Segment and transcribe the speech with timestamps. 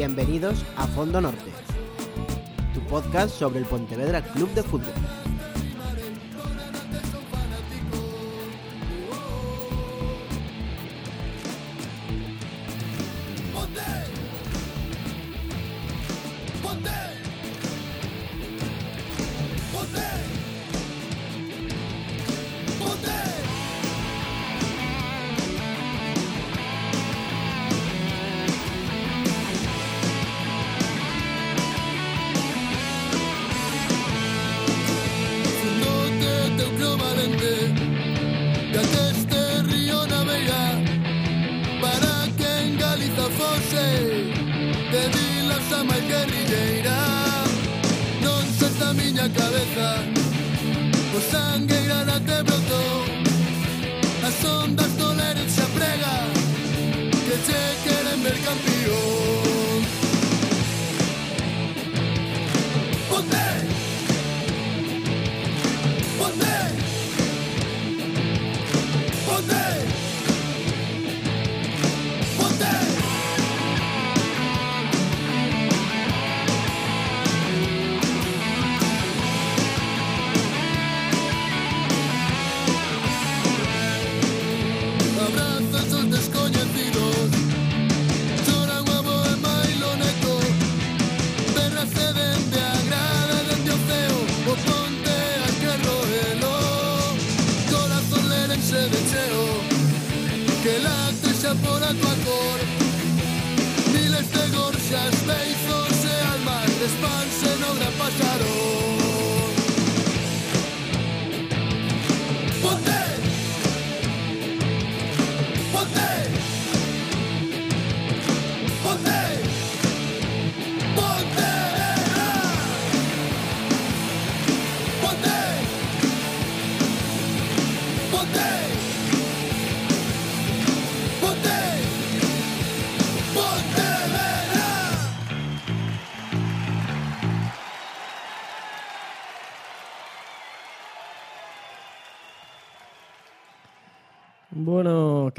[0.00, 1.52] Bienvenidos a Fondo Norte,
[2.72, 4.94] tu podcast sobre el Pontevedra Club de Fútbol.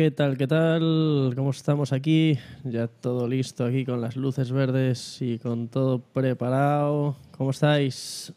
[0.01, 0.35] ¿Qué tal?
[0.35, 1.34] ¿Qué tal?
[1.35, 2.35] ¿Cómo estamos aquí?
[2.63, 7.16] Ya todo listo aquí con las luces verdes y con todo preparado.
[7.38, 8.34] ¿Cómo estáis?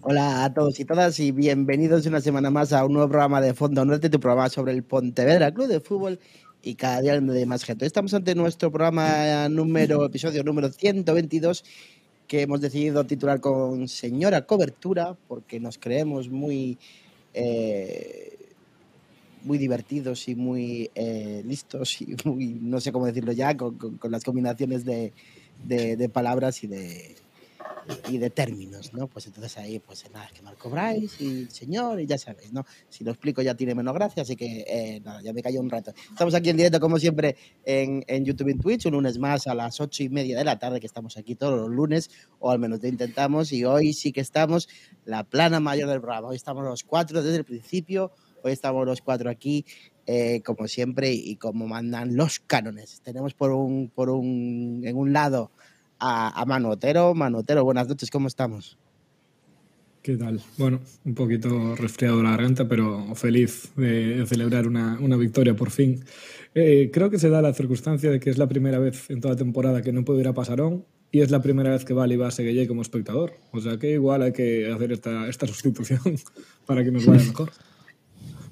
[0.00, 3.52] Hola a todos y todas y bienvenidos una semana más a un nuevo programa de
[3.52, 6.18] Fondo Norte, tu programa sobre el Pontevedra Club de Fútbol
[6.62, 7.84] y cada día de más gente.
[7.84, 11.62] Estamos ante nuestro programa número, episodio número 122
[12.26, 16.78] que hemos decidido titular con Señora Cobertura porque nos creemos muy
[17.34, 18.35] eh,
[19.46, 24.84] muy divertidos y muy eh, listos y no sé cómo decirlo ya, con, las combinaciones
[24.84, 25.12] de,
[25.64, 27.16] de- de palabras y de,
[28.34, 29.06] términos, ¿no?
[29.06, 32.66] Pues entonces ahí, pues nada, que Marco Bryce y el señor, y ya sabéis, ¿no?
[32.88, 35.70] Si lo explico ya tiene menos gracia, así que eh, nada, ya me cayó un
[35.70, 35.92] rato.
[36.10, 39.80] Estamos aquí en directo, como siempre, en, YouTube y Twitch, un lunes más a las
[39.80, 42.82] ocho y media de la tarde, que estamos aquí todos los lunes, o al menos
[42.82, 44.68] lo intentamos, y hoy sí que estamos
[45.04, 46.28] la plana mayor del programa.
[46.28, 48.10] Hoy estamos los cuatro desde el principio,
[48.46, 49.64] hoy estamos los cuatro aquí,
[50.06, 53.00] eh, como siempre, y como mandan los cánones.
[53.02, 55.50] Tenemos por un, por un, en un lado
[55.98, 57.14] a, a Manu Otero.
[57.14, 58.78] Manu Otero, buenas noches, ¿cómo estamos?
[60.02, 60.40] ¿Qué tal?
[60.56, 66.04] Bueno, un poquito resfriado la garganta, pero feliz de, celebrar una, una victoria por fin.
[66.54, 69.34] Eh, creo que se da la circunstancia de que es la primera vez en toda
[69.34, 72.30] temporada que no puedo ir a Pasarón y es la primera vez que va a
[72.30, 73.32] Seguelle como espectador.
[73.50, 76.00] O sea que igual hay que hacer esta, esta sustitución
[76.66, 77.50] para que nos vaya mejor.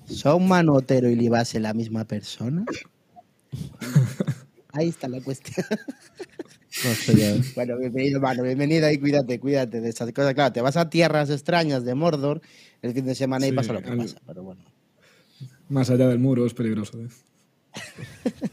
[0.08, 2.64] ¿Son Manu Otero y Libase la misma persona?
[4.72, 5.64] Ahí está la cuestión.
[7.54, 10.34] Bueno, bienvenido, Manu, bienvenido y cuídate, cuídate de esas cosas.
[10.34, 12.40] Claro, te vas a tierras extrañas de Mordor
[12.82, 14.60] el fin de semana y Sí, pasa lo que al- pasa, pero bueno.
[15.68, 16.98] Más allá del muro es peligroso.
[17.00, 17.08] ¿eh?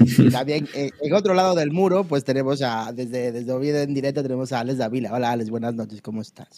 [0.00, 3.94] Y también eh, en otro lado del muro, pues tenemos a, desde, desde Oviedo en
[3.94, 5.12] directo, tenemos a Alex Davila.
[5.12, 6.48] Hola, Alex, buenas noches, ¿cómo estás?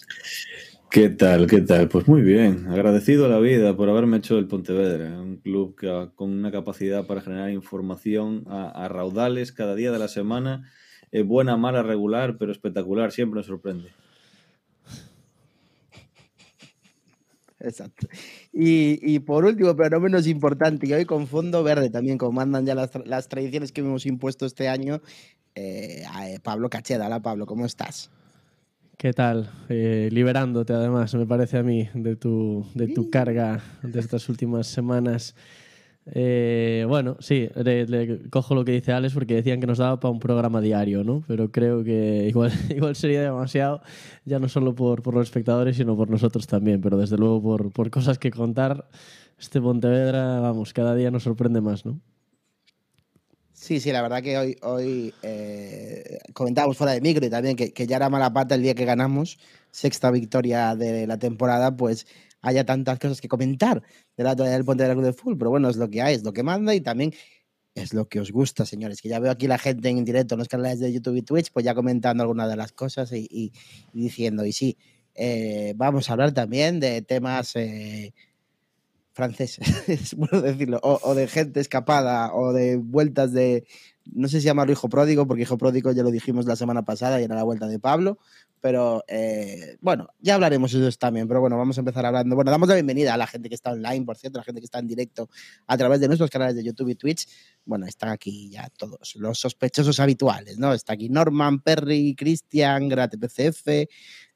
[0.91, 1.47] ¿Qué tal?
[1.47, 1.89] ¿Qué tal?
[1.89, 2.69] Pues muy bien.
[2.69, 5.77] Agradecido a la vida por haberme hecho el Pontevedra, un club
[6.15, 10.71] con una capacidad para generar información a, raudales cada día de la semana,
[11.13, 13.13] eh, buena, mala, regular, pero espectacular.
[13.13, 13.91] Siempre nos sorprende.
[17.59, 18.07] Exacto.
[18.53, 22.65] Y, por último, pero no menos importante, y hoy con fondo verde también, como mandan
[22.65, 25.03] ya las, tra- las tradiciones que hemos impuesto este año,
[25.55, 27.07] eh, eh, Pablo Cacheda.
[27.07, 28.11] Hola, Pablo, ¿cómo estás?
[28.99, 29.51] ¿Qué tal?
[29.69, 34.69] Eh, liberándote además, me parece a mí, de tu, de tu carga de estas últimas
[34.69, 35.35] semanas.
[36.07, 40.01] Eh, bueno, sí, le, le cojo lo que dice Alex porque decían que nos daba
[40.01, 41.23] para un programa diario, ¿no?
[41.27, 43.83] Pero creo que igual, igual sería demasiado,
[44.25, 46.81] ya no solo por, por los espectadores, sino por nosotros también.
[46.81, 48.89] Pero desde luego por, por cosas que contar,
[49.39, 52.01] este Pontevedra, vamos, cada día nos sorprende más, ¿no?
[53.67, 57.73] Sí, sí, la verdad que hoy, hoy eh, comentábamos fuera de micro y también que,
[57.73, 59.39] que ya era mala pata el día que ganamos,
[59.73, 62.07] sexta victoria de la temporada, pues
[62.43, 63.83] haya tantas cosas que comentar
[64.17, 66.33] de la del Pontevedra Club de Fútbol, pero bueno, es lo que hay, es lo
[66.33, 67.13] que manda y también
[67.75, 70.41] es lo que os gusta, señores, que ya veo aquí la gente en directo en
[70.41, 73.53] los canales de YouTube y Twitch, pues ya comentando algunas de las cosas y
[73.93, 74.79] diciendo, y sí,
[75.17, 78.13] eh, vamos a hablar también de temas eh,
[79.17, 83.67] franceses, es bueno decirlo, o, de gente escapada, o de vueltas de,
[84.05, 87.19] no sé si llamarlo hijo pródigo, porque hijo pródigo ya lo dijimos la semana pasada
[87.19, 88.19] y era la vuelta de Pablo,
[88.61, 92.37] pero eh, bueno, ya hablaremos de eso también, pero bueno, vamos a empezar hablando.
[92.37, 94.61] Bueno, damos la bienvenida a la gente que está online, por cierto, a la gente
[94.61, 95.31] que está en directo
[95.67, 97.27] a través de nuestros canales de YouTube y Twitch.
[97.65, 100.75] Bueno, están aquí ya todos los sospechosos habituales, ¿no?
[100.75, 103.67] Está aquí Norman, Perry, Cristian, GratPCF,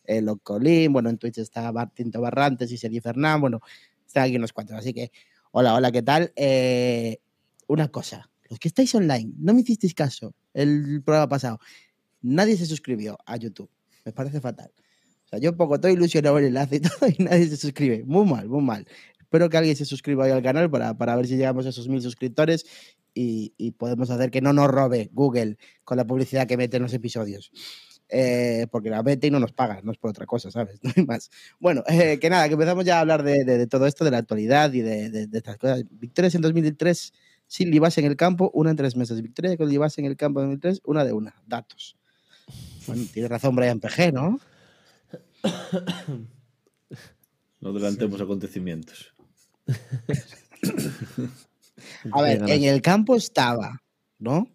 [0.05, 3.61] eh, Locolín, bueno, en Twitch está Tinto Barrantes y Sergi Fernán, bueno,
[4.11, 5.13] están aquí unos cuantos, así que
[5.53, 6.33] hola, hola, ¿qué tal?
[6.37, 7.19] Eh,
[7.69, 11.61] una cosa, los que estáis online, no me hicisteis caso el programa pasado,
[12.21, 13.71] nadie se suscribió a YouTube.
[14.05, 14.73] Me parece fatal.
[15.25, 18.03] O sea, yo pongo todo ilusionado el enlace y todo y nadie se suscribe.
[18.05, 18.87] Muy mal, muy mal.
[19.21, 22.03] Espero que alguien se suscriba al canal para, para ver si llegamos a esos mil
[22.03, 22.67] suscriptores
[23.15, 26.83] y, y podemos hacer que no nos robe Google con la publicidad que mete en
[26.83, 27.53] los episodios.
[28.13, 30.81] Eh, porque la mete y no nos paga, no es por otra cosa, ¿sabes?
[30.83, 31.31] No hay más.
[31.61, 34.11] Bueno, eh, que nada, que empezamos ya a hablar de, de- de todo esto, de
[34.11, 35.85] la actualidad y de, de- de estas cosas.
[35.91, 37.13] Victorias en 2003
[37.47, 39.21] sin Libas en el campo, una en tres meses.
[39.23, 41.35] Victoria con Libas en el campo en 2003, una de una.
[41.47, 41.97] Datos.
[42.87, 44.41] Bueno, tiene razón Brian PG, ¿no?
[47.61, 49.13] No adelantemos acontecimientos.
[52.13, 53.83] A ver, en el campo estaba,
[54.19, 54.49] ¿no?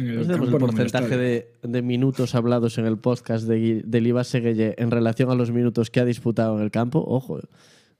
[0.00, 2.86] En el ¿No tenemos el campo, no en el porcentaje de, de minutos hablados en
[2.86, 6.56] el podcast de, Gui- de Libas Seguelle en relación a los minutos que ha disputado
[6.56, 7.04] en el campo?
[7.06, 7.40] Ojo,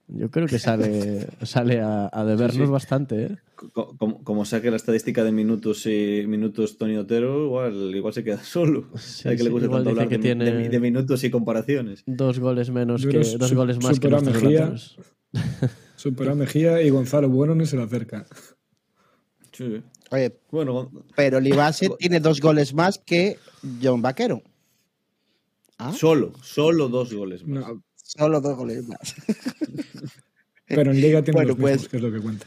[0.08, 2.70] yo creo que sale, sale a, a debernos Sí, sí.
[2.70, 3.23] bastante.
[3.25, 3.37] ¿eh?
[3.73, 8.25] Co- Como, como saque la estadística de minutos y minutos Tony Otero, igual, igual se
[8.25, 8.87] queda solo.
[8.97, 12.02] Sí, Hay que le gusta igual tanto hablar que de, minutos y comparaciones.
[12.06, 14.49] Dos goles menos Yo que creo dos su- goles más que supera Mejía.
[14.50, 14.99] delanteros.
[15.97, 18.26] Superó a Mejía y Gonzalo Bueno ni se le acerca.
[19.52, 19.82] Sí.
[20.11, 23.39] Oye, Bueno, pero Libase tiene dos goles más que
[23.83, 24.43] John Vaquero.
[25.79, 25.93] ¿Ah?
[25.97, 27.67] solo, solo dos goles más.
[27.67, 29.15] No, Solo dos goles más.
[30.67, 32.47] pero en Liga tiene Bueno, los mismos, pues- que es lo que cuenta.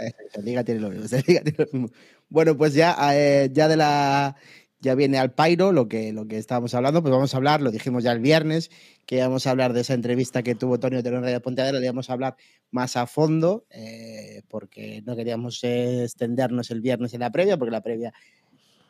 [0.00, 1.06] Eh, La liga tiene lo mismo.
[1.10, 1.90] la liga tiene lo mismo.
[2.28, 4.36] Bueno, pues ya, eh, ya de la.
[4.80, 7.72] Ya viene al Pairo lo que, lo que estábamos hablando, pues vamos a hablar, lo
[7.72, 8.70] dijimos ya el viernes,
[9.06, 11.86] que íbamos a hablar de esa entrevista que tuvo Tonio Otero en Radio Pontevedra, le
[11.86, 12.36] íbamos a hablar
[12.70, 17.82] más a fondo, eh, porque no queríamos extendernos el viernes en la previa, porque la
[17.82, 18.12] previa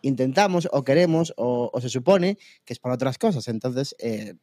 [0.03, 3.49] intentamos o queremos o, o se supone que es para otras cosas.
[3.49, 4.35] Entonces, eh,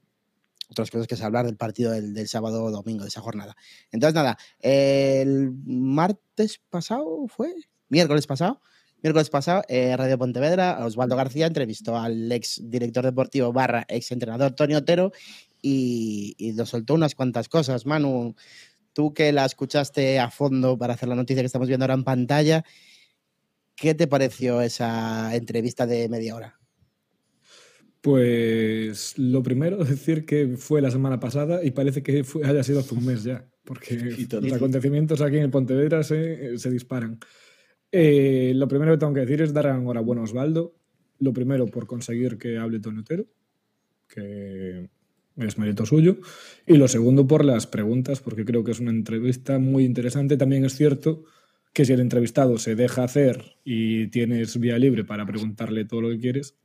[0.70, 3.56] otras cosas que es hablar del partido del, del sábado o domingo, de esa jornada.
[3.92, 7.54] Entonces, nada, el martes pasado fue,
[7.90, 8.62] miércoles pasado,
[9.06, 14.54] miércoles pasado, eh, Radio Pontevedra, Osvaldo García entrevistó al ex director deportivo barra ex entrenador
[14.54, 15.12] Tony Otero
[15.62, 17.86] y, y nos soltó unas cuantas cosas.
[17.86, 18.36] Manu,
[18.94, 22.04] tú que la escuchaste a fondo para hacer la noticia que estamos viendo ahora en
[22.04, 22.66] pantalla,
[23.76, 26.60] ¿qué te pareció esa entrevista de media hora?
[28.02, 32.80] Pues lo primero, decir que fue la semana pasada y parece que fue- haya sido
[32.80, 33.98] hace un mes ya, porque
[34.42, 37.20] los acontecimientos aquí en el Pontevedra se, se disparan.
[37.98, 40.76] Eh, lo primero que tengo que decir es dar enhorabuena a Osvaldo.
[41.20, 43.26] Lo primero por conseguir que hable Tony Otero,
[44.10, 44.90] que
[45.38, 46.18] es mérito suyo.
[46.68, 50.36] Y lo segundo por las preguntas, porque creo que es una entrevista muy interesante.
[50.36, 51.24] También es cierto
[51.72, 56.10] que si el entrevistado se deja hacer y tienes vía libre para preguntarle todo lo
[56.10, 56.58] que quieres,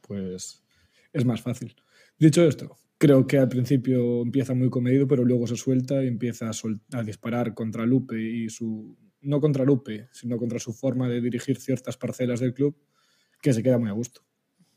[0.00, 0.64] pues
[1.12, 1.76] es más fácil.
[2.18, 6.48] Dicho esto, creo que al principio empieza muy comedido, pero luego se suelta y empieza
[6.48, 8.96] a, a disparar contra Lupe y su.
[9.20, 12.76] No contra Lupe, sino contra su forma de dirigir ciertas parcelas del club,
[13.42, 14.22] que se queda muy a gusto.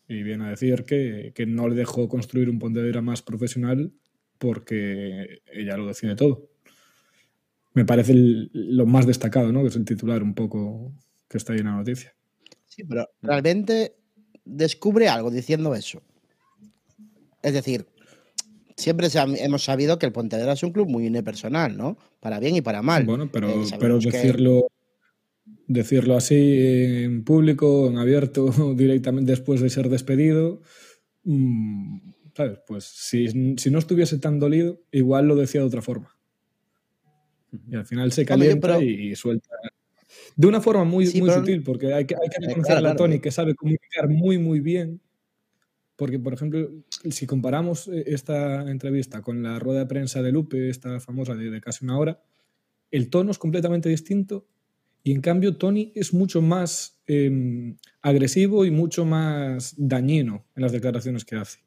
[0.08, 3.94] Y viene a decir que, que no le dejó construir un Pontevedra más profesional
[4.38, 6.50] porque ella lo decide todo.
[7.74, 9.62] Me parece lo más destacado, ¿no?
[9.62, 10.94] Que es el titular un poco
[11.30, 12.14] que está ahí en la noticia.
[12.66, 13.96] Sí, pero realmente
[14.44, 16.02] descubre algo diciendo eso.
[17.44, 17.86] Es decir,
[18.82, 21.98] siempre hemos sabido que el Pontevedra es un club muy unipersonal, ¿no?
[22.20, 23.06] Para bien y para mal.
[23.06, 24.68] Bueno, pero, Eh, pero que- decirlo,
[25.68, 26.36] decirlo así
[27.04, 28.46] en público, en abierto,
[28.76, 30.62] directamente después de ser despedido,
[31.24, 32.60] mm, ¿sabes?
[32.68, 36.16] Pues si, si no estuviese tan dolido, igual lo decía de otra forma.
[37.70, 38.82] Y al final se calienta pero...
[38.82, 39.50] y, suelta.
[40.36, 41.42] De una forma muy, sí, muy pero...
[41.42, 44.60] sutil, porque hay que, hay que reconocer claro, a Tony que sabe comunicar muy, muy
[44.60, 45.02] bien.
[46.02, 46.68] Porque, por ejemplo,
[47.12, 51.52] si comparamos eh, esta entrevista con la rueda de prensa de Lupe, esta famosa de,
[51.52, 52.24] de casi una hora,
[52.90, 54.48] el tono es completamente distinto
[55.04, 60.72] y en cambio Tony es mucho más eh, agresivo y mucho más dañino en las
[60.72, 61.60] declaraciones que hace.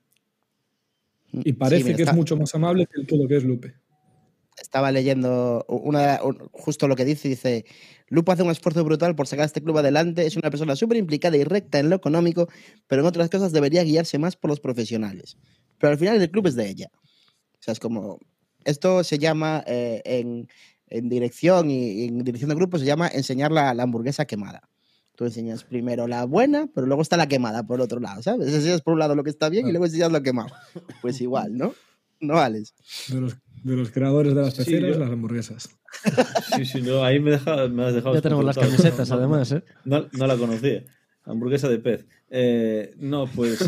[1.33, 2.11] Y parece sí, que está...
[2.11, 3.75] es mucho más amable que todo lo que es Lupe.
[4.61, 6.21] Estaba leyendo una,
[6.53, 7.65] justo lo que dice, dice,
[8.09, 10.97] Lupe hace un esfuerzo brutal por sacar a este club adelante, es una persona súper
[10.97, 12.49] implicada y recta en lo económico,
[12.87, 15.37] pero en otras cosas debería guiarse más por los profesionales.
[15.79, 16.91] Pero al final el club es de ella.
[16.95, 18.21] O sea, es como,
[18.65, 20.49] esto se llama eh, en,
[20.87, 24.69] en, dirección y en dirección de grupo, se llama enseñar la, la hamburguesa quemada.
[25.17, 28.53] Tú enseñas primero la buena, pero luego está la quemada por otro lado, ¿sabes?
[28.53, 30.51] Enseñas por un lado lo que está bien y luego enseñas lo quemado.
[31.01, 31.75] Pues igual, ¿no?
[32.21, 32.75] No, Alex.
[33.09, 34.99] De los, de los creadores de las peceras, sí, yo...
[34.99, 35.77] las hamburguesas.
[36.55, 38.15] Sí, sí, no, ahí me, deja, me has dejado.
[38.15, 39.63] Ya tenemos las camisetas, además, ¿eh?
[39.85, 40.85] No, no la conocía.
[41.25, 42.07] Hamburguesa de pez.
[42.31, 43.65] Eh, no, pues.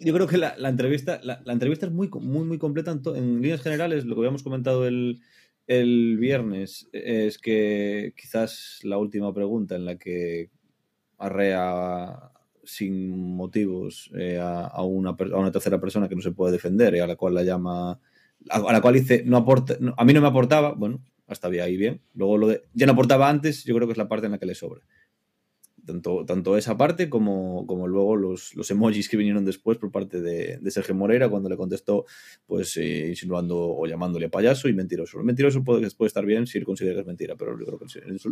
[0.00, 3.00] Yo creo que la, la entrevista, la, la, entrevista es muy, muy, muy completa en,
[3.16, 4.04] en, líneas generales.
[4.04, 5.20] Lo que habíamos comentado el,
[5.66, 10.50] el viernes es que quizás la última pregunta en la que
[11.18, 12.32] arrea
[12.64, 16.94] sin motivos eh, a, a, una, a, una, tercera persona que no se puede defender
[16.94, 18.00] y a la cual la llama,
[18.50, 21.76] a, la cual dice, no aporta, no, a mí no me aportaba, bueno, hasta ahí
[21.76, 22.02] bien.
[22.14, 24.38] Luego lo de, ya no aportaba antes, yo creo que es la parte en la
[24.38, 24.82] que le sobra
[25.84, 30.20] tanto, tanto esa parte como, como luego los, los, emojis que vinieron después por parte
[30.20, 32.06] de, de Sergio Moreira cuando le contestó
[32.46, 35.18] pues eh, insinuando o llamándole payaso y mentiroso.
[35.18, 37.78] El mentiroso puede, puede estar bien si él considera que es mentira, pero yo creo
[37.78, 37.86] que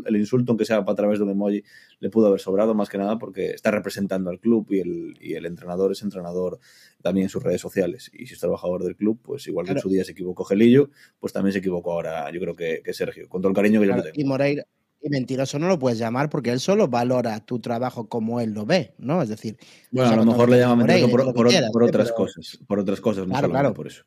[0.07, 1.63] el, insulto, aunque sea a través de un emoji,
[2.01, 5.35] le pudo haber sobrado más que nada porque está representando al club y el, y
[5.35, 6.59] el entrenador es entrenador
[7.03, 8.11] también en sus redes sociales.
[8.15, 10.91] Y si es trabajador del club, pues igual que en su día se equivocó Gelillo,
[11.21, 13.87] pues también se equivocó ahora, yo creo que, que Sergio, con todo el cariño que
[13.87, 14.27] claro, yo le tengo.
[14.27, 14.67] Y Moreira,
[15.03, 18.65] y mentiroso no lo puedes llamar porque él solo valora tu trabajo como él lo
[18.65, 19.21] ve, ¿no?
[19.21, 19.57] Es decir,
[19.91, 22.17] bueno, a lo mejor le llama mentiroso por, por, quieras, por, otras pero...
[22.17, 23.75] cosas, por otras cosas, no claro, claro.
[23.75, 24.05] por eso.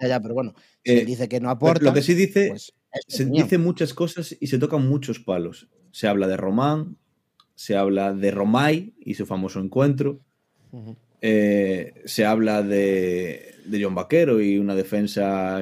[0.00, 1.84] Ya, ya, pero bueno, si eh, dice que no aporta.
[1.84, 2.72] Lo que sí dice, pues,
[3.06, 5.68] se dice muchas cosas y se tocan muchos palos.
[5.90, 6.96] Se habla de Román,
[7.54, 10.20] se habla de Romay y su famoso encuentro.
[10.72, 10.96] Uh -huh.
[11.20, 15.60] eh, se habla de, de, John Vaquero y una defensa,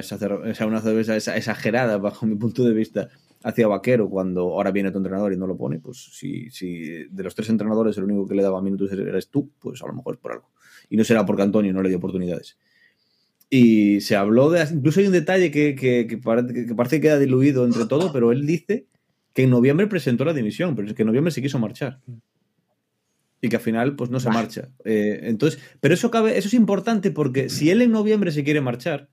[0.65, 3.09] una defensa exagerada bajo mi punto de vista
[3.43, 7.23] hacia Vaquero cuando ahora viene tu entrenador y no lo pone, pues si, si de
[7.23, 10.15] los tres entrenadores el único que le daba minutos eres tú, pues a lo mejor
[10.15, 10.49] es por algo.
[10.89, 12.57] Y no será porque Antonio no le dio oportunidades.
[13.49, 14.65] Y se habló de.
[14.71, 18.13] Incluso hay un detalle que, que, que, parece, que parece que queda diluido entre todo,
[18.13, 18.87] pero él dice
[19.33, 21.99] que en noviembre presentó la dimisión, pero es que en noviembre se quiso marchar.
[23.41, 24.69] Y que al final, pues no se marcha.
[24.85, 28.61] Eh, entonces, pero eso cabe, eso es importante porque si él en noviembre se quiere
[28.61, 29.09] marchar,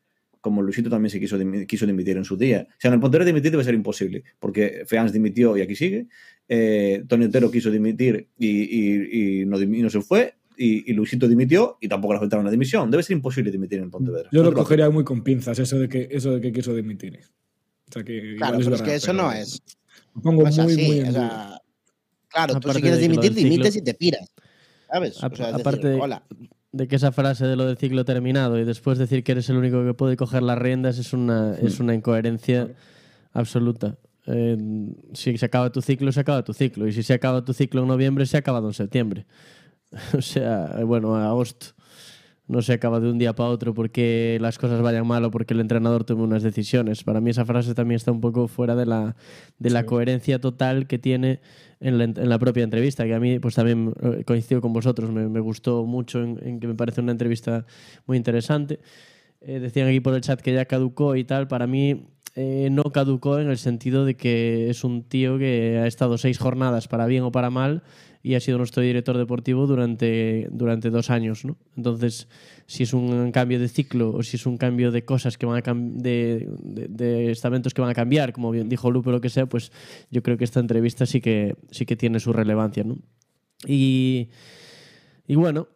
[0.49, 2.67] como Luisito también se quiso, quiso dimitir en su día.
[2.71, 6.07] O sea, en el Pontero dimitir debe ser imposible, porque Feans dimitió y aquí sigue.
[6.49, 10.37] Eh, Tony Otero quiso dimitir y, y, y, no, y no, se fue.
[10.57, 12.90] Y, Luisito dimitió y tampoco le afectaron la dimisión.
[12.90, 14.31] Debe ser imposible dimitir en Pontevedra.
[14.33, 17.21] Yo lo cogería muy con pinzas, eso de que, eso de que quiso dimitir.
[17.88, 19.62] O sea, que claro, pero es, que eso no es.
[20.14, 21.61] Lo pongo muy, así, muy o sea,
[22.28, 24.33] Claro, Aparte tú si quieres dimitir, dimites y te piras.
[24.90, 25.23] ¿Sabes?
[25.23, 26.25] O sea, Aparte, decir, hola
[26.72, 29.56] de que esa frase de lo del ciclo terminado y después decir que eres el
[29.56, 32.68] único que puede coger las riendas es una, es una incoherencia
[33.32, 33.96] absoluta.
[34.26, 34.58] Eh,
[35.14, 36.87] si se acaba tu ciclo, se acaba tu ciclo.
[36.87, 39.26] Y si se acaba tu ciclo en noviembre, se ha acabado en septiembre.
[40.16, 41.68] o sea, bueno, agosto.
[42.46, 45.52] No se acaba de un día para otro porque las cosas vayan mal o porque
[45.52, 47.04] el entrenador tome unas decisiones.
[47.04, 49.16] Para mí esa frase también está un poco fuera de la,
[49.58, 49.87] de la sí.
[49.87, 51.40] coherencia total que tiene
[51.80, 55.85] en la, propia entrevista, que a mí pues también eh, coincido con vosotros, me, gustó
[55.85, 57.64] mucho, en, en, que me parece una entrevista
[58.06, 58.80] muy interesante.
[59.40, 62.85] Eh, decían aquí por el chat que ya caducó y tal, para mí eh, no
[62.85, 67.06] caducó en el sentido de que es un tío que ha estado seis jornadas para
[67.06, 67.82] bien o para mal
[68.22, 71.44] y ha sido nuestro director deportivo durante, durante dos años.
[71.44, 71.56] ¿no?
[71.76, 72.28] Entonces,
[72.66, 75.62] si es un cambio de ciclo o si es un cambio de cosas que van
[75.64, 79.20] a de, de, de, estamentos que van a cambiar, como bien dijo Lupe o lo
[79.20, 79.72] que sea, pues
[80.10, 82.84] yo creo que esta entrevista sí que, sí que tiene su relevancia.
[82.84, 82.98] ¿no?
[83.66, 84.28] Y,
[85.26, 85.68] y bueno,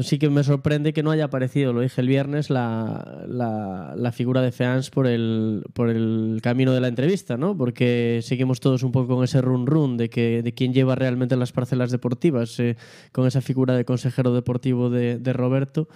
[0.00, 4.42] sí que me sorprende que no haya aparecido, lo dije el viernes, la, la, figura
[4.42, 7.56] de Feans por el, por el camino de la entrevista, ¿no?
[7.56, 10.08] Porque seguimos todos un poco con ese run run de,
[10.42, 12.76] de quién lleva realmente las parcelas deportivas, eh,
[13.12, 15.88] con esa figura de consejero deportivo de, de Roberto.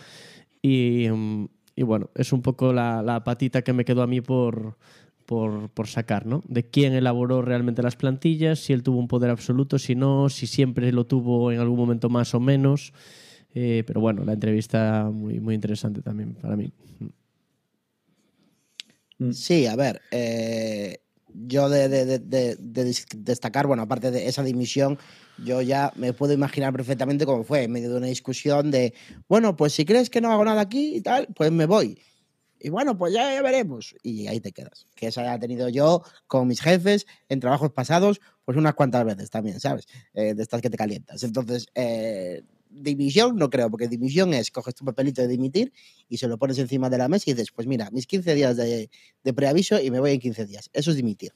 [0.63, 1.09] Y,
[1.75, 4.79] y, bueno, es un poco la, la, patita que me quedó a mí por,
[5.27, 6.43] por, por, sacar, ¿no?
[6.47, 10.47] De quién elaboró realmente las plantillas, si él tuvo un poder absoluto, si no, si
[10.47, 12.93] siempre lo tuvo en algún momento más o menos.
[13.55, 16.73] Eh, pero bueno, la entrevista muy, muy interesante también para mí.
[19.19, 19.31] Mm.
[19.33, 20.99] Sí, a ver, eh,
[21.33, 24.99] yo de, de- de- de- de dis- destacar, bueno, aparte de esa dimisión,
[25.45, 28.93] yo ya me puedo imaginar perfectamente cómo fue, en medio de una discusión de,
[29.29, 31.99] bueno, pues si crees que no hago nada aquí y tal, pues me voy.
[32.61, 33.95] Y bueno, pues ya, ya veremos.
[34.03, 34.87] Y ahí te quedas.
[34.95, 39.05] Que esa ya he tenido yo con mis jefes en trabajos pasados, pues unas cuantas
[39.05, 39.87] veces también, ¿sabes?
[40.15, 41.23] Eh, de estas que te calientas.
[41.25, 42.43] Entonces, eh,
[42.75, 45.73] dimisión no creo, porque dimisión es coges tu papelito de dimitir
[46.09, 48.57] y se lo pones encima de la mesa y dices, pues mira, mis 15 días
[48.57, 48.91] de,
[49.23, 50.71] de preaviso y me voy en 15 días.
[50.73, 51.33] Eso es dimitir.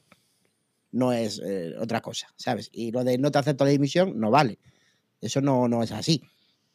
[0.91, 2.69] No es eh, otra cosa, ¿sabes?
[2.71, 4.59] Y lo de no te acepto la dimisión no vale.
[5.21, 6.23] Eso no, no es así.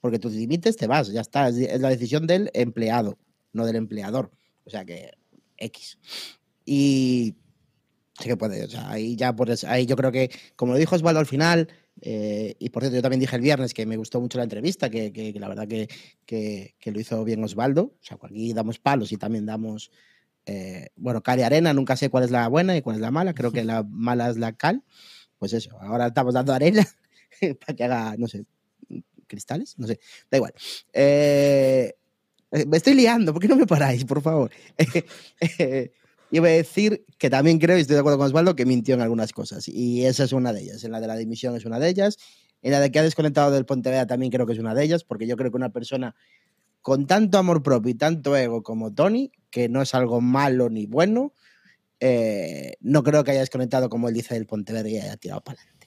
[0.00, 1.48] Porque tú dimites, te vas, ya está.
[1.48, 3.18] Es, la decisión del empleado,
[3.52, 4.30] no del empleador.
[4.64, 5.12] O sea que
[5.56, 5.98] X.
[6.64, 7.34] Y
[8.18, 10.78] sí que puede, o sea, ahí ya por eso- ahí yo creo que, como lo
[10.78, 11.68] dijo Osvaldo al final,
[12.06, 14.90] eh, y por cierto, yo también dije el viernes que me gustó mucho la entrevista,
[14.90, 15.88] que, que- que la verdad que,
[16.26, 17.82] que- lo hizo bien Osvaldo.
[17.84, 19.90] O sea, aquí damos palos y también damos,
[20.44, 23.10] eh, bueno, cal y arena, nunca sé cuál es la buena y cuál es la
[23.10, 24.82] mala, creo que la mala es la cal.
[25.38, 26.86] Pues eso, ahora estamos dando arena
[27.60, 28.44] para que haga, no sé,
[29.26, 29.98] cristales, no sé,
[30.30, 30.52] da igual.
[30.92, 31.94] Eh,
[32.52, 34.50] eh, me estoy liando, ¿por qué no me paráis, por favor?
[36.30, 39.00] Iba a decir que también creo, y estoy de acuerdo con Osvaldo, que mintió en
[39.02, 39.68] algunas cosas.
[39.68, 40.82] Y esa es una de ellas.
[40.84, 42.16] En la de la dimisión es una de ellas.
[42.62, 45.04] En la de que ha desconectado del Pontevedra también creo que es una de ellas,
[45.04, 46.14] porque yo creo que una persona
[46.82, 50.86] con tanto amor propio y tanto ego como Tony, que no es algo malo ni
[50.86, 51.32] bueno,
[52.00, 55.60] eh, no creo que haya desconectado como él dice del Pontevedra y haya tirado para
[55.60, 55.86] adelante.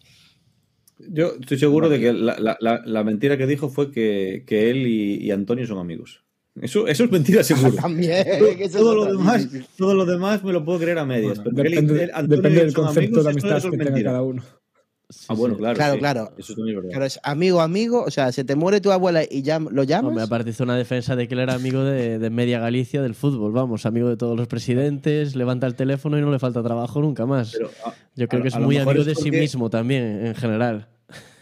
[0.99, 4.69] Yo estoy seguro de que la, la- la- la mentira que dijo fue que, que
[4.71, 6.23] él y, y Antonio son amigos.
[6.61, 7.73] Eso, eso es mentira seguro.
[7.81, 8.25] También.
[8.39, 11.37] todo, eso es todo lo demás, todo lo demás me lo puedo creer a medias.
[11.37, 14.03] Bueno, pero que él y- depende, depende del concepto amigos, de amistad eso que tenga
[14.03, 14.43] cada uno.
[15.09, 15.59] Sí, Ah, bueno, sí.
[15.59, 15.75] claro.
[15.77, 15.99] Claro, sí.
[15.99, 16.31] claro.
[16.37, 16.93] Eso también es verdad.
[16.95, 20.09] Pero es amigo, amigo, o sea, se te muere tu abuela y ya lo llamas.
[20.09, 23.15] Hombre, aparte hizo una defensa de que él era amigo de, de media Galicia del
[23.15, 26.99] fútbol, vamos, amigo de todos los presidentes, levanta el teléfono y no le falta trabajo
[27.01, 27.53] nunca más.
[27.53, 27.69] Pero,
[28.17, 30.89] Yo creo a- que es muy amigo es de sí mismo también, en general.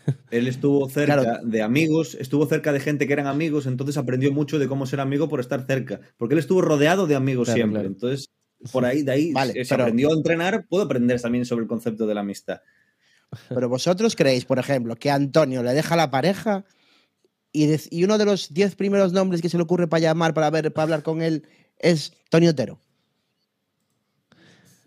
[0.31, 1.45] Él estuvo cerca Claro.
[1.45, 4.99] de amigos, estuvo cerca de gente que eran amigos, entonces aprendió mucho de cómo ser
[4.99, 5.99] amigo por estar cerca.
[6.17, 7.79] Porque él estuvo rodeado de amigos Claro, siempre.
[7.81, 7.87] claro.
[7.87, 8.29] Entonces,
[8.71, 12.05] por ahí, de ahí, Vale, pero- aprendió a entrenar, puedo aprender también sobre el concepto
[12.07, 12.61] de la amistad.
[13.49, 16.63] Pero vosotros creéis, por ejemplo, que Antonio le deja a la pareja
[17.51, 20.71] y, uno de los diez primeros nombres que se le ocurre para llamar, para ver,
[20.73, 21.47] para hablar con él,
[21.79, 22.79] es Tony Otero.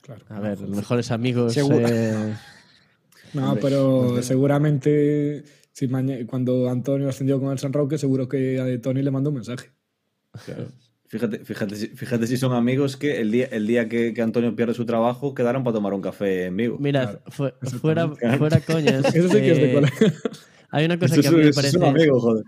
[0.03, 0.25] Claro.
[0.29, 1.53] A ver, los mejores amigos.
[1.55, 1.87] Seguro.
[1.89, 2.35] eh,
[3.35, 5.89] No, Hombre, pero seguramente si
[6.27, 9.71] cuando Antonio ascendió con el San Roque, seguro que a Tony le mandó un mensaje.
[11.07, 14.55] Fíjate, fíjate, si- fíjate si son amigos que el día, el día que, que Antonio
[14.55, 16.79] pierde su trabajo quedaron para tomar un café en vivo.
[16.79, 17.79] Claro, fu- exactamente.
[17.81, 19.05] fuera, fuera coñas.
[19.15, 20.13] Eso sí que es de eh.
[20.71, 21.83] Hay una cosa Eso que a mí me parece.
[21.83, 22.45] amigo, joder.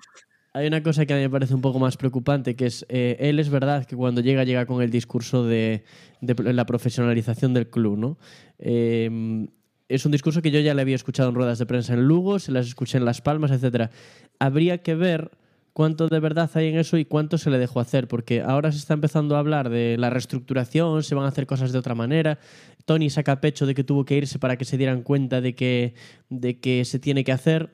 [0.52, 3.16] Hay una cosa que a mí me parece un poco más preocupante, que es, eh,
[3.20, 5.84] él es verdad que cuando llega, llega con el discurso de,
[6.20, 8.18] de la profesionalización del club, ¿no?
[8.58, 9.48] Eh,
[9.90, 12.38] es un discurso que yo ya le había escuchado en ruedas de prensa en Lugo,
[12.38, 13.90] se las escuché en Las Palmas, etcétera.
[14.38, 15.32] Habría que ver
[15.72, 18.78] cuánto de verdad hay en eso y cuánto se le dejó hacer, porque ahora se
[18.78, 22.38] está empezando a hablar de la reestructuración, se van a hacer cosas de otra manera.
[22.84, 25.94] Tony saca pecho de que tuvo que irse para que se dieran cuenta de que,
[26.28, 27.70] de que se tiene que hacer.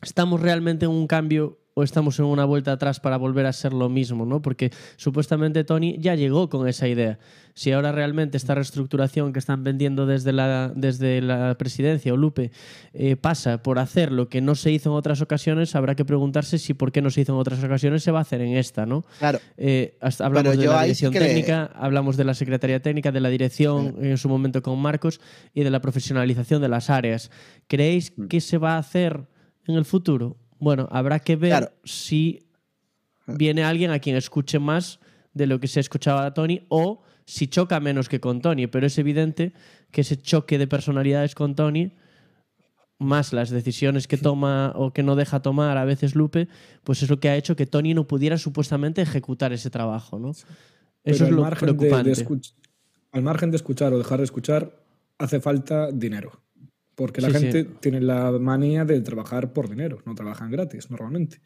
[0.00, 3.72] ¿Estamos realmente en un cambio o estamos en una vuelta atrás para volver a ser
[3.72, 4.26] lo mismo?
[4.26, 4.42] ¿no?
[4.42, 7.18] Porque supuestamente Tony ya llegó con esa idea.
[7.54, 12.52] Si ahora realmente esta reestructuración que están vendiendo desde la, desde la presidencia o Lupe
[12.92, 16.58] eh, pasa por hacer lo que no se hizo en otras ocasiones, habrá que preguntarse
[16.58, 18.86] si por qué no se hizo en otras ocasiones se va a hacer en esta,
[18.86, 19.04] ¿no?
[19.18, 19.40] Claro.
[19.56, 23.10] Eh, hasta hablamos Pero de la sí dirección le- técnica, hablamos de la Secretaría Técnica,
[23.12, 25.20] de la dirección en su momento con Marcos
[25.52, 27.30] y de la profesionalización de las áreas.
[27.66, 28.26] ¿Creéis Mm.
[28.28, 29.26] que se va a hacer
[29.66, 30.36] en el futuro?
[30.58, 31.72] Bueno, habrá que ver Claro.
[31.84, 32.46] si
[33.26, 35.00] viene alguien a quien escuche más
[35.34, 38.86] de lo que se escuchaba a Tony o si choca menos que con Tony, pero
[38.86, 39.52] es evidente
[39.90, 41.92] que ese choque de personalidades con Tony
[42.98, 46.48] más las decisiones que toma o que no deja tomar a veces Lupe,
[46.82, 50.30] pues es lo que ha hecho que Tony no pudiera supuestamente ejecutar ese trabajo, ¿no?
[50.30, 52.10] Eso es lo margen de- de preocupante.
[52.12, 52.54] escuch-
[53.12, 54.72] al margen de escuchar o dejar de escuchar,
[55.18, 56.40] hace falta dinero.
[56.98, 57.68] Porque la Sí, gente sí.
[57.78, 61.40] tiene la manía de trabajar por dinero, no trabajan gratis normalmente.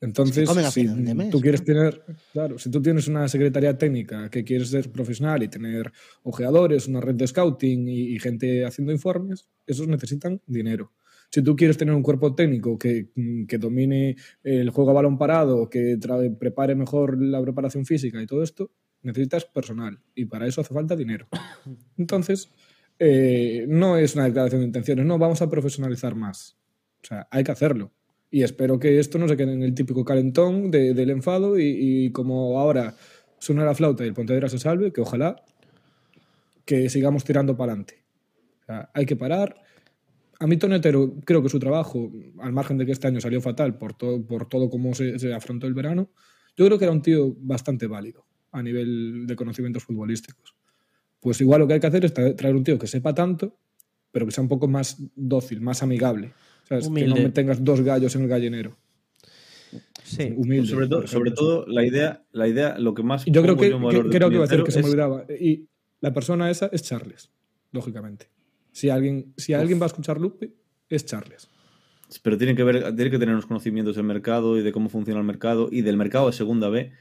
[0.00, 1.66] Entonces, si mes, tú quieres ¿no?
[1.66, 5.92] tener, claro, si tú tienes una secretaría técnica que quieres ser profesional y tener
[6.24, 10.92] ojeadores, una red de scouting y, y gente haciendo informes, esos necesitan dinero.
[11.30, 15.18] Si tú quieres tener un cuerpo técnico que, mm, que domine el juego a balón
[15.18, 15.98] parado, que
[16.38, 20.96] prepare mejor la preparación física y todo esto, necesitas personal y para eso hace falta
[20.96, 21.28] dinero.
[21.96, 22.50] Entonces,
[22.98, 26.56] eh, no es una declaración de intenciones, no, vamos a profesionalizar más.
[27.02, 27.92] O sea, hay que hacerlo.
[28.30, 32.10] Y espero que esto no se quede en el típico calentón de- del enfado y,
[32.12, 32.94] como ahora
[33.38, 35.36] suena la flauta y el Pontevedra se salve, que ojalá
[36.64, 38.02] que sigamos tirando para adelante.
[38.66, 39.54] sea, hay que parar.
[40.40, 43.40] A mí Tony Otero creo que su trabajo, al margen de que este año salió
[43.40, 46.10] fatal por todo, cómo se afrontó el verano,
[46.56, 50.56] yo creo que era un tío bastante válido a nivel de conocimientos futbolísticos.
[51.26, 53.58] Pues igual lo que hay que hacer es tra- traer un tío que sepa tanto,
[54.12, 56.32] pero que sea un poco más dócil, más amigable.
[56.68, 56.88] ¿Sabes?
[56.88, 58.76] Que no me tengas dos gallos en el gallinero.
[60.04, 60.32] Sí.
[60.36, 60.68] Humilde.
[60.68, 63.90] sobre todo, sobre todo la idea, la idea, lo que más yo creo que, valor
[63.90, 65.24] que- de creo que iba a decir que se me es- olvidaba.
[65.40, 65.66] Y
[66.00, 67.32] la persona esa es Charles,
[67.72, 68.30] lógicamente.
[68.70, 70.52] Si alguien, si alguien va a escuchar Lupe,
[70.88, 71.50] es Charles.
[72.22, 75.18] Pero tiene que, ver, tiene que tener unos conocimientos del mercado y de cómo funciona
[75.18, 76.92] el mercado y del mercado de segunda B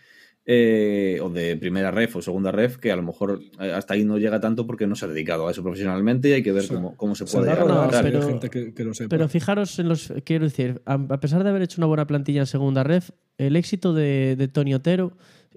[0.48, 4.04] eh, o de primera ref o segunda ref que a lo mejor eh, hasta ahí
[4.06, 6.64] no llega tanto porque no se ha dedicado a eso profesionalmente y hay que ver
[6.64, 9.10] O sea, cómo, cómo se puede llegar No, pero- de gente que, que lo sepa.
[9.10, 10.14] Pero fijaros en los.
[10.24, 13.56] Quiero decir, a, a pesar de haber hecho una buena plantilla en segunda ref, el
[13.56, 15.14] éxito de, de Tony Otero,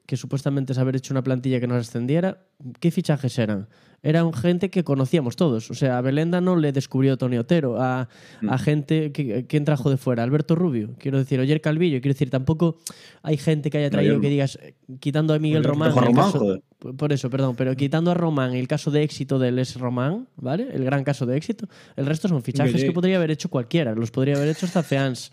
[0.09, 2.39] que supuestamente es haber hecho una plantilla que nos ascendiera,
[2.81, 3.69] ¿qué fichajes eran?
[4.03, 5.71] Eran gente que conocíamos todos.
[5.71, 7.77] O sea, a Belenda no le descubrió Tony Otero.
[7.79, 8.09] A,
[8.41, 8.49] Mm.
[8.49, 10.23] a gente que, ¿quién trajo de fuera?
[10.23, 10.95] Alberto Rubio.
[10.99, 12.01] Quiero decir, Oyer Calvillo.
[12.01, 12.79] Quiero decir, tampoco
[13.23, 15.93] hay gente que haya traído que digas, eh, quitando a Miguel Román.
[15.95, 16.63] Román, caso-
[16.97, 20.69] por- eso, perdón, pero quitando a Román, el caso de éxito del es Román, ¿vale?
[20.73, 21.69] El gran caso de éxito.
[21.97, 23.95] El resto son fichajes que podría haber hecho cualquiera.
[23.95, 25.33] Los podría haber hecho hasta Feans.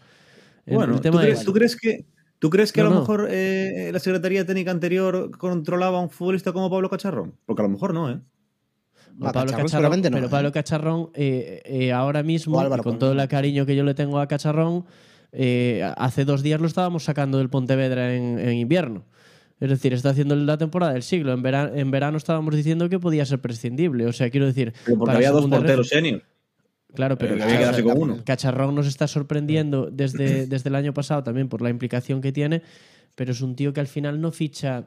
[0.66, 2.04] El- Bueno, el ¿tú tema crees, es- tú crees que,
[2.40, 3.02] ¿tú crees que No, a lo no.
[3.02, 7.36] mejor eh, la Secretaría Técnica anterior controlaba a un futbolista como Pablo Cacharrón?
[7.46, 8.20] Porque a lo mejor no, ¿eh?
[9.18, 10.30] No, A Pablo Cacharrón Cacharrón, seguramente no, pero ¿eh?
[10.30, 14.20] Pablo Cacharrón, eh, eh, ahora mismo, Álvaro con todo el cariño que yo le tengo
[14.20, 14.86] a Cacharrón,
[15.32, 19.06] eh, hace dos días lo estábamos sacando del Pontevedra en, en invierno.
[19.60, 21.32] Es decir, está haciendo la temporada del siglo.
[21.32, 24.06] En verano, en verano estábamos diciendo que podía ser prescindible.
[24.06, 24.74] O sea, quiero decir.
[24.84, 26.24] Pero porque para había dos porteros senior.
[26.96, 28.18] Claro, pero Eh, con uno.
[28.26, 32.62] Cacharrón nos está sorprendiendo desde, desde el año pasado también por la implicación que tiene,
[33.16, 34.86] pero es un tío que al final no ficha.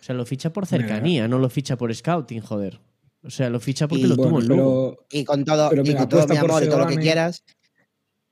[0.00, 2.80] O sea, lo ficha por cercanía, no lo ficha por scouting, joder.
[3.22, 5.94] O sea, lo ficha porque Y lo tuvo Bueno, pero Y con todo, Pero y
[5.94, 7.42] con todo mi amor y todo lo que quieras.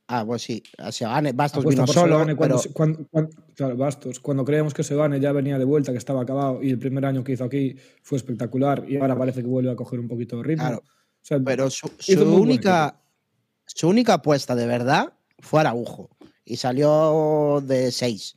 [0.08, 4.20] Ah, pues sí, a Seoane, Bastos vino solo, cuando, pero se- cuando- cuando- claro, Bastos,
[4.20, 7.24] cuando creíamos que Sebane ya venía de vuelta, que estaba acabado y el primer año
[7.24, 10.42] que hizo aquí fue espectacular y ahora parece que vuelve a coger un poquito de
[10.42, 10.64] ritmo.
[10.66, 10.82] Claro.
[10.84, 11.88] O sea, pero su,
[12.26, 13.00] única
[13.66, 16.10] su única apuesta de verdad fue Araujo
[16.44, 18.36] y salió de 6.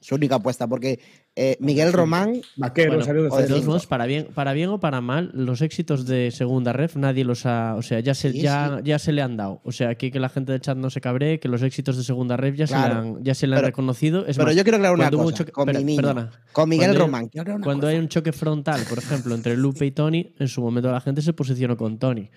[0.00, 0.98] Su única apuesta, porque
[1.36, 3.66] eh, Miguel Román, Vaquero Bueno, salió de de De todos cero.
[3.68, 7.46] modos, para bien, para bien o para mal, los éxitos de segunda ref nadie los
[7.46, 7.76] ha.
[7.76, 9.60] O sea, ya se, Sí, ya, ya se le han dado.
[9.64, 12.02] O sea, aquí que la gente del chat no se cabree, que los éxitos de
[12.02, 14.26] segunda ref ya se le han, ya se le han Pero- reconocido.
[14.26, 16.30] Es pero más, yo quiero aclarar una un choque- con espera, mi niño, perdona.
[16.52, 17.28] con Miguel hay- Román.
[17.62, 17.88] Cuando cosa.
[17.88, 21.22] hay un choque frontal, por ejemplo, entre Lupe y Tony, en su momento la gente
[21.22, 22.28] se posicionó con Tony.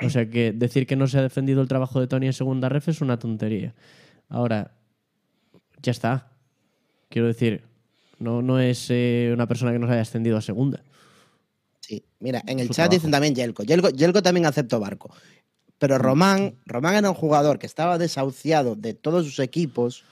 [0.00, 2.68] O sea que decir que no se ha defendido el trabajo de Tony en segunda
[2.68, 3.74] ref es una tontería.
[4.28, 4.72] Ahora,
[5.82, 6.30] ya está.
[7.08, 7.64] Quiero decir,
[8.18, 10.82] no, no es eh, una persona que nos haya ascendido a segunda.
[11.80, 12.94] Sí, mira, en el Su chat trabajo.
[12.94, 13.62] dicen también Yelko.
[13.62, 13.90] Yelko.
[13.90, 15.12] Yelko también aceptó barco.
[15.78, 20.04] Pero Román, Román era un jugador que estaba desahuciado de todos sus equipos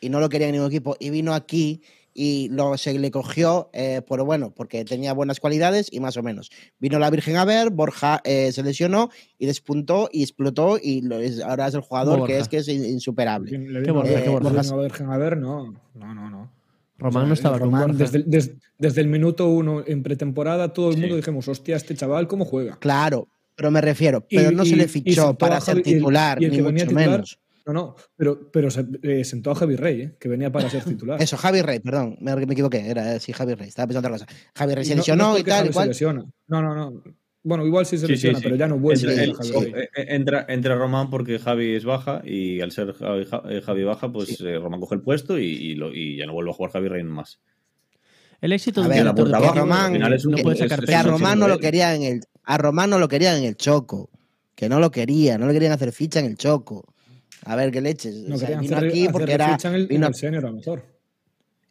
[0.00, 1.82] y no lo quería en ningún equipo y vino aquí
[2.14, 6.22] y lo, se le cogió eh, por bueno, porque tenía buenas cualidades y más o
[6.22, 6.50] menos.
[6.78, 11.18] Vino la Virgen a ver, Borja eh, se lesionó y despuntó y explotó y lo
[11.18, 13.48] es- ahora es el jugador que es que es in- insuperable.
[13.50, 14.50] ¿Quién le Qué vino a Borja, ver- qué Borja.
[14.52, 15.36] le vino a ver- a ver?
[15.38, 16.30] No, no, no.
[16.30, 16.50] no.
[16.96, 18.10] Román O sea, no estaba con Román, Borja.
[18.10, 21.00] desde, desde el minuto uno en pretemporada, todo el Sí.
[21.00, 22.76] mundo dijimos, hostia, este chaval, ¿cómo juega?
[22.78, 25.98] Claro, pero me refiero, Y- pero no se le fichó para ser Javi- y el-
[25.98, 27.38] titular, y el ni mucho titular- menos.
[27.66, 30.84] No, no, pero, pero se, eh, sentó a Javi Rey, eh, que venía para ser
[30.84, 31.20] titular.
[31.22, 34.26] Eso, Javi Rey, perdón, me, me equivoqué, era sí, Javi Rey, estaba pensando otra cosa.
[34.54, 35.88] Javi Rey se no- no lesionó es y tal, Javi y se cual.
[35.88, 36.24] lesiona.
[36.48, 37.02] No, no, no.
[37.46, 38.44] Bueno, igual sí se Sí, sí, lesiona, sí.
[38.44, 39.72] pero ya no vuelve Entra, a el- Javi o- Rey.
[39.82, 43.60] eh, eh, entra, entra Román porque Javi es baja y al ser Javi, Ja- eh,
[43.62, 46.50] Javi baja, pues eh, Román coge el puesto y, y lo- y ya no vuelve
[46.50, 47.40] a jugar Javi Rey más.
[48.40, 50.84] El éxito A de un director deportivo Román, al final es un- no puede sacar
[50.84, 51.60] que a Román no de lo él.
[51.60, 54.10] quería en el a Román no lo querían en el Choco,
[54.54, 56.93] que no lo quería, no le querían hacer ficha en el Choco.
[57.44, 58.14] A ver qué leches.
[58.14, 60.06] No O sea, querían vino hacer, aquí hacer porque era ficha en el, en vino-
[60.08, 60.82] el senior a lo mejor.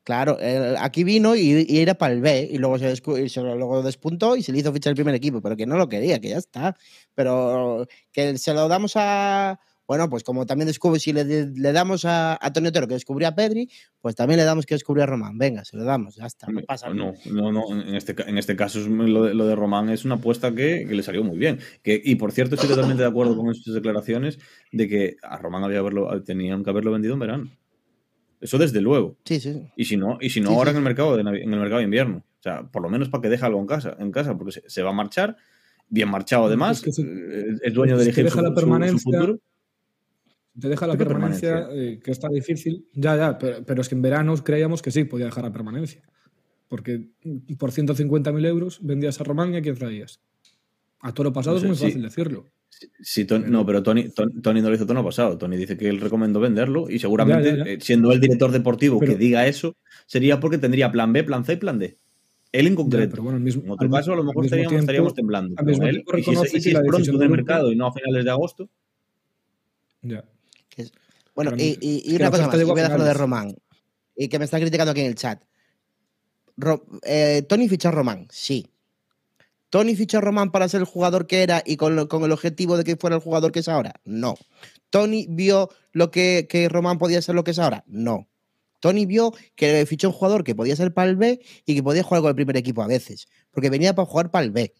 [0.04, 3.30] claro, él aquí vino y, y era para el B y luego se, descu- y
[3.30, 5.78] se lo- luego despuntó y se le hizo ficha el primer equipo, pero que no
[5.78, 6.76] lo quería, que ya está.
[7.16, 9.60] Pero que se lo damos a
[9.94, 13.28] bueno, pues como también descubre, si le, le damos a, a Tony Otero que descubrió
[13.28, 13.70] a Pedri,
[14.02, 15.38] pues también le damos que descubrió a Román.
[15.38, 17.14] Venga, se lo damos, ya está, no pasa nada.
[17.32, 17.82] No, no, no.
[17.82, 20.54] En este, ca- en este caso es lo, de, lo de Román es una apuesta
[20.54, 21.60] que, que le salió muy bien.
[21.84, 24.40] Que, y por cierto, estoy totalmente de acuerdo con sus declaraciones
[24.72, 27.50] de que a Román había haberlo, tenían que haberlo vendido en verano.
[28.42, 29.16] Eso desde luego.
[29.24, 29.62] Sí, sí.
[29.78, 30.76] Y si no, y si no Sí, ahora sí.
[30.76, 32.18] en el mercado de, en el mercado de invierno.
[32.40, 34.64] O sea, por lo menos para que deje algo en casa, en casa, porque se,
[34.70, 35.38] se va a marchar,
[35.88, 38.42] bien marchado además, Es que se- eh, es dueño de es que elegir deja su,
[38.42, 39.40] la su- su permanencia, futuro.
[40.60, 41.84] Te deja la ¿Qué permanencia, permanencia?
[41.94, 42.86] eh, que está difícil.
[42.94, 46.02] Ya, ya, pero, pero es que en verano creíamos que sí podía dejar la permanencia.
[46.68, 50.20] Porque mm, por 150.000 euros vendías a Román y a quién traías.
[51.00, 51.84] A toro pasado No sé, es muy sí.
[51.86, 52.46] fácil decirlo.
[53.02, 55.38] Si Tony- no, pero Tony, Tony, Tony no lo hizo tono pasado.
[55.38, 57.72] Tony dice que él recomendó venderlo y seguramente, Ya, ya, ya.
[57.72, 61.46] eh, siendo el director deportivo Pero- que diga eso, sería porque tendría plan B, plan
[61.46, 61.98] C y plan D.
[62.52, 63.10] Él en concreto.
[63.12, 65.56] pero bueno, mismo, en otro al caso, a lo mejor estaríamos, tiempo- estaríamos temblando.
[65.60, 66.04] él.
[66.18, 68.70] Y si es, y si es pronto del mercado y no a finales de agosto,
[70.02, 70.24] Ya.
[70.76, 70.92] Que es-
[71.36, 73.14] Bueno, Pero y, una cosa más, voy a de.
[73.14, 73.56] Román,
[74.16, 75.44] y que me están criticando aquí en el chat.
[76.58, 78.68] Ro- eh, Tony fichó a Román, sí.
[79.70, 82.32] Tony fichó a Román para ser el jugador que era y con, lo- con el
[82.32, 83.96] objetivo de que fuera el jugador que es ahora.
[84.06, 84.36] No.
[84.92, 87.84] Tony vio lo que, que Román podía ser lo que es ahora.
[87.88, 88.28] No.
[88.80, 92.04] Tony vio que fichó un jugador que podía ser para el B y que podía
[92.04, 94.74] jugar con el primer equipo a veces, porque venía para jugar para el B.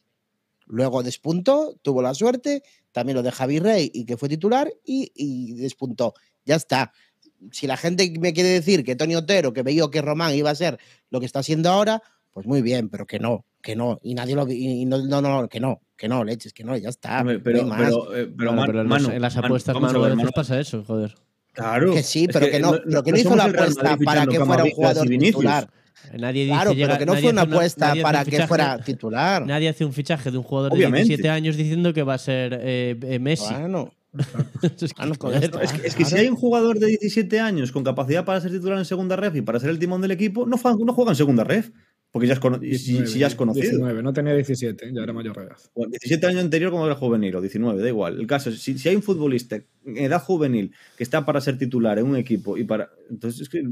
[0.74, 5.12] Luego despuntó, tuvo la suerte, también lo de Javi Rey y que fue titular y,
[5.16, 6.14] y despuntó.
[6.46, 6.92] Ya está.
[7.52, 10.56] Si la gente me quiere decir que Tony Otero, que veía que Román iba a
[10.56, 10.80] ser
[11.12, 14.00] lo que está haciendo ahora, pues muy bien, pero que no, que no.
[14.02, 16.76] Y nadie lo vi- y no, no, no, que no, que no, leches, que no,
[16.76, 17.20] ya está.
[17.22, 19.76] hombre, no pero, pero, eh, pero, Claro, Man- pero en, Manu, los- en las apuestas,
[19.76, 20.32] a ver, veces Manu.
[20.34, 21.14] pasa eso, joder.
[21.52, 21.94] Claro.
[21.94, 24.64] Que sí, es pero que no- pero que no hizo Real apuesta para que fuera
[24.64, 25.70] un jugador titular.
[26.18, 28.78] Nadie dice Claro, llega- pero que no fue una apuesta para un que fichaje- fuera
[28.84, 29.46] titular.
[29.46, 31.04] Nadie hace un fichaje de un jugador Obviamente.
[31.04, 33.54] de 17 años diciendo que va a ser eh, eh, Messi.
[33.54, 33.94] Bueno,
[34.62, 35.10] Es que, Ah,
[35.62, 38.52] Es que, es que si hay un jugador de 17 años con capacidad para ser
[38.52, 41.12] titular en segunda ref y para ser el timón del equipo, no, fa- no juega
[41.12, 41.72] en segunda ref.
[42.12, 43.64] Porque ya es, cono- si, 19, si ya es conocido.
[43.72, 45.58] 19, no tenía 17, ya era mayor de edad.
[45.74, 48.20] O 17 años anterior como era juvenil o 19, da igual.
[48.20, 51.58] El caso es, si, si hay un futbolista en edad juvenil que está para ser
[51.58, 52.92] titular en un equipo y para...
[53.10, 53.64] Entonces es que...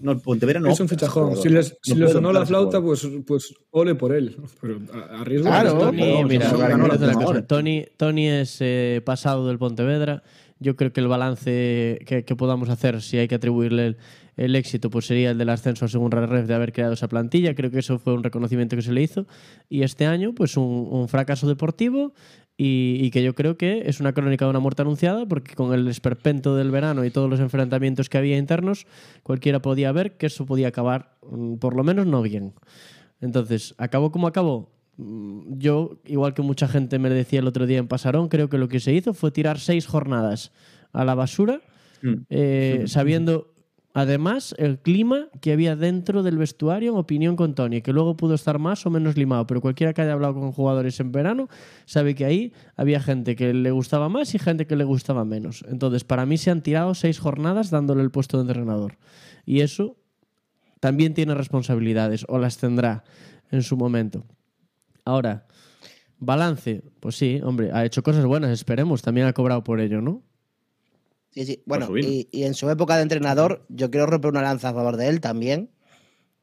[0.00, 1.36] No, Pontevedra no es un fichajón.
[1.36, 4.36] Si les, si No les puede sonó la flauta, pues, pues ole por él.
[4.60, 7.44] Pero a, a riesgo Claro, de mira, no.
[7.44, 10.22] Tony, Tony es eh, pasado del Pontevedra.
[10.58, 13.96] Yo creo que el balance que, que podamos hacer, si hay que atribuirle el,
[14.44, 17.54] el éxito, pues sería el del ascenso a segunda ref de haber creado esa plantilla.
[17.54, 19.26] Creo que eso fue un reconocimiento que se le hizo.
[19.68, 22.14] Y este año, pues un, un fracaso deportivo
[22.56, 25.74] y, y que yo creo que es una crónica de una muerte anunciada, porque con
[25.74, 28.86] el esperpento del verano y todos los enfrentamientos que había internos,
[29.22, 32.54] cualquiera podía ver que eso podía acabar, mm, por lo menos no bien.
[33.20, 34.72] Entonces, ¿acabó como acabó?
[34.96, 38.56] Mm, Yo, igual que mucha gente me decía el otro día en Pasarón, creo que
[38.58, 40.52] lo que se hizo fue tirar seis jornadas
[40.92, 41.60] a la basura,
[42.02, 42.14] Mm.
[42.30, 43.52] eh, sabiendo
[43.92, 48.34] además el clima que había dentro del vestuario, en opinión con Tony, que luego pudo
[48.34, 51.48] estar más o menos limado, pero cualquiera que haya hablado con jugadores en verano
[51.86, 55.64] sabe que ahí había gente que le gustaba más y gente que le gustaba menos.
[55.68, 58.98] Entonces, para mí se han tirado seis jornadas dándole el puesto de entrenador.
[59.44, 59.96] Y eso
[60.80, 63.04] también tiene responsabilidades, o las tendrá
[63.50, 64.24] en su momento.
[65.04, 65.46] Ahora,
[66.18, 70.22] balance, pues sí, hombre, ha hecho cosas buenas, esperemos, también ha cobrado por ello, ¿no?
[71.32, 71.62] Sí, sí.
[71.66, 74.96] Bueno, y, y en su época de entrenador, yo quiero romper una lanza a favor
[74.96, 75.70] de él también,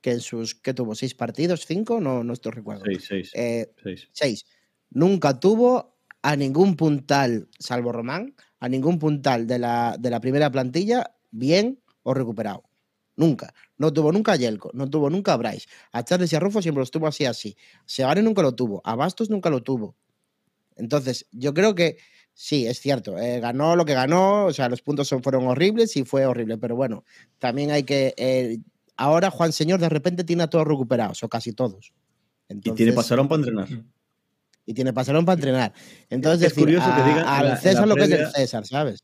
[0.01, 2.85] que en sus, que tuvo seis partidos, cinco, no, no estoy recuerdo.
[2.85, 4.09] 6, 6, Eh, 6.
[4.13, 4.45] seis.
[4.91, 10.49] Nunca tuvo a ningún puntal, salvo Román, a ningún puntal de la, de la primera
[10.51, 12.63] plantilla bien o recuperado.
[13.17, 13.53] Nunca.
[13.77, 15.67] No tuvo nunca a Yelko, no tuvo nunca a Bryce.
[15.91, 17.57] A Charles y a Rufo siempre los tuvo así, así.
[17.85, 19.95] Seoane nunca lo tuvo, a Bastos nunca lo tuvo.
[20.75, 21.97] Entonces, yo creo que
[22.39, 23.17] sí, es cierto.
[23.17, 26.57] eh, ganó lo que ganó, o sea, los puntos son, fueron horribles y fue horrible,
[26.59, 27.03] pero bueno,
[27.39, 28.13] también hay que.
[28.15, 28.59] eh,
[28.95, 31.91] ahora Juan Señor de repente tiene a todos recuperados, o casi todos.
[32.49, 33.67] Y tiene pasarón para entrenar.
[34.65, 35.73] y tiene pasarón para entrenar.
[36.09, 39.01] Entonces, Es decir, curioso que a- digan al César lo que es previa- César, ¿sabes?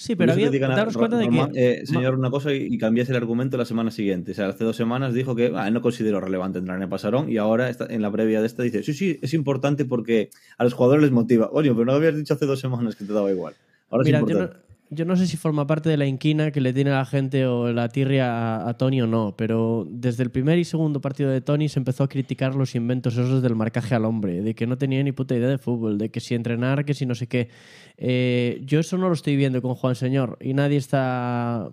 [0.00, 1.48] Sí, pero había, daros cuenta de que...
[1.52, 4.32] eh, señor, una cosa y, y cambiase el argumento la semana siguiente.
[4.32, 7.30] O sea, hace dos semanas dijo que ah, no considero relevante entrar en el pasarón
[7.30, 10.64] y ahora está, en la previa de esta dice, sí, sí, es importante porque a
[10.64, 11.50] los jugadores les motiva.
[11.52, 13.52] Oye, pero no habías dicho hace dos semanas que te daba igual.
[13.90, 14.69] Ahora Mira, es importante.
[14.92, 17.72] Yo no sé si forma parte de la inquina que le tiene la gente o
[17.72, 21.40] la tirria a, a Tony o no, pero desde el primer y segundo partido de
[21.40, 24.76] Tony se empezó a criticar los inventos esos del marcaje al hombre, de que no
[24.78, 27.48] tenía ni puta idea de fútbol, de que si entrenar, que si no sé qué.
[27.96, 31.68] Eh, yo eso no lo estoy viendo con Juan Señor y nadie está...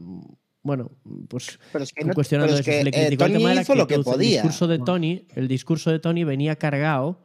[0.63, 0.91] Bueno,
[1.29, 2.77] pues Pero es que, no- cuestionando pero es eso.
[2.77, 4.41] Que, le eh, el tema de la hizo lo que podía.
[4.41, 7.21] El discurso de Tony, el discurso de Tony venía cargado,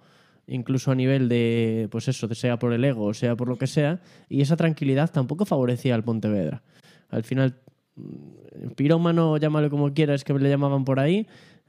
[0.46, 4.00] incluso a nivel de, pues eso, sea por el ego sea por lo que sea,
[4.28, 6.62] y esa tranquilidad tampoco favorecía al Pontevedra.
[7.09, 7.59] Al final,
[7.96, 11.26] mm, pirómano, llámalo como quieras, que le llamaban por ahí,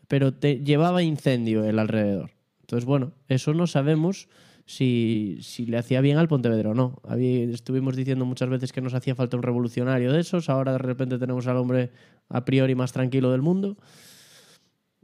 [0.07, 2.31] pero te llevaba incendio el alrededor.
[2.62, 4.27] Entonces, bueno, eso no sabemos
[4.65, 7.01] si, si le hacía bien al Pontevedra o no.
[7.17, 11.17] Estuvimos diciendo muchas veces que nos hacía falta un revolucionario de esos, ahora de repente
[11.17, 11.91] tenemos al hombre
[12.29, 13.77] a priori más tranquilo del mundo.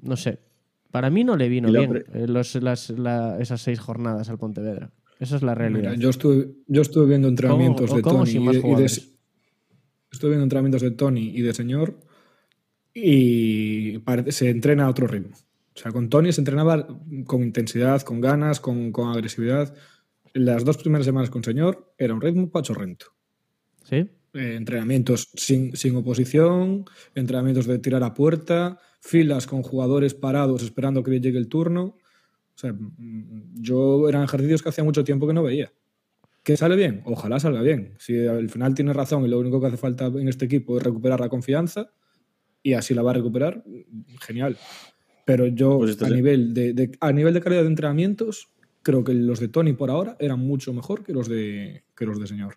[0.02, 0.40] No sé.
[0.92, 4.30] Para mí no le vino la bien pre- eh, los- las- la- esas seis jornadas
[4.30, 4.92] al Pontevedra.
[5.20, 5.92] Esa es la realidad.
[5.92, 10.44] Mira, yo, estuve, yo estuve viendo entrenamientos ¿Cómo- de Tony y y de, estuve viendo
[10.44, 12.00] entrenamientos de Tony y de Señor
[12.94, 15.36] y parece- se entrena a otro ritmo.
[15.76, 16.88] O sea, con Tony se entrenaba
[17.26, 19.74] con intensidad, con ganas, con, con agresividad.
[20.34, 23.08] Las dos primeras semanas con Señor era un ritmo pachorrento.
[23.84, 24.08] ¿Sí?
[24.34, 31.04] Eh, entrenamientos sin, sin oposición, entrenamientos de tirar a puerta, filas con jugadores parados esperando
[31.04, 31.84] que llegue el turno.
[32.56, 35.72] O sea, mm, yo eran ejercicios que hacía mucho tiempo que no veía.
[36.44, 37.02] ¿Que sale bien?
[37.06, 37.94] Ojalá salga bien.
[38.00, 40.84] Si al final tiene razón y lo único que hace falta en este equipo es
[40.84, 41.92] recuperar la confianza
[42.64, 43.64] y así la va a recuperar,
[44.22, 44.58] genial.
[45.26, 46.14] Pero yo, Pues a, sí.
[46.14, 48.50] nivel de, de- a nivel de calidad de entrenamientos,
[48.82, 52.20] creo que los de Tony por ahora eran mucho mejor que los de, que los
[52.20, 52.56] de Señor.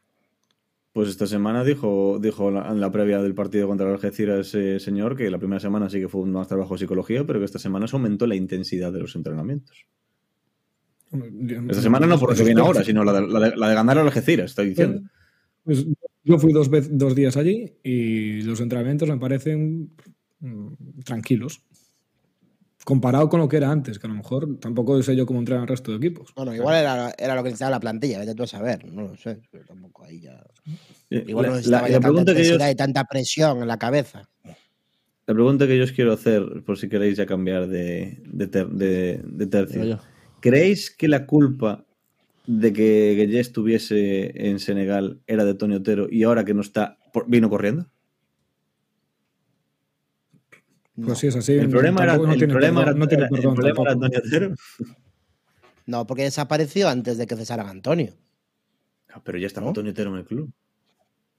[0.93, 4.79] Pues esta semana dijo, dijo la- en la previa del partido contra el Algeciras ese
[4.79, 7.47] señor que la primera semana sí que fue un más trabajo de psicología, pero que
[7.47, 9.87] esta semana se aumentó la intensidad de los entrenamientos.
[11.71, 14.07] Esta semana no porque viene ahora, sino la de, la de- la de ganar al
[14.07, 15.03] Algeciras, estoy diciendo.
[15.65, 15.87] Pues
[16.25, 19.91] yo fui dos, vez- dos días allí y los entrenamientos me parecen
[20.41, 20.67] mm,
[21.05, 21.63] tranquilos.
[22.85, 25.63] Comparado con lo que era antes, que a lo mejor tampoco sé yo cómo entrenan
[25.63, 26.33] el resto de equipos.
[26.35, 29.17] Bueno, igual era, era lo que necesitaba la plantilla, vete tú a saber, no lo
[29.17, 29.39] sé.
[29.53, 30.43] pero tampoco ahí ya.
[31.11, 33.05] Eh, Igual no la, necesitaba la- ya la tanta pregunta que yo, intensidad y tanta
[33.05, 34.29] presión en la cabeza.
[34.45, 38.69] la pregunta que yo os quiero hacer, por si queréis ya cambiar de, de, ter-
[38.69, 40.01] de- de tercio.
[40.41, 41.85] ¿Creéis que la culpa
[42.49, 46.99] de que Gueye estuviese en Senegal era de Tony Otero y ahora que no está,
[47.13, 47.87] por- vino corriendo?
[50.95, 51.53] Pues sí, es así.
[51.55, 53.83] el problema era, no el tiene problema perdón- era- no tiene era- el perdón problema
[53.83, 53.95] era.
[53.95, 54.55] Tony Otero.
[55.87, 58.13] No, porque desapareció antes de que cesaran Antonio.
[59.09, 59.73] Ah, pero ya estaba ¿No?
[59.73, 60.53] Tony Otero en el club.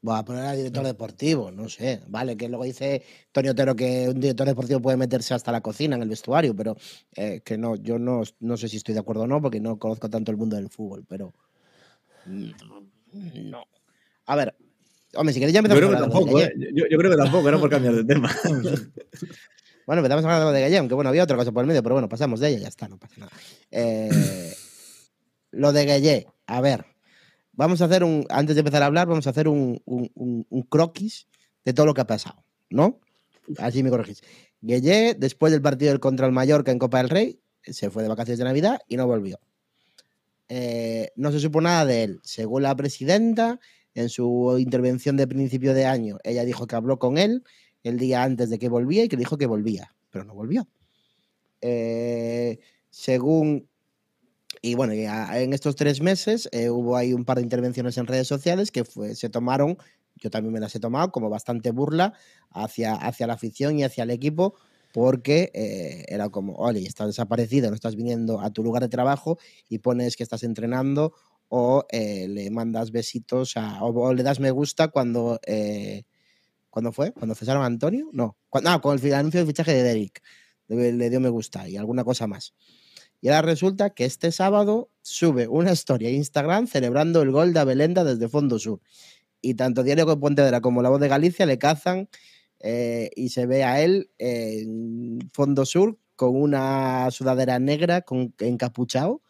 [0.05, 2.01] Va a poner al director deportivo, no sé.
[2.07, 5.95] Vale, que luego dice Tony Otero que un director deportivo puede meterse hasta la cocina
[5.95, 6.75] en el vestuario, pero
[7.15, 9.79] eh, que no, yo no, no sé si estoy de acuerdo o no, porque no
[9.79, 11.33] conozco tanto el mundo del fútbol, pero.
[12.25, 12.51] mm,
[13.49, 13.63] No.
[14.25, 14.55] A ver,
[15.15, 16.39] hombre, si queréis ya Yo empezamos creo que a hablar de tampoco.
[16.41, 16.73] ¿eh?
[16.75, 18.35] yo, yo creo que tampoco, era por cambiar de tema.
[19.85, 21.67] Bueno, empezamos a hablar de lo de Gallem, que bueno, había otra cosa por el
[21.67, 23.31] medio, pero bueno, pasamos de ella, ya está, no pasa nada.
[23.69, 24.53] Eh,
[25.51, 26.85] lo de Gueye, a ver,
[27.51, 30.47] vamos a hacer un, antes de empezar a hablar, vamos a hacer un, un- un-
[30.49, 31.27] un croquis
[31.65, 33.01] de todo lo que ha pasado, ¿no?
[33.57, 34.21] Así me corregís.
[34.61, 38.09] Gueye, después del partido del contra el Mallorca en Copa del Rey, se fue de
[38.09, 39.37] vacaciones de Navidad y no volvió.
[40.47, 42.19] Eh, no se supo nada de él.
[42.23, 43.59] Según la presidenta,
[43.95, 47.43] en su intervención de principio de año, ella dijo que habló con él
[47.83, 50.67] el día antes de que volvía y que dijo que volvía, pero no volvió.
[51.61, 53.69] Eh, según.
[54.61, 58.27] Y bueno, en estos tres meses eh, hubo ahí un par de intervenciones en redes
[58.27, 59.77] sociales que se tomaron,
[60.15, 62.13] yo también me las he tomado, como bastante burla
[62.49, 64.55] hacia, hacia la afición y hacia el equipo,
[64.93, 69.37] porque eh, era como, oye, estás desaparecido, no estás viniendo a tu lugar de trabajo
[69.67, 71.13] y pones que estás entrenando
[71.49, 76.03] o eh, le mandas besitos o, le das me gusta cuando eh,
[76.73, 77.11] ¿Cuándo fue?
[77.11, 78.09] ¿Cuando cesaron a Antonio?
[78.13, 78.35] No.
[78.49, 80.23] Cuando, ah, con el anuncio del fichaje de Derek.
[80.67, 82.55] Le, le dio me gusta y alguna cosa más.
[83.21, 87.59] Y ahora resulta que este sábado sube una historia a Instagram celebrando el gol de
[87.59, 88.81] Abelenda desde Fondo Sur.
[89.39, 92.09] Y tanto Diario de Pontevedra como La Voz de Galicia le cazan
[92.59, 99.21] eh, y se ve a él en Fondo Sur con una sudadera negra con encapuchado,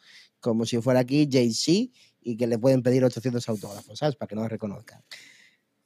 [0.44, 4.16] como si fuera aquí Jay-Z y que le pueden pedir 800 autógrafos, ¿sabes?
[4.16, 5.02] Para que no lo reconozcan.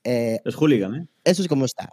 [0.03, 1.07] Eh, Es hooligan, ¿eh?
[1.23, 1.89] eso es como está.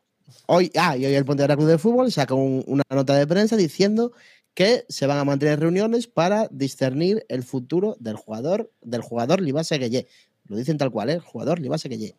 [0.47, 3.57] Hoy, ah, y hoy el Pontevedra Club de Fútbol saca un- una nota de prensa
[3.57, 4.13] diciendo
[4.55, 9.77] que se van a mantener reuniones para discernir el futuro del jugador, del jugador Libase
[9.79, 10.07] Gueye.
[10.47, 11.15] Lo dicen tal cual, ¿eh?
[11.15, 12.15] El jugador Libase Gueye.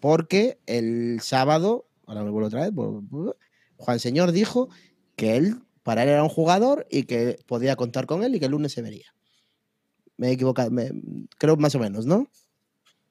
[0.00, 2.72] Porque el sábado, ahora me vuelvo otra vez,
[3.76, 4.68] Juan Señor dijo
[5.16, 8.46] que él, para él era un jugador y que podía contar con él y que
[8.46, 9.06] el lunes se vería.
[10.16, 10.92] Me he equivocado, me-
[11.38, 12.28] creo más o menos, ¿no?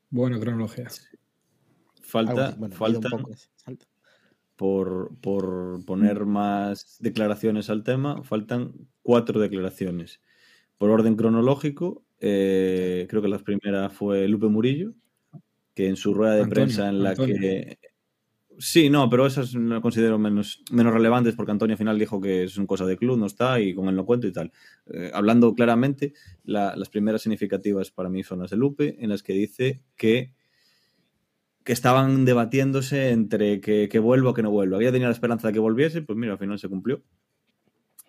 [0.10, 0.88] Buena cronología.
[2.01, 2.58] Falta, así.
[2.60, 3.86] Bueno, ido falta un poco, salto.
[4.56, 10.22] por, por poner más declaraciones al tema, faltan cuatro declaraciones.
[10.78, 14.93] Por orden cronológico, eh, creo que la primera fue Lupe Murillo,
[15.74, 17.36] que en su rueda de Antonio, prensa en la Antonio.
[17.36, 17.80] que...
[18.60, 22.43] Sí, no, pero esas no considero menos, menos relevantes porque Antonio al final dijo que
[22.43, 24.51] es una cosa de club, no está y con él no cuento y tal.
[24.88, 29.24] Eh, hablando claramente, la- las primeras significativas para mí son las de Lupe, en las
[29.24, 30.34] que dice que
[31.64, 34.78] que estaban debatiéndose entre que, que vuelva o que no vuelva.
[34.78, 37.04] Había tenido la esperanza de que volviese, pues mira, al final se cumplió.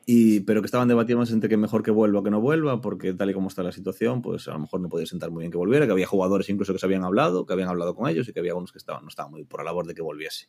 [0.07, 3.14] Y, pero que estaban debatiéndose entre que mejor que vuelva o que no vuelva, porque
[3.14, 5.50] tal y como está la situación, pues a lo mejor no podía sentar muy bien
[5.50, 8.28] que volviera, que había jugadores incluso que se habían hablado, que habían hablado con ellos
[8.28, 10.46] y que había unos que estaban, no estaban muy por la labor de que volviese.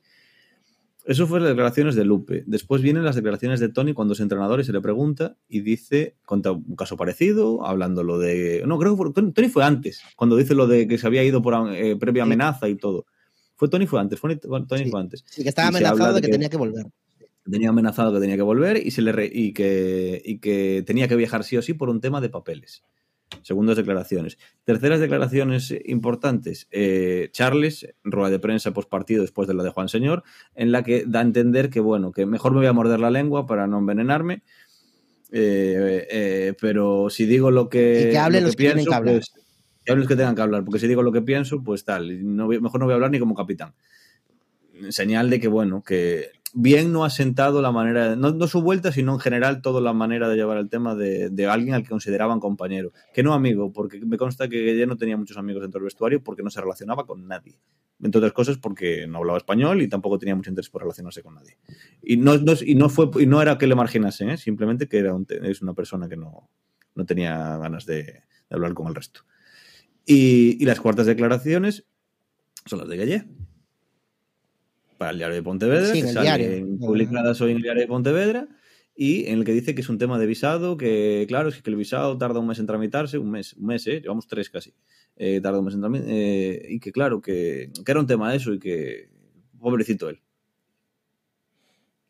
[1.06, 2.44] Eso fue las declaraciones de Lupe.
[2.48, 6.18] Después vienen las declaraciones de Tony cuando es entrenador y se le pregunta y dice,
[6.26, 8.64] cuenta un caso parecido, hablando lo de...
[8.66, 11.42] No, creo que fue- Tony, fue antes, cuando dice lo de que se había ido
[11.44, 13.06] por eh, previa amenaza y todo.
[13.56, 14.90] Fue Tony fue antes, fue Tony Sí.
[14.92, 15.24] fue antes.
[15.28, 16.88] Sí, que estaba Y amenazado de de que, que- tenía que volver.
[17.50, 21.08] Tenía amenazado que tenía que volver y, se le re- y, que, y que tenía
[21.08, 22.84] que viajar sí o sí por un tema de papeles.
[23.42, 24.38] Segundas declaraciones.
[24.64, 26.68] Terceras declaraciones importantes.
[26.72, 30.24] eh, Charles, rueda de prensa post partido después de la de Juan Señor,
[30.54, 33.10] en la que da a entender que, bueno, que mejor me voy a morder la
[33.12, 34.44] lengua para no envenenarme.
[35.32, 38.94] eh, eh, pero si digo lo que, Y que hablen lo los que tienen que
[38.94, 39.16] hablar.
[39.16, 39.32] pues,
[39.84, 42.36] que hablen los que tengan que hablar, porque si digo lo que pienso, pues tal,
[42.36, 43.74] no mejor no voy a hablar ni como capitán.
[44.90, 48.92] Señal de que, bueno, que bien no ha sentado la manera, no, no su vuelta,
[48.94, 51.90] sino en general toda la manera de llevar el tema de, de alguien al que
[51.90, 52.94] consideraban compañero.
[53.14, 56.24] Que no amigo, porque me consta que Gueye no tenía muchos amigos dentro del vestuario
[56.24, 57.60] porque no se relacionaba con nadie.
[58.02, 61.36] Entre otras cosas porque no hablaba español y tampoco tenía mucho interés por relacionarse con
[61.36, 61.58] nadie.
[62.02, 64.38] Y no, no- y no, fue, y no era que le marginasen, ¿eh?
[64.38, 66.50] simplemente que era un es una persona que no,
[66.96, 69.22] no tenía ganas de, de hablar con el resto.
[70.06, 71.86] Y, y las cuartas declaraciones
[72.66, 73.26] son las de Gueye.
[75.06, 76.06] Para el diario de Pontevedra, Sí, en
[76.38, 78.48] que publicadas hoy en el diario de Pontevedra,
[78.96, 81.70] y en el que dice que es un tema de visado, que claro, es que
[81.70, 84.02] el visado tarda un mes en tramitarse, un mes, un mes, ¿eh?
[84.02, 84.74] llevamos tres casi,
[85.16, 88.52] eh, tarda un mes en tramitarse, y que claro, que, que era un tema eso
[88.52, 89.10] y que
[89.60, 90.22] pobrecito él.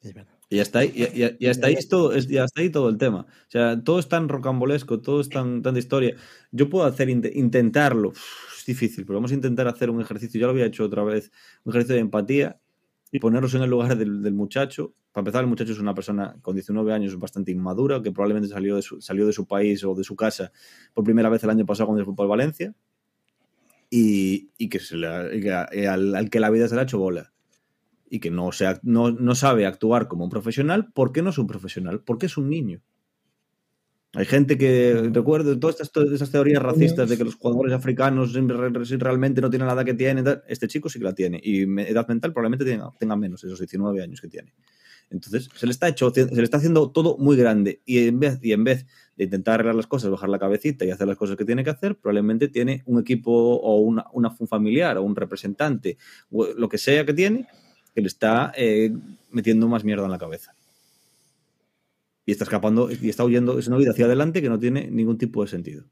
[0.01, 0.31] Es verdad.
[0.49, 2.87] Y hasta ahí, y, y- y hasta ahí es todo, es- y hasta ahí todo
[2.89, 3.21] el tema.
[3.21, 6.15] O sea, todo es tan rocambolesco, todo es tan, tan de historia.
[6.51, 8.11] Yo puedo hacer int- intentarlo,
[8.57, 10.39] es difícil, pero vamos a intentar hacer un ejercicio.
[10.39, 11.31] Ya lo había hecho otra vez,
[11.63, 12.59] un ejercicio de empatía
[13.15, 14.93] y ponernos en el lugar del, del muchacho.
[15.13, 18.75] Para empezar, el muchacho es una persona con 19 años bastante inmadura, que probablemente salió
[18.75, 20.51] de su, salió de su país o de su casa
[20.93, 22.75] por primera vez el año pasado cuando fue para Valencia.
[23.89, 26.99] Y, y que, se le- que al, al que la vida se le ha hecho
[26.99, 27.33] bola
[28.09, 31.37] y que no, se, no, no sabe actuar como un profesional, ¿por qué no es
[31.39, 32.01] un profesional?
[32.03, 32.81] Porque es un niño.
[34.15, 38.69] Hay gente que, recuerdo, todas estas, esas teorías racistas de que los jugadores africanos re-
[38.69, 41.39] re- realmente no tienen la edad que tienen, este chico sí que la tiene.
[41.43, 44.53] Y edad mental probablemente tenga, tenga menos, esos 19 años que tiene.
[45.11, 47.81] Entonces, se le, está hecho, se le está haciendo todo muy grande.
[47.85, 48.85] Y en vez, y en vez
[49.17, 51.69] de intentar arreglar las cosas, bajar la cabecita y hacer las cosas que tiene que
[51.69, 55.97] hacer, probablemente tiene un equipo o una, una- un familiar o un representante,
[56.31, 57.47] o lo que sea que tiene,
[57.93, 58.91] que le está eh,
[59.31, 60.54] metiendo más mierda en la cabeza.
[62.25, 65.17] Y está escapando, y está huyendo, es una vida hacia adelante que no tiene ningún
[65.17, 65.85] tipo de sentido.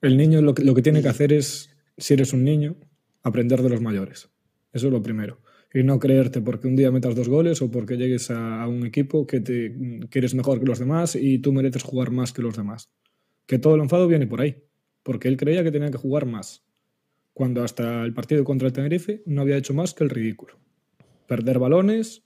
[0.00, 2.76] El niño lo que, lo que tiene que hacer es, si eres un niño,
[3.22, 4.30] aprender de los mayores.
[4.72, 5.40] Eso es lo primero.
[5.74, 8.86] Y no creerte porque un día metas dos goles o porque llegues a, a un
[8.86, 9.74] equipo que, te,
[10.08, 12.90] que eres mejor que los demás y tú mereces jugar más que los demás.
[13.46, 14.62] Que todo el enfado viene por ahí.
[15.02, 16.64] Porque él creía que tenía que jugar más.
[17.32, 20.58] Cuando hasta el partido contra el Tenerife no había hecho más que el ridículo.
[21.28, 22.24] Perder balones,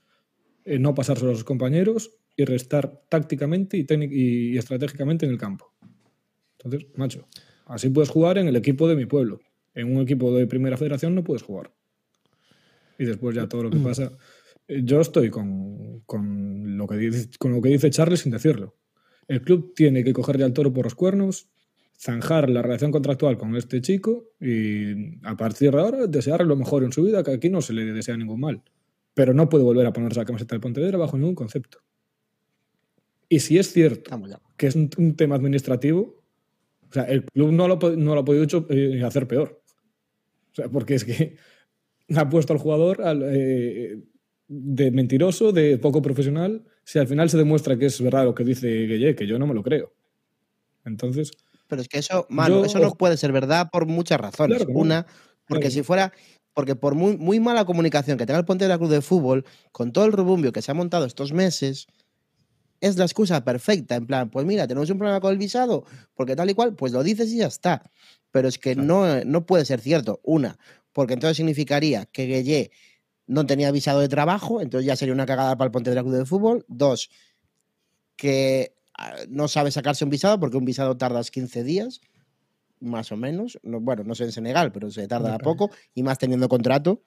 [0.64, 5.74] eh, no pasarse a los compañeros y restar tácticamente y, y estratégicamente en el campo.
[6.59, 7.28] Entonces, macho,
[7.66, 9.40] así puedes jugar en el equipo de mi pueblo.
[9.74, 11.74] En un equipo de primera federación no puedes jugar.
[12.98, 14.12] Y después ya todo lo que pasa.
[14.68, 18.76] Eh, Yo estoy con, con lo que dice, con lo que dice Charles sin decirlo.
[19.28, 21.48] El club tiene que cogerle al toro por los cuernos,
[21.98, 26.84] zanjar la relación contractual con este chico y a partir de ahora desearle lo mejor
[26.84, 28.62] en su vida, que aquí no se le desea ningún mal.
[29.15, 31.79] Pero no puede volver a ponerse la camiseta del Pontevedra bajo ningún concepto.
[33.29, 34.11] Y si es cierto
[34.57, 36.19] que es un, un tema administrativo,
[36.89, 39.63] o sea, el club no lo, no lo ha podido hecho, eh, hacer peor.
[40.53, 41.37] O sea, porque es que
[42.17, 43.99] ha puesto al jugador al, eh,
[44.49, 48.45] de mentiroso, de poco profesional, si al final se demuestra que es verdad lo que
[48.45, 49.95] dice Gueye, que yo no me lo creo.
[50.85, 51.31] Entonces,
[51.69, 54.59] Pero es que eso, mano, Yo- eso no puede ser verdad por muchas razones.
[54.65, 54.73] Claro.
[54.79, 55.07] Una,
[55.49, 55.75] porque Claro.
[55.75, 56.13] si fuera,
[56.55, 60.05] porque por muy, muy mala comunicación que tenga el Pontevedra Club de Fútbol, con todo
[60.05, 61.86] el rubumbio que se ha montado estos meses,
[62.80, 63.94] es la excusa perfecta.
[63.94, 65.84] En plan, pues mira, tenemos un problema con el visado,
[66.14, 67.90] porque tal y cual, pues lo dices y ya está.
[68.30, 70.20] Pero es que no, no puede ser cierto.
[70.24, 70.59] Una,
[70.92, 72.70] porque entonces significaría que Gueye
[73.26, 76.26] no tenía visado de trabajo, entonces ya sería una cagada para el Pontevedra Club de
[76.26, 76.64] Fútbol.
[76.68, 77.09] Dos,
[78.16, 82.00] que ah, no sabe sacarse un visado porque un visado tardas 15 días,
[82.83, 83.59] más o menos.
[83.62, 87.03] No, bueno, no sé en Senegal, pero se tarda poco y más teniendo contrato.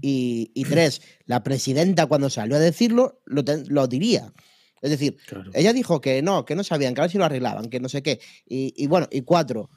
[0.00, 4.32] Y, y tres, la presidenta cuando salió a decirlo lo, ten- lo diría.
[4.80, 5.50] Es decir, Claro.
[5.52, 7.88] ella dijo que no, que no sabían, que a ver si lo arreglaban, que no
[7.88, 8.20] sé qué.
[8.46, 9.68] Y, y bueno, y cuatro,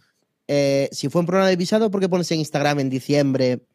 [0.48, 3.66] eh, si fue un problema de visado, ¿por qué pones en Instagram en diciembre?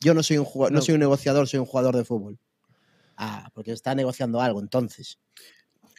[0.00, 0.70] Yo no soy un no.
[0.70, 0.80] No.
[0.80, 2.38] soy un negociador, soy un jugador de fútbol.
[3.16, 5.18] Ah, porque está negociando algo, entonces.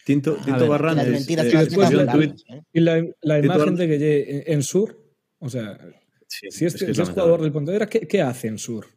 [0.05, 1.07] Tinto, Tinto ver, Barrantes.
[1.07, 2.63] Las mentiras eh, las la- ¿eh?
[2.73, 4.99] y la, imagen de Gueye en, en Sur,
[5.39, 5.77] o sea,
[6.27, 7.13] sí, si, es este, es si es lamentable.
[7.21, 8.87] jugador del Pontevedra, ¿qué, ¿qué hace en Sur?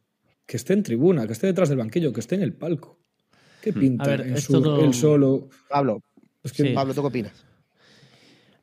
[0.46, 2.98] Que esté en tribuna, que esté detrás del banquillo, que esté en el palco.
[3.62, 5.48] ¿Qué pinta A ver, en Sur todo- él solo?
[5.68, 6.02] Pablo,
[6.42, 6.68] Es que Sí.
[6.74, 7.44] Pablo, ¿tú qué opinas?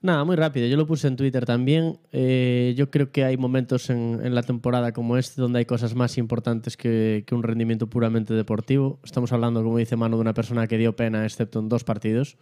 [0.03, 0.65] Nada, muy rápido.
[0.65, 1.99] Yo lo puse en Twitter también.
[2.11, 6.17] Eh, yo creo que hay momentos en, la temporada como este donde hay cosas más
[6.17, 8.99] importantes que, un rendimiento puramente deportivo.
[9.03, 12.37] Estamos hablando, como dice Mano, de una persona que dio pena, excepto en dos partidos.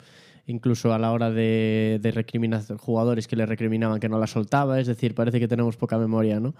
[0.47, 4.79] Incluso a la hora de, de recriminar jugadores que le recriminaban que no la soltaba.
[4.79, 6.55] Es decir, parece que tenemos poca memoria, ¿no?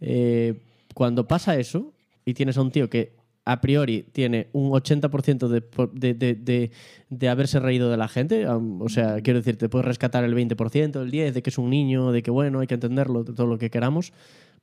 [0.00, 0.62] Eh,
[0.94, 1.92] cuando pasa eso
[2.24, 3.17] y tienes a un tío que
[3.48, 5.62] a priori tiene un 80% de,
[5.94, 6.70] de, de,
[7.08, 8.46] de, haberse reído de la gente.
[8.46, 11.70] O sea, quiero decir, te puedes rescatar el 20%, el 10%, de que es un
[11.70, 14.12] niño, de que bueno, hay que entenderlo, todo lo que queramos.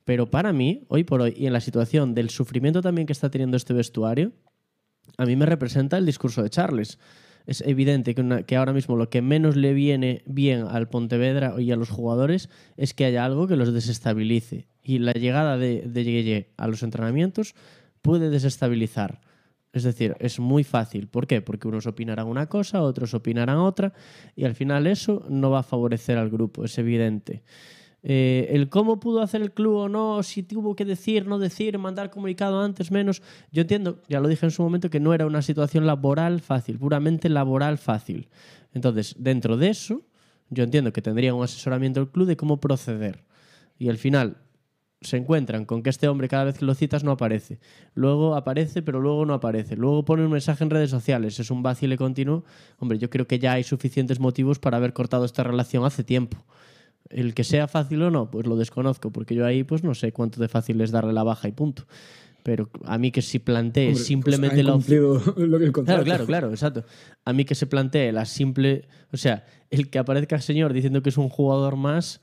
[0.04, 3.28] Pero para mí, hoy por hoy, y en la situación del sufrimiento también que está
[3.28, 4.30] teniendo este vestuario,
[5.18, 7.00] a mí me representa el discurso de Charles.
[7.44, 11.56] Es evidente que, una, que ahora mismo lo que menos le viene bien al Pontevedra
[11.58, 14.68] y a los jugadores es que haya algo que los desestabilice.
[14.80, 17.56] Y la llegada de, de Yeye a los entrenamientos
[18.06, 19.20] puede desestabilizar.
[19.72, 21.06] Es decir, es muy fácil.
[21.06, 21.42] ¿Por qué?
[21.42, 23.92] Porque unos opinarán una cosa, otros opinarán otra,
[24.34, 27.42] y al final eso no va a favorecer al grupo, es evidente.
[28.08, 31.76] Eh, el cómo pudo hacer el club o no, si tuvo que decir, no decir,
[31.76, 33.20] mandar comunicado antes, menos.
[33.50, 36.78] Yo entiendo, ya lo dije en su momento, que no era una situación laboral fácil,
[36.78, 38.28] puramente laboral fácil.
[38.72, 40.02] Entonces, dentro de eso,
[40.50, 43.24] yo entiendo que tendría un asesoramiento el club de cómo proceder.
[43.78, 44.36] Y al final,
[45.00, 47.58] se encuentran con que este hombre cada vez que lo citas no aparece.
[47.94, 49.76] Luego aparece, pero luego no aparece.
[49.76, 51.38] Luego pone un mensaje en redes sociales.
[51.38, 52.44] Es un vacile continuo.
[52.78, 56.38] Hombre, yo creo que ya hay suficientes motivos para haber cortado esta relación hace tiempo.
[57.08, 60.12] El que sea fácil o no, pues lo desconozco, porque yo ahí pues no sé
[60.12, 61.86] cuánto de fácil es darle la baja y punto.
[62.42, 64.96] Pero a mí que si plantee Hombre, simplemente pues la
[65.36, 66.84] lo que Claro, claro, claro, exacto.
[67.24, 71.02] A mí que se plantee la simple, o sea, el que aparezca el señor diciendo
[71.02, 72.22] que es un jugador más,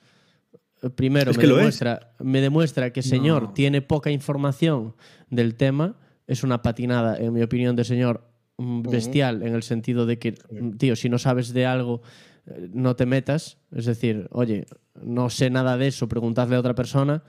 [0.95, 3.53] primero es me, que demuestra, me demuestra que señor no.
[3.53, 4.95] tiene poca información
[5.29, 5.95] del tema,
[6.27, 9.47] es una patinada, en mi opinión, de señor bestial, uh -huh.
[9.47, 10.33] en el sentido de que,
[10.77, 12.01] tío, si no sabes de algo,
[12.45, 13.57] eh, no te metas.
[13.71, 14.65] Es decir, oye,
[15.01, 17.23] no sé nada de eso, preguntadle a otra persona,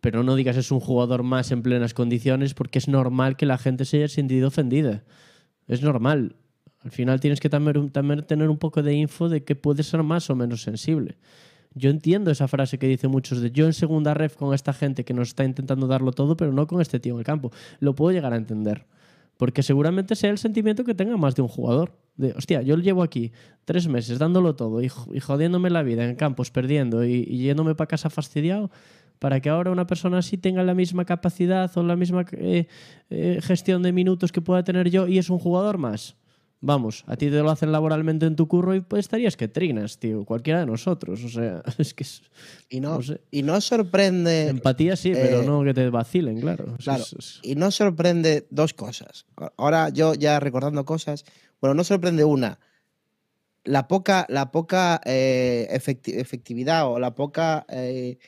[0.00, 3.58] pero no digas es un jugador más en plenas condiciones porque es normal que la
[3.58, 5.04] gente se haya sentido ofendida.
[5.66, 6.36] Es normal.
[6.82, 10.02] Al final tienes que también, también tener un poco de info de que puede ser
[10.02, 11.18] más o menos sensible.
[11.74, 15.04] Yo entiendo esa frase que dicen muchos de yo en segunda ref con esta gente
[15.04, 17.52] que nos está intentando darlo todo, pero no con este tío en el campo.
[17.78, 18.86] Lo puedo llegar a entender.
[19.36, 21.96] Porque seguramente sea el sentimiento que tenga más de un jugador.
[22.16, 23.32] De, hostia, yo llevo aquí
[23.64, 27.74] tres meses dándolo todo y, y jodiéndome la vida en campos, perdiendo y, y yéndome
[27.74, 28.70] para casa fastidiado
[29.20, 32.66] para que ahora una persona así tenga la misma capacidad o la misma eh,
[33.10, 36.16] eh, gestión de minutos que pueda tener yo y es un jugador más.
[36.62, 39.98] Vamos, a ti te lo hacen laboralmente en tu curro y pues estarías que trinas,
[39.98, 40.26] tío.
[40.26, 41.24] Cualquiera de nosotros.
[41.24, 42.04] O sea, es que.
[42.04, 42.22] Es,
[42.68, 43.22] y, no, no sé.
[43.30, 44.48] y no sorprende.
[44.48, 46.76] Empatía sí, eh, pero no que te vacilen, claro.
[46.76, 47.02] Claro.
[47.02, 47.40] Es, es...
[47.42, 49.24] Y no sorprende dos cosas.
[49.56, 51.24] Ahora yo ya recordando cosas.
[51.62, 52.58] Bueno, no sorprende una.
[53.64, 58.18] La poca, la poca eh, efecti efectividad o la poca eh,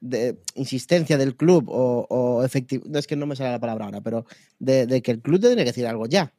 [0.00, 2.88] de, insistencia del club o, o efectividad.
[2.88, 4.26] No es que no me sale la palabra ahora, pero
[4.60, 6.32] de, de que el club tiene que decir algo ya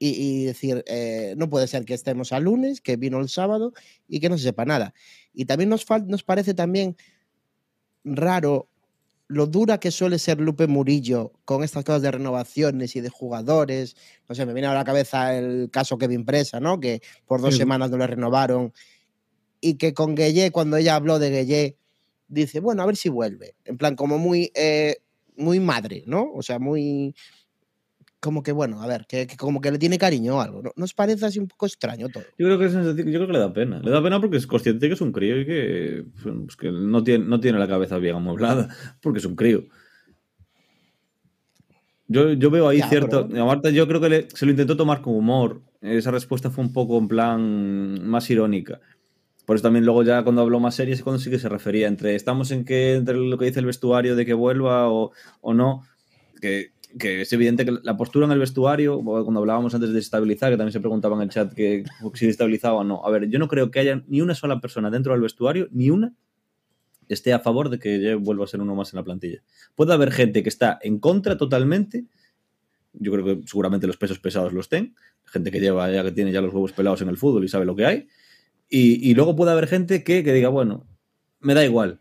[0.00, 0.08] y,
[0.40, 3.74] y decir, eh, no puede ser que estemos a lunes, que vino el sábado
[4.08, 4.94] y que no se sepa nada.
[5.34, 6.96] Y también nos, nos parece también
[8.02, 8.66] raro
[9.28, 13.94] lo dura que suele ser Lupe Murillo con estas cosas de renovaciones y de jugadores.
[14.26, 16.80] No sé, me viene a la cabeza el caso Kevin Presa, ¿no?
[16.80, 17.58] Que por dos sí.
[17.58, 18.72] semanas no le renovaron.
[19.60, 21.76] Y que con Gueye, cuando ella habló de Gueye,
[22.26, 23.54] dice, bueno, a ver si vuelve.
[23.66, 24.96] En plan, como muy, eh,
[25.36, 26.32] muy madre, ¿no?
[26.34, 27.14] O sea, muy,
[28.20, 30.62] como que, bueno, a ver, que, que, como que le tiene cariño o algo.
[30.62, 32.22] ¿No nos parece así un poco extraño todo?
[32.38, 33.80] Yo creo que es yo creo que le da pena.
[33.80, 37.02] Le da pena porque es consciente que es un crío y que, pues, que no,
[37.02, 38.68] tiene, no tiene la cabeza bien amueblada,
[39.02, 39.64] porque es un crío.
[42.08, 43.28] Yo, yo veo ahí ya, cierto.
[43.28, 43.46] Pero...
[43.46, 45.62] Marta, yo creo que le, se lo intentó tomar con humor.
[45.80, 48.80] Esa respuesta fue un poco en plan más irónica.
[49.46, 51.88] Por eso también luego ya cuando habló más series es cuando sí que se refería
[51.88, 55.54] entre estamos en que entre lo que dice el vestuario de que vuelva o, o
[55.54, 55.84] no.
[56.40, 60.50] Que que es evidente que la postura en el vestuario, cuando hablábamos antes de estabilizar,
[60.50, 61.84] que también se preguntaba en el chat que
[62.14, 63.04] si estabilizaba o no.
[63.04, 65.90] A ver, yo no creo que haya ni una sola persona dentro del vestuario, ni
[65.90, 66.14] una,
[67.08, 69.42] esté a favor de que vuelva a ser uno más en la plantilla.
[69.74, 72.04] Puede haber gente que está en contra totalmente.
[72.92, 74.94] Yo creo que seguramente los pesos pesados los ten.
[75.24, 77.64] Gente que lleva ya que tiene ya los huevos pelados en el fútbol y sabe
[77.64, 78.08] lo que hay.
[78.68, 80.86] Y, y luego puede haber gente que, que diga, bueno,
[81.40, 82.00] me da igual.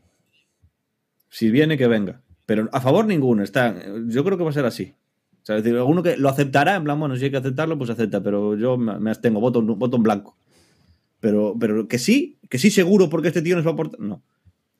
[1.29, 3.43] Si viene, que venga pero a favor ninguno.
[3.43, 3.75] Está,
[4.07, 4.95] yo creo que va a ser así.
[5.47, 8.23] Es decir, alguno que lo aceptará, en plan, bueno, si hay que aceptarlo, pues acepta,
[8.23, 10.35] pero yo me abstengo, voto, voto en blanco.
[11.19, 13.99] Pero, pero que sí, que sí seguro porque este tío nos va a aportar.
[13.99, 14.23] No.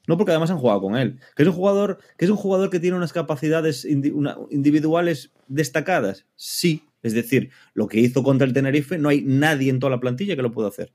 [0.08, 1.20] No porque además han jugado con él.
[1.36, 6.26] Que es un jugador que, es un jugador que tiene unas capacidades individuales destacadas.
[6.36, 6.86] Sí.
[7.04, 10.36] Es decir, lo que hizo contra el Tenerife, no hay nadie en toda la plantilla
[10.36, 10.92] que lo pueda hacer.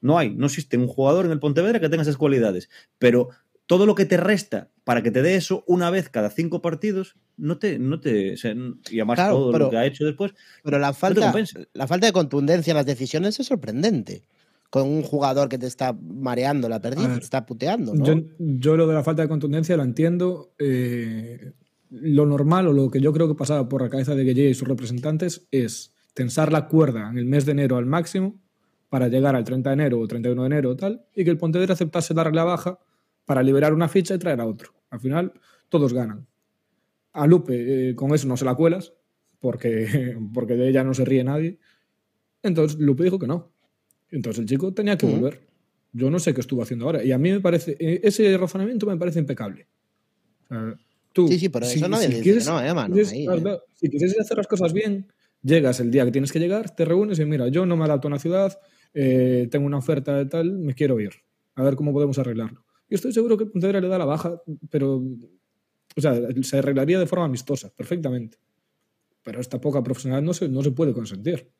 [0.00, 2.70] No hay, no existe un jugador en el Pontevedra que tenga esas cualidades.
[2.98, 3.28] Pero
[3.70, 7.14] todo lo que te resta para que te dé eso una vez cada cinco partidos,
[7.36, 8.52] no te, no te, o sea,
[8.90, 10.32] y además Claro, todo pero- lo que ha hecho después,
[10.64, 11.60] Pero la falta, compensa.
[11.72, 14.24] la falta de contundencia en las decisiones es sorprendente.
[14.70, 18.04] Con un jugador que te está mareando la perdiz, te está puteando, ¿no?
[18.04, 20.50] Yo, yo lo de la falta de contundencia lo entiendo.
[20.58, 21.52] eh,
[21.92, 24.54] lo normal o lo que yo creo que pasaba por la cabeza de Gueye y
[24.54, 28.36] sus representantes es tensar la cuerda en el mes de enero al máximo
[28.88, 31.36] para llegar al 30 de enero o 31 de enero o tal, y que el
[31.38, 32.78] Pontevedra aceptase darle la baja
[33.30, 34.74] para liberar una ficha y traer a otro.
[34.90, 35.32] Al final,
[35.68, 36.26] todos ganan.
[37.12, 38.92] A Lupe eh, con eso no se la cuelas,
[39.38, 41.60] porque, porque de ella no se ríe nadie.
[42.42, 43.52] Entonces Lupe dijo que no.
[44.10, 45.46] Entonces el chico tenía que volver.
[45.92, 47.04] Yo no sé qué estuvo haciendo ahora.
[47.04, 49.68] Y a mí me parece, eh, ese razonamiento me parece impecable.
[51.12, 53.42] Tú, Sí, sí, pero eso dice que no, eh, mano, quieres- ahí, claro, eh.
[53.42, 55.06] claro, si quieres hacer las cosas bien,
[55.40, 58.08] llegas el día que tienes que llegar, te reúnes y mira, yo no me adapto
[58.08, 58.58] a una ciudad,
[58.92, 61.12] eh, tengo una oferta de tal, me quiero ir.
[61.54, 62.64] A ver cómo podemos arreglarlo.
[62.90, 65.02] Y estoy seguro que Pontevedra le da la baja, pero
[65.96, 68.38] o sea, se arreglaría de forma amistosa, perfectamente.
[69.22, 71.50] Pero esta poca profesionalidad no se, no se puede consentir.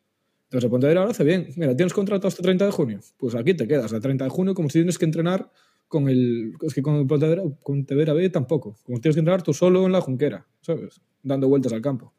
[0.45, 1.49] Entonces el Pontevedra lo hace bien.
[1.57, 3.01] Mira, tienes contrato hasta 30 de junio.
[3.16, 5.51] Pues aquí te quedas hasta 30 de junio como si tienes que entrenar
[5.87, 6.55] con el...
[6.62, 8.76] Es que con el Pontevedra, Pontevedra B tampoco.
[8.83, 11.01] Como tienes que entrenar tú solo en la junquera, ¿sabes?
[11.22, 12.12] Dando vueltas al campo.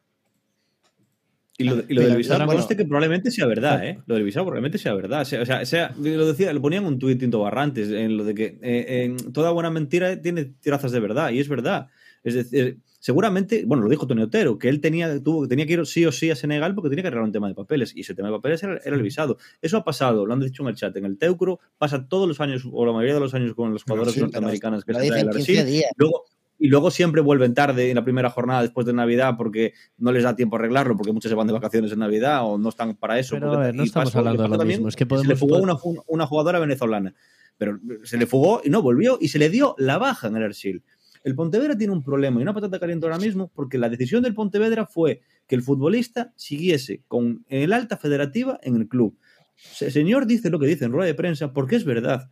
[1.61, 2.67] Y lo, y lo del visado bueno.
[2.67, 3.99] que probablemente sea verdad, ¿eh?
[4.05, 5.21] Lo del visado probablemente sea verdad.
[5.21, 8.33] O sea, o sea, lo decía, lo ponían un tuit Tinto Barrantes en lo de
[8.33, 11.87] que eh, en toda buena mentira tiene trazas de verdad, y es verdad.
[12.23, 15.85] Es decir, seguramente, bueno, lo dijo Tony Otero, que él tenía, tuvo, tenía que ir
[15.85, 18.13] sí o sí a Senegal porque tenía que arreglar un tema de papeles, y ese
[18.13, 19.37] tema de papeles era, era el visado.
[19.61, 22.39] Eso ha pasado, lo han dicho en el chat, en el Teucro, pasa todos los
[22.39, 25.35] años, o la mayoría de los años con los jugadores norteamericanos que se traen al
[25.35, 25.71] 15 Brasil.
[25.71, 25.91] días.
[25.97, 26.25] Luego,
[26.63, 30.21] y luego siempre vuelven tarde en la primera jornada después de Navidad porque no les
[30.23, 32.95] da tiempo a arreglarlo, porque muchos se van de vacaciones en Navidad o no están
[32.95, 33.33] para eso.
[33.35, 35.57] Pero, porque- a ver, no estamos hablando de lo mismo, es que se le fugó
[35.63, 35.75] una,
[36.07, 37.15] una jugadora venezolana,
[37.57, 40.43] pero se le fugó y no volvió y se le dio la baja en el
[40.43, 40.83] Arsil.
[41.23, 44.35] El Pontevedra tiene un problema y una patata caliente ahora mismo porque la decisión del
[44.35, 49.17] Pontevedra fue que el futbolista siguiese con el alta federativa en el club.
[49.79, 52.29] El señor dice lo que dice en rueda de prensa porque es verdad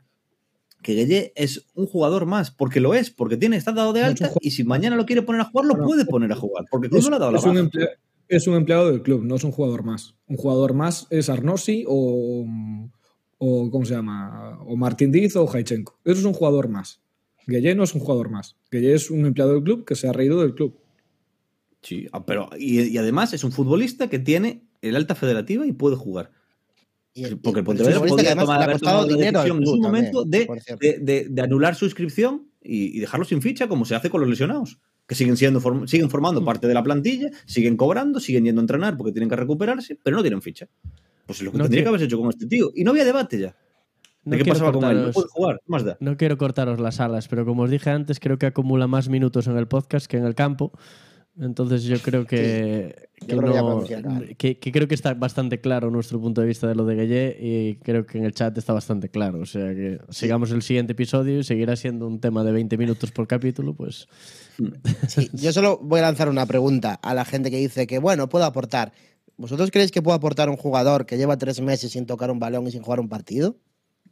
[0.81, 4.31] que Gueye es un jugador más, porque lo es, porque tiene, está dado de alta
[4.41, 6.91] y si mañana lo quiere poner a jugar, lo puede poner a jugar, porque el
[6.91, 7.87] club Es, no le ha dado la es un baja.
[8.27, 10.15] es un empleado del club, no es un jugador más.
[10.27, 12.45] Un jugador más es Arnosi o,
[13.37, 14.57] o ¿cómo se llama?
[14.65, 15.99] O Martín Diz o Jaichenko.
[16.05, 17.01] Eso es un jugador más.
[17.47, 18.55] Gueye no es un jugador más.
[18.71, 20.79] Gueye es un empleado del club que se ha reído del club.
[21.81, 25.71] Sí, ah, pero y, y además es un futbolista que tiene el alta federativa y
[25.71, 26.31] puede jugar.
[27.41, 30.85] Porque el Pontevedra podría tomar, haber tomado la dinero en su momento de, por cierto.
[30.85, 34.21] de- de- de anular su inscripción y, y dejarlo sin ficha, como se hace con
[34.21, 38.45] los lesionados, que siguen siendo form- siguen formando parte de la plantilla, siguen cobrando, siguen
[38.45, 40.67] yendo a entrenar porque tienen que recuperarse, pero no tienen ficha.
[41.25, 42.71] Pues es lo que No tendría que haberse hecho con este tío.
[42.75, 43.55] Y no había debate ya.
[44.25, 45.03] No ¿De qué pasaba con él?
[45.05, 45.55] No puede jugar.
[45.65, 45.97] ¿Qué más da?
[45.99, 49.47] No quiero cortaros las alas, pero como os dije antes, creo que acumula más minutos
[49.47, 50.71] en el podcast que en el campo.
[51.39, 53.53] Entonces yo creo que, que, creo que no-
[54.71, 58.17] creo está bastante claro nuestro punto de vista de lo de Gueye y creo que
[58.17, 59.39] en el chat está bastante claro.
[59.39, 63.11] O sea que sigamos el siguiente episodio y seguirá siendo un tema de 20 minutos
[63.11, 64.07] por capítulo, pues
[65.07, 68.27] Sí, yo solo voy a lanzar una pregunta a la gente que dice que, bueno,
[68.29, 68.91] puedo aportar.
[69.37, 72.67] ¿Vosotros creéis que puede aportar un jugador que lleva tres meses sin tocar un balón
[72.67, 73.55] y sin jugar un partido?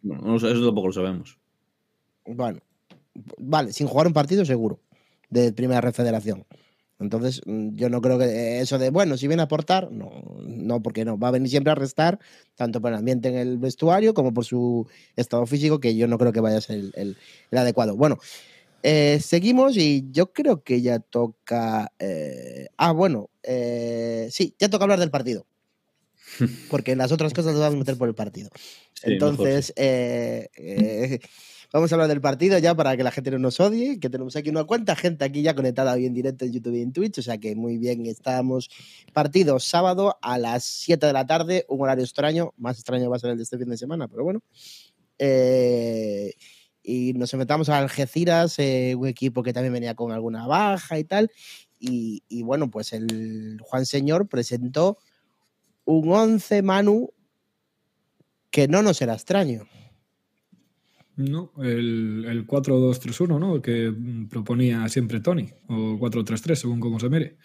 [0.01, 1.37] Bueno, eso tampoco lo sabemos.
[2.25, 2.59] Bueno,
[3.37, 4.79] vale, sin jugar un partido seguro,
[5.29, 6.45] de primera red federación.
[6.99, 10.09] Entonces, mm, yo no creo que eso de, bueno, si viene a aportar, no,
[10.41, 12.19] no, porque no, va a venir siempre a restar,
[12.55, 16.17] tanto por el ambiente en el vestuario como por su estado físico, que yo no
[16.17, 17.17] creo que vaya a ser el, el-
[17.51, 17.95] el adecuado.
[17.95, 18.17] Bueno,
[18.83, 21.91] eh, seguimos y yo creo que ya toca...
[21.99, 25.45] eh, ah, bueno, eh, sí, ya toca hablar del partido.
[26.69, 28.49] Porque las otras cosas las vamos a meter por el partido.
[28.93, 29.73] Sí, Entonces,
[31.71, 34.35] vamos a hablar del partido ya para que la gente no nos odie, que tenemos
[34.35, 37.19] aquí una cuanta gente aquí ya conectada hoy en directo en YouTube y en Twitch,
[37.19, 38.69] o sea que muy bien, estamos
[39.13, 43.19] partido sábado a las 7 de la tarde, un horario extraño, más extraño va a
[43.19, 44.41] ser el de este fin de semana, pero bueno.
[45.19, 46.33] Eh,
[46.83, 51.03] y nos enfrentamos a Algeciras, eh, un equipo que también venía con alguna baja y
[51.03, 51.29] tal,
[51.79, 54.97] y, bueno, pues el Juan Señor presentó
[55.85, 57.11] un 11 Manu
[58.49, 59.67] que no nos era extraño.
[61.17, 63.55] No, el, el 4-2-3-1, ¿no?
[63.55, 63.91] El que
[64.29, 67.37] proponía siempre Tony, o 4-3-3, según como se mire.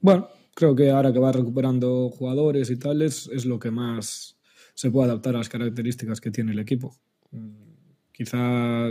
[0.00, 4.36] Bueno, creo que ahora que va recuperando jugadores y tal, es, lo que más
[4.74, 6.96] se puede adaptar a las características que tiene el equipo.
[7.30, 7.70] Mm,
[8.12, 8.88] Quizá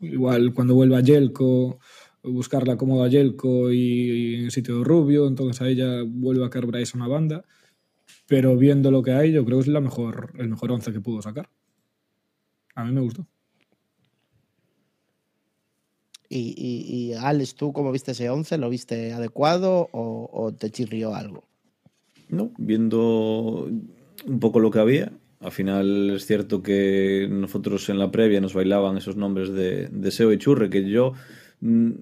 [0.00, 1.78] igual cuando vuelva Yelko,
[2.22, 6.50] buscarla cómoda Yelko y, y en el sitio de Rubio, entonces a ella vuelve a
[6.50, 7.44] caer Bryce una banda.
[8.26, 11.00] Pero viendo lo que hay, yo creo que es la mejor, el mejor once que
[11.00, 11.48] pudo sacar.
[12.78, 13.26] A mí me gustó.
[16.28, 18.56] Y, y, y, Alex, ¿tú cómo viste ese 11?
[18.56, 21.42] ¿Lo viste adecuado o, o, te chirrió algo?
[22.28, 23.68] No, viendo
[24.26, 25.10] un poco lo que había.
[25.40, 30.10] Al final es cierto que nosotros en la previa nos bailaban esos nombres de, de
[30.12, 31.14] Seo y Churre, que yo...
[31.60, 31.92] Mm,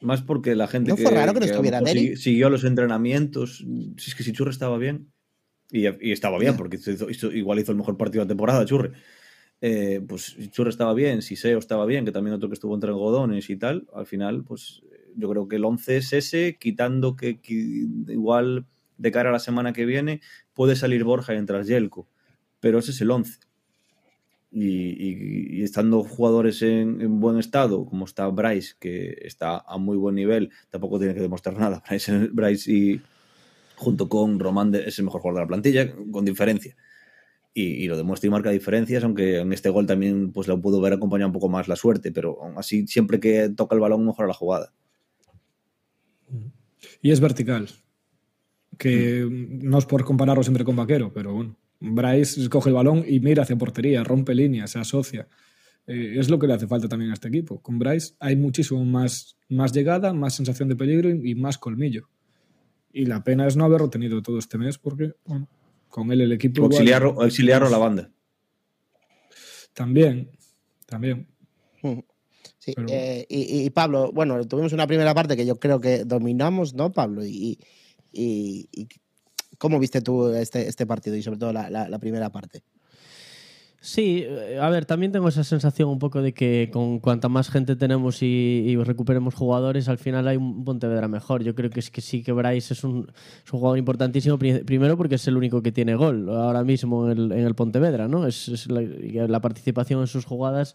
[0.00, 2.64] más porque la gente ¿No que, fue raro que no que estuviera sigui- siguió los
[2.64, 3.58] entrenamientos,
[3.96, 5.12] si es que si Churre estaba bien,
[5.70, 8.64] y, y estaba bien, porque hizo- hizo- igual hizo el mejor partido de la temporada,
[8.64, 8.92] Churre.
[9.60, 12.74] Eh, pues si Churre estaba bien, si Seo estaba bien, que también otro que estuvo
[12.74, 14.82] entre algodones y tal, al final, pues
[15.16, 18.66] yo creo que el 11 es ese, quitando que, que igual
[18.98, 20.20] de cara a la semana que viene
[20.54, 22.06] puede salir Borja y entrar Yelko,
[22.60, 23.38] pero ese es el 11.
[24.50, 29.76] Y, y- y estando jugadores en, en buen estado, como está Bryce, que está a
[29.78, 31.82] muy buen nivel, tampoco tiene que demostrar nada.
[31.88, 33.02] Bryce, Bryce y
[33.76, 36.76] junto con Román es el mejor jugador de la plantilla, con diferencia.
[37.60, 40.92] Y, lo demuestra y marca diferencias, aunque en este gol también pues lo pudo ver
[40.92, 44.28] acompañado un poco más la suerte, pero aún así siempre que toca el balón mejora
[44.28, 44.72] la jugada.
[47.02, 47.68] Y es vertical.
[48.76, 51.56] Que no es por compararlo siempre con Vaquero, pero bueno.
[51.80, 55.28] Bryce coge el balón y mira hacia portería, rompe líneas, se asocia.
[55.88, 57.60] Eh, es lo que le hace falta también a este equipo.
[57.60, 62.08] Con Bryce hay muchísimo más, más llegada, más sensación de peligro y, y más colmillo.
[62.92, 65.48] Y la pena es no haberlo tenido todo este mes porque bueno,
[65.88, 66.56] con él el equipo...
[66.62, 68.10] igual- Auxiliar, auxiliar a la banda.
[69.74, 70.30] También,
[70.86, 71.26] también.
[72.58, 76.04] Sí, Pero- eh, y, y Pablo, bueno, tuvimos una primera parte que yo creo que
[76.04, 77.24] dominamos, ¿no, Pablo?
[77.24, 77.58] Y,
[78.12, 78.88] y- y
[79.58, 82.62] ¿cómo viste tú este, este partido y sobre todo la, la- la primera parte?
[83.80, 87.48] Sí, eh, a ver, también tengo esa sensación un poco de que con cuanta más
[87.48, 91.44] gente tenemos y, recuperemos jugadores, al final hay un Pontevedra mejor.
[91.44, 93.08] Yo creo que es que sí que Bryce es un,
[93.44, 97.08] es un jugador importantísimo, pri- primero porque es el único que tiene gol ahora mismo
[97.08, 98.26] en el, en el Pontevedra, ¿no?
[98.26, 100.74] Es, la, participación en sus jugadas,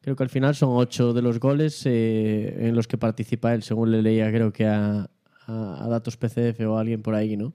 [0.00, 3.62] creo que al final son ocho de los goles eh, en los que participa él,
[3.62, 5.08] según le leía creo que a
[5.46, 7.52] Datos PCF o a alguien por ahí, ¿no?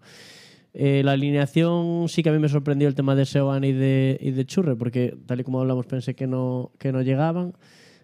[0.77, 4.17] Eh, la alineación sí que a mí me sorprendió el tema de Seoane y de,
[4.21, 7.53] y de Churre, porque tal y como hablamos pensé que no, que no llegaban.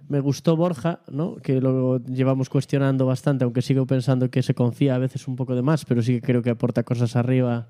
[0.07, 1.36] Me gustó Borja, ¿no?
[1.36, 5.53] que lo llevamos cuestionando bastante, aunque sigo pensando que se confía a veces un poco
[5.55, 7.67] de más, pero sí que creo que aporta cosas arriba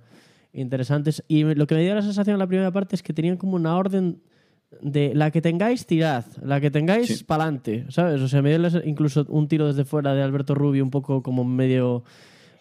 [0.53, 1.23] interesantes.
[1.27, 3.55] Y lo que me dio la sensación en la primera parte es que tenían como
[3.55, 4.21] una orden
[4.81, 7.23] de la que tengáis, tirad, la que tengáis, Sí.
[7.23, 8.21] pa'lante, ¿sabes?
[8.21, 11.43] O sea, me dio incluso un tiro desde fuera de Alberto Rubio un poco como
[11.43, 12.03] medio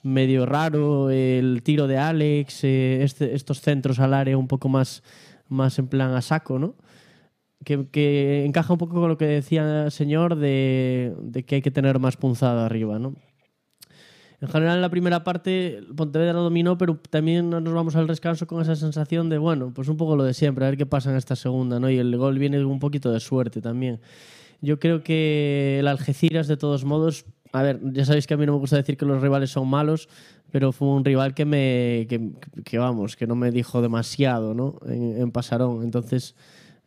[0.02, 5.02] medio raro, el tiro de Alex, eh, este- estos centros al área un poco más,
[5.48, 6.74] más en plan a saco, ¿no?
[7.64, 11.14] Que, encaja un poco con lo que decía el señor de,
[11.46, 13.14] que hay que tener más punzada arriba, ¿no?
[14.40, 18.62] En general, en la primera parte, Pontevedra dominó, pero también nos vamos al descanso con
[18.62, 21.16] esa sensación de, bueno, pues un poco lo de siempre, a ver qué pasa en
[21.16, 21.90] esta segunda, ¿no?
[21.90, 24.00] Y el gol viene un poquito de suerte también.
[24.60, 28.46] Yo creo que el Algeciras, de todos modos, a ver, ya sabéis que a mí
[28.46, 30.08] no me gusta decir que los rivales son malos,
[30.50, 32.32] pero fue un rival que me, que,
[32.64, 34.78] que, vamos, que no me dijo demasiado, ¿no?
[34.86, 35.82] En, en Pasarón.
[35.82, 36.34] Entonces,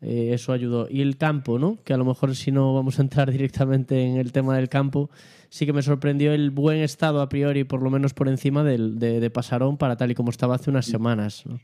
[0.03, 0.87] eh, eso ayudó.
[0.89, 1.77] Y el campo, ¿no?
[1.85, 5.09] Que a lo mejor si no vamos a entrar directamente en el tema del campo,
[5.49, 8.99] sí que me sorprendió el buen estado a priori, por lo menos por encima del,
[8.99, 11.59] de, de Pasarón, para tal y como estaba hace unas semanas, ¿no?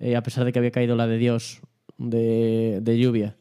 [0.00, 1.60] Eh, a pesar de que había caído la de Dios
[1.96, 3.36] de, de lluvia.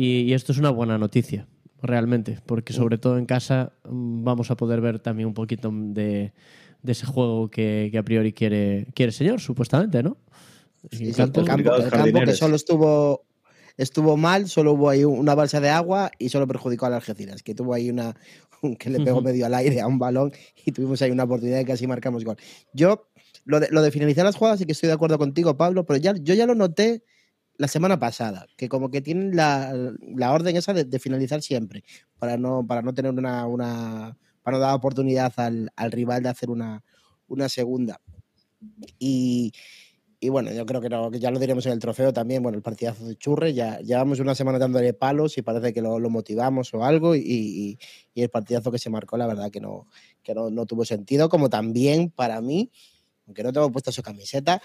[0.00, 1.48] Y, y esto es una buena noticia,
[1.82, 6.32] realmente, porque sobre todo en casa mm, vamos a poder ver también un poquito de,
[6.82, 10.16] de ese juego que, que a priori quiere, quiere el señor, supuestamente, ¿no?
[10.92, 13.24] Sí, El sí, campo- el campo, el campo que solo estuvo
[13.76, 17.54] estuvo mal, solo hubo ahí una balsa de agua y solo perjudicó al Algeciras, que
[17.56, 18.14] tuvo ahí una
[18.78, 20.32] que le pegó medio al aire a un balón
[20.64, 22.36] y tuvimos ahí una oportunidad de casi marcamos gol.
[22.72, 23.08] Yo,
[23.44, 25.98] lo de, lo de finalizar las jugadas sí que estoy de acuerdo contigo, Pablo, pero
[25.98, 27.02] ya, yo ya lo noté
[27.58, 29.74] la semana pasada, que como que tienen la,
[30.16, 31.84] la orden esa de, de finalizar siempre,
[32.18, 36.30] para no, para no tener una, una para no dar oportunidad al, al rival de
[36.30, 36.82] hacer una,
[37.26, 38.00] una segunda.
[38.98, 39.52] Y,
[40.20, 42.42] y bueno, yo creo que, no- que ya lo diremos en el trofeo también.
[42.42, 45.98] Bueno, el partidazo de Churre, ya llevamos una semana dándole palos y parece que lo,
[45.98, 47.14] lo motivamos o algo.
[47.14, 47.78] Y, y-
[48.14, 49.86] y el partidazo que se marcó, la verdad que no,
[50.22, 51.28] que no, no tuvo sentido.
[51.28, 52.70] Como también para mí,
[53.26, 54.60] aunque no tengo puesta su camiseta,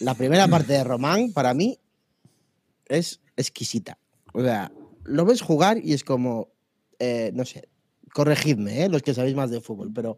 [0.00, 1.78] la primera parte de Román, para mí,
[2.88, 3.98] es exquisita.
[4.32, 4.72] O sea,
[5.04, 6.48] lo ves jugar y es como,
[6.98, 7.68] eh, no sé,
[8.12, 8.88] corregidme, ¿eh?
[8.88, 10.16] los que sabéis más de fútbol, pero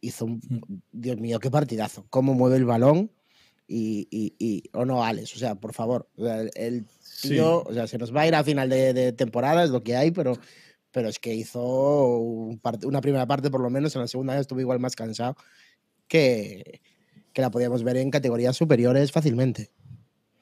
[0.00, 0.40] hizo un,
[0.92, 2.06] Dios mío, qué partidazo.
[2.10, 3.10] Cómo mueve el balón
[3.68, 6.08] y, y, y- o no, Alex, o sea, por favor,
[6.54, 6.86] el-
[7.28, 9.82] tío, o sea, se nos va a ir a final de, de temporada, es lo
[9.82, 10.34] que hay, pero,
[10.92, 14.34] pero es que hizo un part- una primera parte por lo menos, en la segunda
[14.34, 15.36] ya estuvo igual más cansado
[16.08, 16.80] que,
[17.32, 19.70] que la podíamos ver en categorías superiores fácilmente.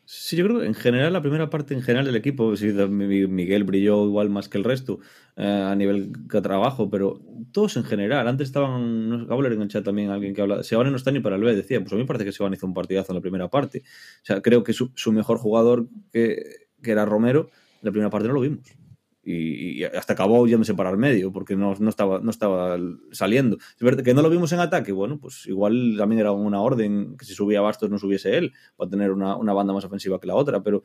[0.06, 3.64] Sí, yo creo que en general, la primera parte en general del equipo, sí, Miguel
[3.64, 5.00] brilló igual más que el resto
[5.36, 8.28] eh, a nivel de trabajo, pero todos en general.
[8.28, 11.10] Antes estaban, no acabo de en el chat también alguien que habla, Sebane no está
[11.10, 13.12] ni para el B, decía, pues a mí me parece que Sebane hizo un partidazo
[13.12, 13.82] en la primera parte.
[14.22, 17.48] O sea, creo que su, mejor jugador, que, era Romero,
[17.80, 18.83] la primera parte no lo vimos
[19.24, 22.78] y, y, hasta acabó yéndose para el medio porque no, no, estaba, no estaba
[23.10, 23.56] saliendo.
[23.56, 27.16] Es verdad que no lo vimos en ataque, bueno, pues igual también era una orden
[27.16, 30.26] que si subía Bastos no subiese él para tener una, una banda más ofensiva que
[30.26, 30.82] la otra, pero,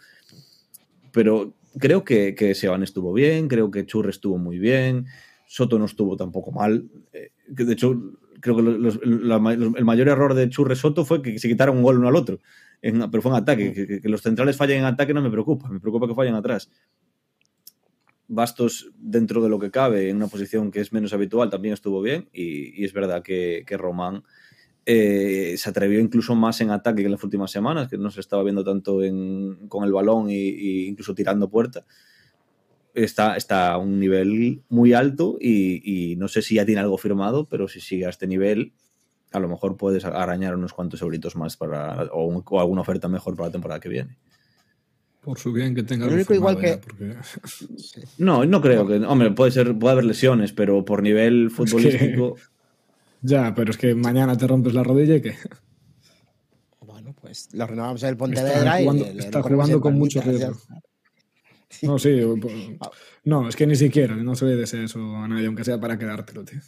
[1.12, 5.06] pero creo que, que Seban estuvo bien, creo que Churre estuvo muy bien,
[5.46, 8.00] Soto no estuvo tampoco mal, eh, que de hecho
[8.40, 11.84] creo que los, la, el mayor error de Churre Soto fue que se quitaron un
[11.84, 12.40] gol uno al otro,
[12.82, 15.68] en, pero fue en ataque, que, que, los centrales fallen en ataque no me preocupa,
[15.70, 16.70] me preocupa que fallen atrás.
[18.32, 22.02] Bastos, dentro de lo que cabe, en una posición que es menos habitual, también estuvo
[22.02, 22.30] bien.
[22.32, 24.24] Y, es verdad que, que Román
[24.86, 28.22] eh, se atrevió incluso más en ataque que en las últimas semanas, que no se
[28.22, 31.86] estaba viendo tanto en, con el balón e incluso tirando puerta.
[32.96, 37.48] Está, está, a un nivel muy alto y, no sé si ya tiene algo firmado,
[37.48, 38.74] pero si sigue a este nivel,
[39.32, 43.36] a lo mejor puedes arañar unos cuantos euritos más para, o, o alguna oferta mejor
[43.36, 44.18] para la temporada que viene.
[45.30, 46.78] Por su bien que tenga Lo único igual que.
[46.78, 47.16] Porque...
[48.18, 48.96] No, no creo que.
[48.96, 52.36] Hombre, puede ser, puede haber lesiones, pero por nivel futbolístico.
[52.36, 52.50] Es que...
[53.22, 55.36] Ya, pero es que mañana te rompes la rodilla y que.
[56.82, 59.14] Bueno, pues lo renovamos en el Pontevedra jugando, y.
[59.14, 60.58] Le, está jugando con mucho riesgo.
[61.70, 61.86] Sí.
[61.86, 62.20] No, sí.
[63.24, 66.00] No, es que ni siquiera, no se le des eso a nadie, aunque sea para
[66.00, 66.60] quedártelo, tío.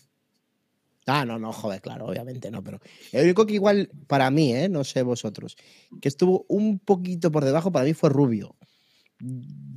[1.07, 2.79] Ah, no, no, joder, claro, obviamente no, pero
[3.11, 4.69] el único que igual para mí, ¿eh?
[4.69, 5.57] no sé vosotros,
[5.99, 8.55] que estuvo un poquito por debajo para mí fue Rubio.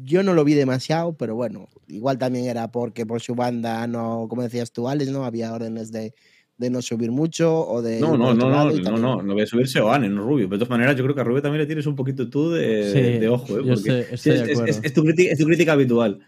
[0.02, 4.26] Yo no lo vi demasiado, pero bueno, igual también era porque por su banda no,
[4.28, 6.14] como decías tú, Alex, no había órdenes de,
[6.56, 8.00] de no subir mucho o de...
[8.00, 10.46] No, no, no, no, no, no, no voy a subirse o no Rubio.
[10.48, 12.50] Pero de todas maneras, yo creo que a Rubio también le tienes un poquito tú
[12.50, 13.62] de, Sí, de ojo, ¿eh?
[13.66, 16.20] Porque sí, estoy es, de es- es tu crítica, es tu crítica habitual.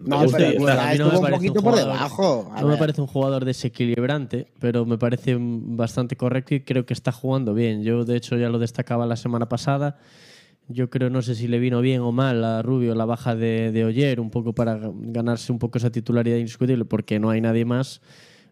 [0.00, 0.48] No, Me gusta pero
[0.80, 2.52] a mí no me un parece poquito un por jugador- debajo.
[2.60, 7.10] No me parece un jugador desequilibrante, pero me parece bastante correcto y creo que está
[7.12, 7.82] jugando bien.
[7.82, 9.98] Yo, de hecho, ya lo destacaba la semana pasada.
[10.68, 13.72] Yo creo, no sé si le vino bien o mal a Rubio la baja de,
[13.72, 17.64] de Oyer, un poco para ganarse un poco esa titularidad indiscutible, porque no hay nadie
[17.64, 18.02] más,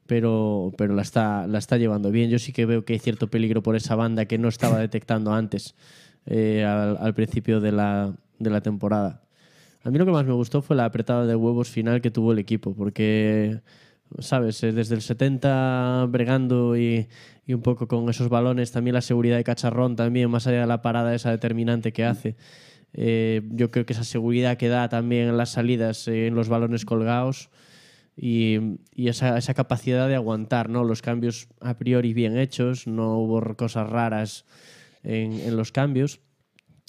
[0.06, 2.30] pero, pero la, está, la está llevando bien.
[2.30, 5.32] Yo sí que veo que hay cierto peligro por esa banda que no estaba detectando
[5.34, 5.74] antes,
[6.24, 9.22] eh, al, al principio de la, de la temporada.
[9.84, 12.32] A mí lo que más me gustó fue la apretada de huevos final que tuvo
[12.32, 13.60] el equipo, porque,
[14.18, 14.62] ¿sabes?
[14.62, 17.08] Eh, Desde el 70 bregando y,
[17.46, 20.66] y un poco con esos balones, también la seguridad de Cacharrón, también más allá de
[20.66, 22.36] la parada esa determinante que hace.
[22.92, 26.48] Eh, yo creo que esa seguridad que da también en las salidas, eh, en los
[26.48, 27.50] balones colgados
[28.16, 28.58] y,
[28.94, 30.82] y esa, esa capacidad de aguantar ¿no?
[30.82, 34.46] los cambios a priori bien hechos, no hubo cosas raras
[35.02, 36.20] en, en los cambios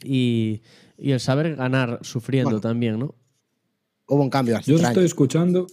[0.01, 0.61] y,
[0.97, 2.61] y el saber ganar sufriendo Bueno.
[2.61, 3.15] también, ¿no?
[4.07, 4.87] Hubo un cambio Yo os extraño.
[4.89, 5.67] estoy escuchando.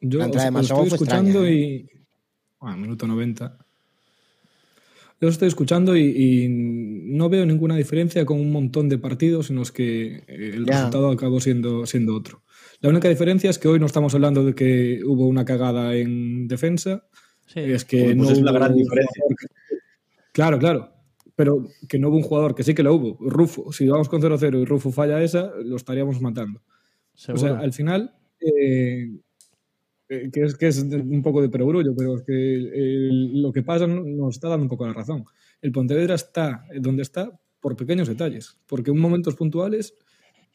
[0.00, 1.90] Yo La entrada de estoy escuchando extraña, y.
[2.60, 3.58] Bueno, minuto 90.
[5.20, 9.48] Yo os estoy escuchando y, y no veo ninguna diferencia con un montón de partidos
[9.48, 12.42] en los que el resultado acabó siendo, siendo otro.
[12.80, 16.46] La única diferencia es que hoy no estamos hablando de que hubo una cagada en
[16.48, 17.06] defensa.
[17.46, 17.60] Sí.
[17.60, 19.22] Es que Pues no es la gran diferencia.
[20.32, 20.92] Claro, claro.
[21.36, 23.16] Pero que no hubo un jugador, que sí que lo hubo.
[23.20, 23.72] Rufo.
[23.72, 26.60] Si vamos con 0-0 y Rufo falla esa, lo estaríamos matando.
[27.14, 27.42] Seguro.
[27.42, 29.10] O sea, al final, eh,
[30.08, 33.86] eh, que, es, que es un poco de perogrullo, pero es que lo que pasa
[33.86, 35.24] no- nos está dando un poco la razón.
[35.60, 39.94] El Pontevedra está donde está por pequeños detalles, porque en momentos puntuales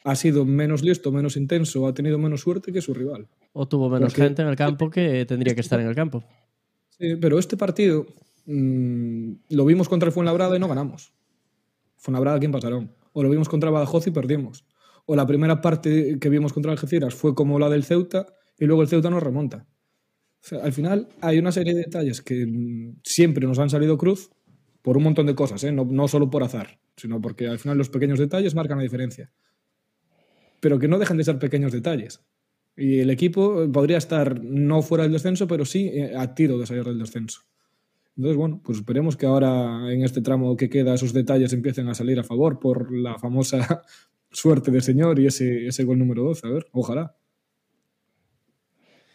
[0.06, 3.28] ha sido menos listo, menos intenso, ha tenido menos suerte que su rival.
[3.52, 6.24] o tuvo menos porque- gente en el campo que tendría que estar en el campo.
[6.90, 8.06] Sí, pero este partido
[8.46, 11.14] mm, lo vimos contra el Fuenlabrada y no ganamos.
[11.98, 12.96] Fuenlabrada aquí en Pasarón.
[13.14, 14.66] O lo vimos contra Badajoz y perdimos.
[15.06, 18.28] O la primera parte que vimos contra Algeciras fue como la del Ceuta
[18.58, 19.66] y luego el Ceuta nos remonta.
[20.62, 24.32] Al final hay una serie de detalles que mm, siempre nos han salido cruz
[24.82, 25.72] por un montón de cosas, ¿eh?
[25.72, 29.32] no, no solo por azar, sino porque al final los pequeños detalles marcan la diferencia.
[30.62, 32.22] Pero que no dejan de ser pequeños detalles.
[32.76, 36.66] Y el equipo podría estar no fuera del descenso, pero sí eh, a tiro de
[36.66, 37.42] salir del descenso.
[38.20, 41.94] Entonces, bueno, pues esperemos que ahora en este tramo que queda esos detalles empiecen a
[41.94, 43.82] salir a favor por la famosa
[44.30, 46.46] suerte del señor y ese, ese gol número 12.
[46.46, 47.16] A ver, ojalá.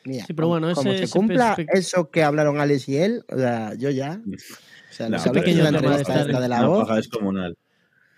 [0.06, 3.26] Mira, Sí, pero bueno, como ese- se ese cumpla eso que hablaron Alex y él,
[3.30, 4.22] o sea, yo ya.
[4.26, 6.84] O sea, No, pequeño en la tema de entrevista esta de la Una voz.
[6.86, 7.58] paja descomunal.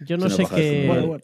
[0.07, 1.19] Yo no Es sé qué.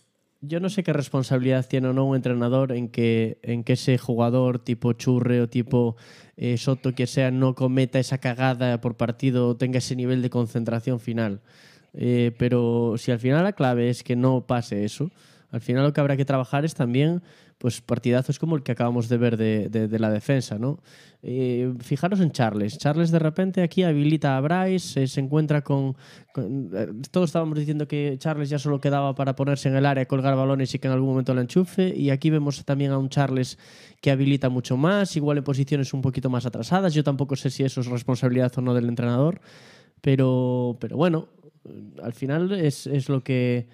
[0.45, 3.97] Yo no sé qué responsabilidad tiene o no un entrenador en que, en que ese
[3.97, 5.95] jugador tipo Churre o tipo
[6.37, 10.31] eh, Soto que sea no cometa esa cagada por partido o tenga ese nivel de
[10.31, 11.43] concentración final.
[11.95, 15.13] Eh, pero si al final la clave es que no pase eso,
[15.53, 17.23] al final lo que habrá que trabajar es también
[17.63, 20.81] pues partidazos como el que acabamos de ver de, de- la defensa, ¿no?
[21.23, 22.77] Eh, fijaros en Charles.
[22.77, 25.95] Charles de repente aquí habilita a Bryce, eh, se encuentra con,
[26.35, 30.07] con- eh, Todos estábamos diciendo que Charles ya solo quedaba para ponerse en el área,
[30.07, 31.95] colgar balones y que en algún momento la enchufe.
[31.97, 33.57] Y aquí vemos también a un Charles
[34.01, 36.93] que habilita mucho más, igual en posiciones un poquito más atrasadas.
[36.95, 39.41] Yo tampoco sé si eso es responsabilidad o no del entrenador,
[40.01, 41.29] pero, pero bueno,
[42.03, 43.69] al final es, es lo que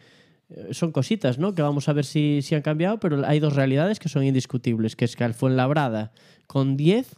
[0.71, 1.55] son cositas, ¿no?
[1.55, 4.97] Que vamos a ver si, si han cambiado, pero hay dos realidades que son indiscutibles,
[4.97, 6.13] que es que al Fuenlabrada
[6.47, 7.17] con 10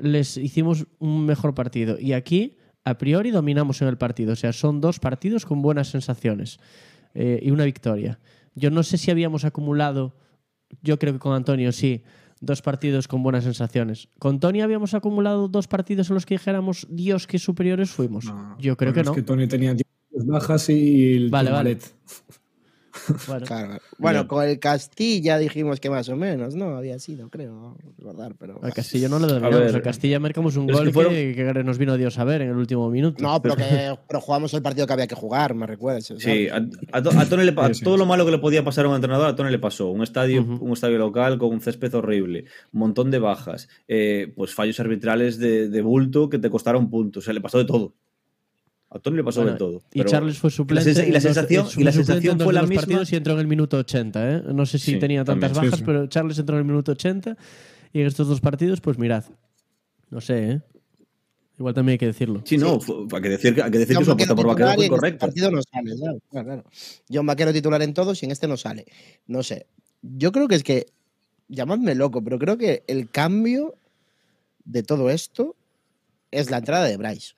[0.00, 4.52] les hicimos un mejor partido y aquí a priori dominamos en el partido, o sea,
[4.52, 6.58] son dos partidos con buenas sensaciones
[7.14, 8.20] eh, y una victoria.
[8.54, 10.16] Yo no sé si habíamos acumulado,
[10.82, 12.04] yo creo que con Antonio sí,
[12.40, 14.08] dos partidos con buenas sensaciones.
[14.18, 18.26] ¿Con Tony habíamos acumulado dos partidos en los que dijéramos, Dios, qué superiores fuimos?
[18.26, 19.10] No, yo creo que no.
[19.10, 19.86] Es que Tony tenía 10
[20.26, 21.78] bajas y el Vale, vale.
[23.26, 23.46] Bueno,
[23.98, 26.76] Claro, con el Castilla dijimos que más o menos, ¿no?
[26.76, 28.60] Había sido, creo, recordar, pero...
[28.62, 29.60] a Castillo no le dominamos.
[29.60, 32.50] ver, a Castilla marcamos un gol que, fueron- que nos vino Dios a ver en
[32.50, 33.22] el último minuto.
[33.22, 33.64] No, pero que
[34.08, 36.04] pero jugamos el partido que había que jugar, me recuerdas.
[36.06, 36.22] ¿sabes?
[36.22, 36.56] Sí, a,
[36.92, 37.84] a To- a Tony le sí.
[37.84, 39.88] todo lo malo que le podía pasar a un entrenador, a Tony le pasó.
[39.90, 44.54] Un estadio, un estadio local con un césped horrible, un montón de bajas, eh, pues
[44.54, 47.22] fallos arbitrales de, de bulto que te costaron puntos.
[47.22, 47.94] O sea, le pasó de todo.
[48.90, 49.82] A Tony le pasó Bueno, de todo.
[49.92, 50.90] Y Pero Charles fue suplente.
[50.90, 52.82] y la sensación- fue y la sensación fue la los misma.
[52.82, 54.30] partidos y entró en el minuto 80.
[54.36, 54.42] ¿eh?
[54.52, 55.70] No sé si Sí, tenía tantas también.
[55.72, 55.84] bajas, Sí, sí.
[55.86, 57.36] pero Charles entró en el minuto 80.
[57.92, 59.24] Y en estos dos partidos, pues mirad.
[60.10, 60.60] No sé, ¿eh?
[61.58, 62.42] Igual también hay que decirlo.
[62.44, 62.78] Sí, no,
[63.12, 64.80] hay que decir, que- hay que, decir John que su apuesta por Vaquero fue en
[64.82, 65.26] este correcta.
[65.26, 65.96] partido no sale.
[65.96, 66.64] Claro, claro.
[67.10, 68.84] John Vaquero titular en todos y en este no sale.
[69.26, 69.66] No sé.
[70.02, 70.86] Yo creo que es que,
[71.48, 73.74] llamadme loco, pero creo que el cambio
[74.66, 75.56] de todo esto
[76.30, 77.34] es la entrada de Bryce.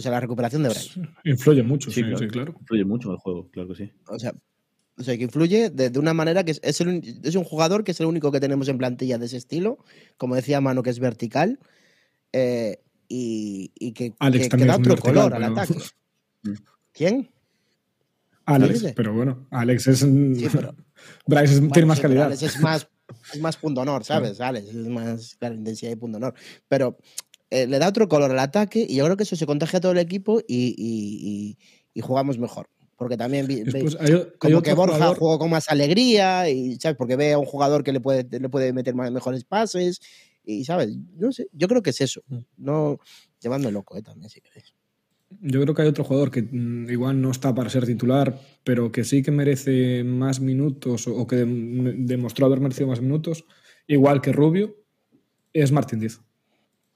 [0.00, 1.00] O sea, la recuperación de Bryce.
[1.24, 2.18] Influye mucho, Sí, sí, claro.
[2.18, 2.54] sí, claro.
[2.58, 3.92] Influye mucho en el juego, claro que sí.
[4.08, 4.34] O sea,
[4.98, 7.84] o sea que influye de, de una manera que es, es, el es un jugador
[7.84, 9.78] que es el único que tenemos en plantilla de ese estilo.
[10.16, 11.58] Como decía Mano, que es vertical.
[12.32, 12.78] eh,
[13.08, 15.74] y, y que, Alex que- da otro vertical, color al ataque.
[16.92, 17.28] ¿Quién?
[18.46, 20.02] Alex, pero bueno, Alex es.
[20.02, 20.74] un- Sí, pero-
[21.26, 22.26] Bryce es- Bueno, tiene más sí, calidad.
[22.26, 22.88] Alex es más,
[23.34, 24.40] es más punto honor, ¿sabes?
[24.40, 26.34] Alex es más claro, intensidad y punto honor.
[26.68, 26.98] Pero
[27.50, 29.80] eh, le da otro color al ataque y yo creo que eso se contagia a
[29.80, 31.58] todo el equipo y, y- y-
[31.94, 32.68] y jugamos mejor.
[32.96, 36.96] Porque también Después hay, hay como que Borja jugador- jugó con más alegría y ¿sabes?
[36.98, 40.00] porque ve a un jugador que le puede, le puede meter más- mejores pases
[40.44, 42.22] y sabes, no sé, yo creo que es eso.
[42.28, 42.38] Mm.
[42.58, 42.98] No
[43.40, 44.74] llamadme loco, eh, también si queréis.
[45.40, 48.92] Yo creo que hay otro jugador que mm, igual no está para ser titular, pero
[48.92, 53.44] que sí que merece más minutos o, que dem- demostró haber merecido más minutos,
[53.86, 54.76] igual que Rubio,
[55.52, 56.20] es Martín Díaz.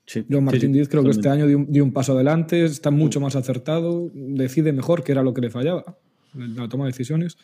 [0.06, 2.64] Sí, Yo, Martín sí, Díaz, creo que este año dio un, dio un paso adelante,
[2.64, 5.96] está mucho más acertado, decide mejor, que era lo que le fallaba,
[6.34, 7.36] la toma de decisiones.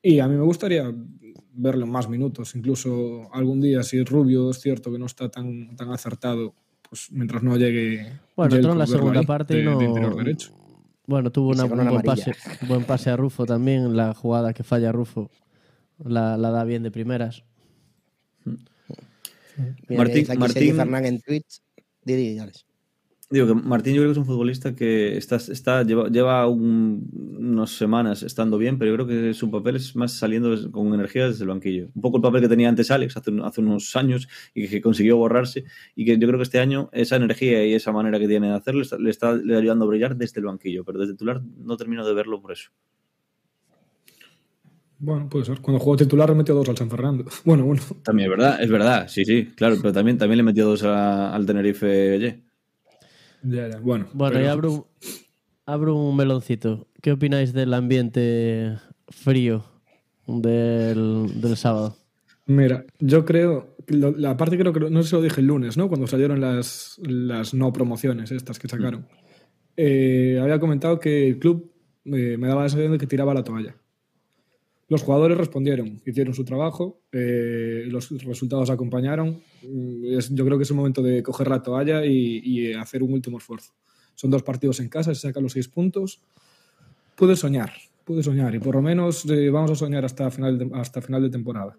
[0.00, 0.94] Y a mí me gustaría
[1.54, 5.74] verlo en más minutos, incluso algún día, si Rubio es cierto que no está tan,
[5.76, 6.54] tan acertado,
[6.88, 8.06] pues mientras no llegue.
[8.36, 9.82] Bueno, entró en la segunda ahí, parte de- de no.
[9.82, 10.54] interior derecho.
[11.04, 12.32] Bueno, tuvo una, un buen pase,
[12.68, 13.96] buen pase a Rufo también.
[13.96, 15.30] La jugada que falla Rufo
[16.04, 17.42] la, la da bien de primeras.
[18.44, 18.62] Mira,
[20.04, 21.60] Martín- Martín- Sergi Fernán en Twitch.
[22.08, 22.64] Di, di, Alex.
[23.30, 27.06] Digo que Martín yo creo que es un futbolista que está, está, lleva, lleva un-
[27.38, 31.28] unas semanas estando bien, pero yo creo que su papel es más saliendo con energía
[31.28, 31.90] desde el banquillo.
[31.94, 35.18] Un poco el papel que tenía antes Alex hace, hace unos años y que consiguió
[35.18, 38.48] borrarse y que yo creo que este año esa energía y esa manera que tiene
[38.48, 41.12] de hacerlo le está, le está le ayudando a brillar desde el banquillo, pero desde
[41.12, 42.70] titular no termino de verlo por eso.
[45.00, 45.60] Bueno, puede ser.
[45.60, 47.24] Cuando jugó titular metió dos al San Fernando.
[47.44, 47.80] Bueno, uno.
[48.02, 51.34] También es verdad, es verdad, sí, sí, claro, pero también, también le metió dos a-
[51.34, 52.40] al Tenerife ayer.
[53.42, 53.78] Ya, ya.
[53.78, 54.84] Bueno, Bueno, pero- y abro, un-
[55.66, 56.88] abro un meloncito.
[57.00, 58.76] ¿Qué opináis del ambiente
[59.08, 59.64] frío
[60.26, 61.96] del, del sábado?
[62.46, 65.76] Mira, yo creo, lo- la parte creo que no sé si lo dije el lunes,
[65.76, 65.88] ¿no?
[65.88, 69.06] Cuando salieron las, las no promociones estas que sacaron.
[69.76, 71.70] Eh, había comentado que el club
[72.06, 73.76] eh, me daba la sensación de que tiraba la toalla.
[74.88, 79.42] Los jugadores respondieron, hicieron su trabajo, eh, los resultados acompañaron.
[79.62, 83.36] Mm, yo creo que es el momento de coger la toalla y, hacer un último
[83.36, 83.74] esfuerzo.
[84.14, 86.22] Son dos partidos en casa, se sacan los seis puntos.
[87.16, 87.72] Pude soñar,
[88.04, 91.22] pude soñar y por lo menos eh, vamos a soñar hasta final de, hasta final
[91.22, 91.76] de temporada.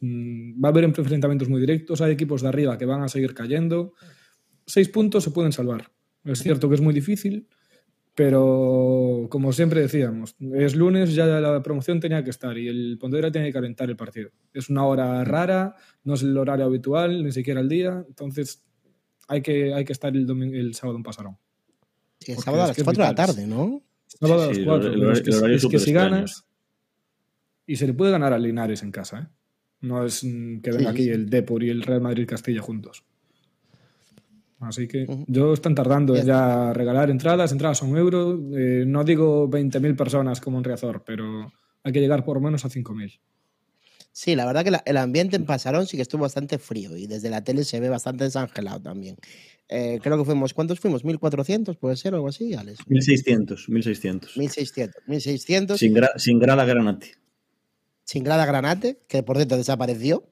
[0.00, 3.34] Mm, Va a haber enfrentamientos muy directos, hay equipos de arriba que van a seguir
[3.34, 3.94] cayendo.
[4.64, 5.90] Seis puntos se pueden salvar.
[6.24, 7.48] Es cierto que es muy difícil,
[8.18, 13.30] pero como siempre decíamos, es lunes, ya la promoción tenía que estar y el Pontevedra
[13.30, 14.30] tiene que calentar el partido.
[14.52, 18.64] Es una hora rara, no es el horario habitual, ni siquiera el día, entonces
[19.28, 21.36] hay que, hay que estar el, domingo, el sábado en Pasarón.
[22.18, 23.84] Sí, el sábado a es las que es 4 de la tarde, ¿no?
[24.08, 24.90] Sábado a las el 4.
[24.90, 26.44] hor- el pero es que, el horario es que súper si ganas.
[27.68, 29.26] Y se le puede ganar a Linares en casa, ¿eh?
[29.82, 33.04] No es mm, que venga Sí, aquí el Depor y el Real Madrid Castilla juntos.
[34.60, 37.52] Así que yo están tardando Ya ya regalar entradas.
[37.52, 38.38] Entradas a un euro.
[38.56, 41.52] Eh, no digo 20.000 personas como en Riazor, pero
[41.84, 43.20] hay que llegar por lo menos a 5.000.
[44.10, 47.06] Sí, la verdad que la- el ambiente en Pasarón sí que estuvo bastante frío y
[47.06, 49.16] desde la tele se ve bastante desangelado también.
[49.68, 51.04] Eh, creo que fuimos, ¿cuántos fuimos?
[51.04, 51.76] ¿1400?
[51.76, 52.80] ¿Puede ser algo así, Alex?
[52.88, 54.36] 1600, 1600.
[54.36, 55.02] 1600.
[55.06, 57.12] 1600 Sin, gra- sin grada granate.
[58.02, 60.24] sin grada granate, que por cierto desapareció.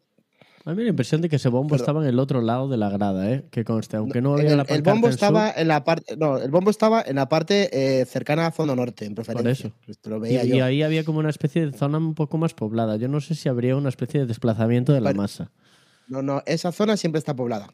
[0.67, 2.43] A mí me da la impresión de que ese bombo Pero- estaba en el otro
[2.43, 3.45] lado de la grada, ¿eh?
[3.51, 6.17] Que conste, aunque no había el, la el pancarta bombo estaba sur, en la parte,
[6.17, 9.69] no, el bombo estaba en la parte eh, cercana a Fondo Norte, en preferencia.
[9.69, 9.73] eso.
[9.87, 10.65] Esto lo y, veía y yo.
[10.65, 12.97] ahí había como una especie de zona un poco más poblada.
[12.97, 15.53] Yo no sé si habría una especie de desplazamiento de la Pero- masa.
[16.09, 17.69] No, no, esa zona siempre está poblada.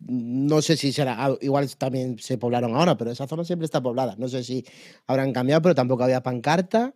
[0.00, 3.82] No sé si será, ah, igual también se poblaron ahora, pero esa zona siempre está
[3.82, 4.14] poblada.
[4.18, 4.64] No sé si
[5.06, 6.94] habrán cambiado, pero tampoco había pancarta.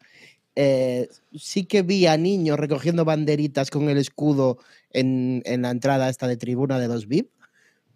[0.56, 4.58] Eh, sí que vi a niños recogiendo banderitas con el escudo
[4.90, 7.30] en, en la entrada esta de tribuna de los VIP,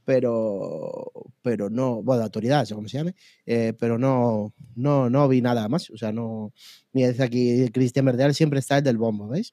[0.08, 5.28] pero, pero no, bueno, de autoridad, o como se llame, eh, pero no, no, no
[5.28, 5.90] vi nada más.
[5.90, 6.54] O sea, no.
[6.92, 9.52] Mira, dice aquí Cristian Verdeal, siempre está el del bombo, ¿veis?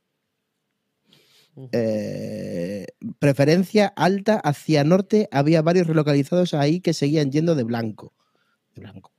[1.74, 2.86] Eh,
[3.20, 8.14] preferencia alta hacia norte, había varios relocalizados ahí que seguían yendo de blanco.
[8.76, 9.15] De blanco.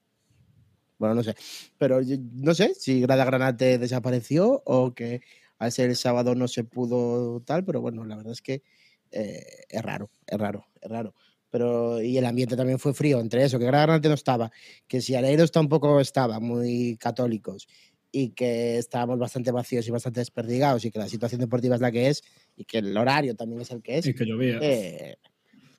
[0.99, 1.35] Bueno, no sé.
[1.79, 2.01] Pero
[2.33, 5.21] no sé si Grada Granate desapareció o que
[5.59, 8.63] al ser el sábado no se pudo tal, pero bueno, la verdad es que
[9.11, 11.15] eh, es raro, es raro, es raro.
[11.51, 14.51] Pero, y el ambiente también fue frío entre eso, que Grada Granate no estaba,
[14.87, 17.67] que si Aleiros tampoco estaba, muy católicos,
[18.13, 21.93] y que estábamos bastante vacíos y bastante desperdigados, y que la situación deportiva es la
[21.93, 22.23] que es,
[22.57, 24.59] y que el horario también es el que es, Y que llovía.
[24.61, 25.17] eh,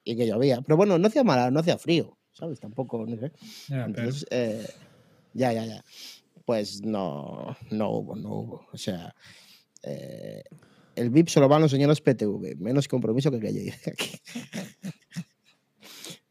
[0.04, 0.62] y que llovía.
[0.62, 2.60] Pero bueno, no hacía mala, no hacía frío, ¿sabes?
[2.60, 3.32] Tampoco, no sé.
[3.68, 4.66] Pero- Entonces, eh,
[5.38, 5.84] ya, ya, ya.
[6.46, 8.66] Pues no, no hubo, no hubo.
[8.72, 9.14] O sea,
[9.84, 10.44] eh,
[10.96, 14.20] el VIP solo van los señores PTV, menos compromiso que que yo aquí.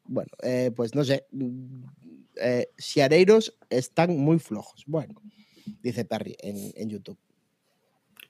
[0.04, 1.26] bueno, eh, pues no sé.
[2.40, 4.84] Eh, Siareiros están muy flojos.
[4.86, 5.14] Bueno,
[5.82, 7.18] dice Perry en, en YouTube.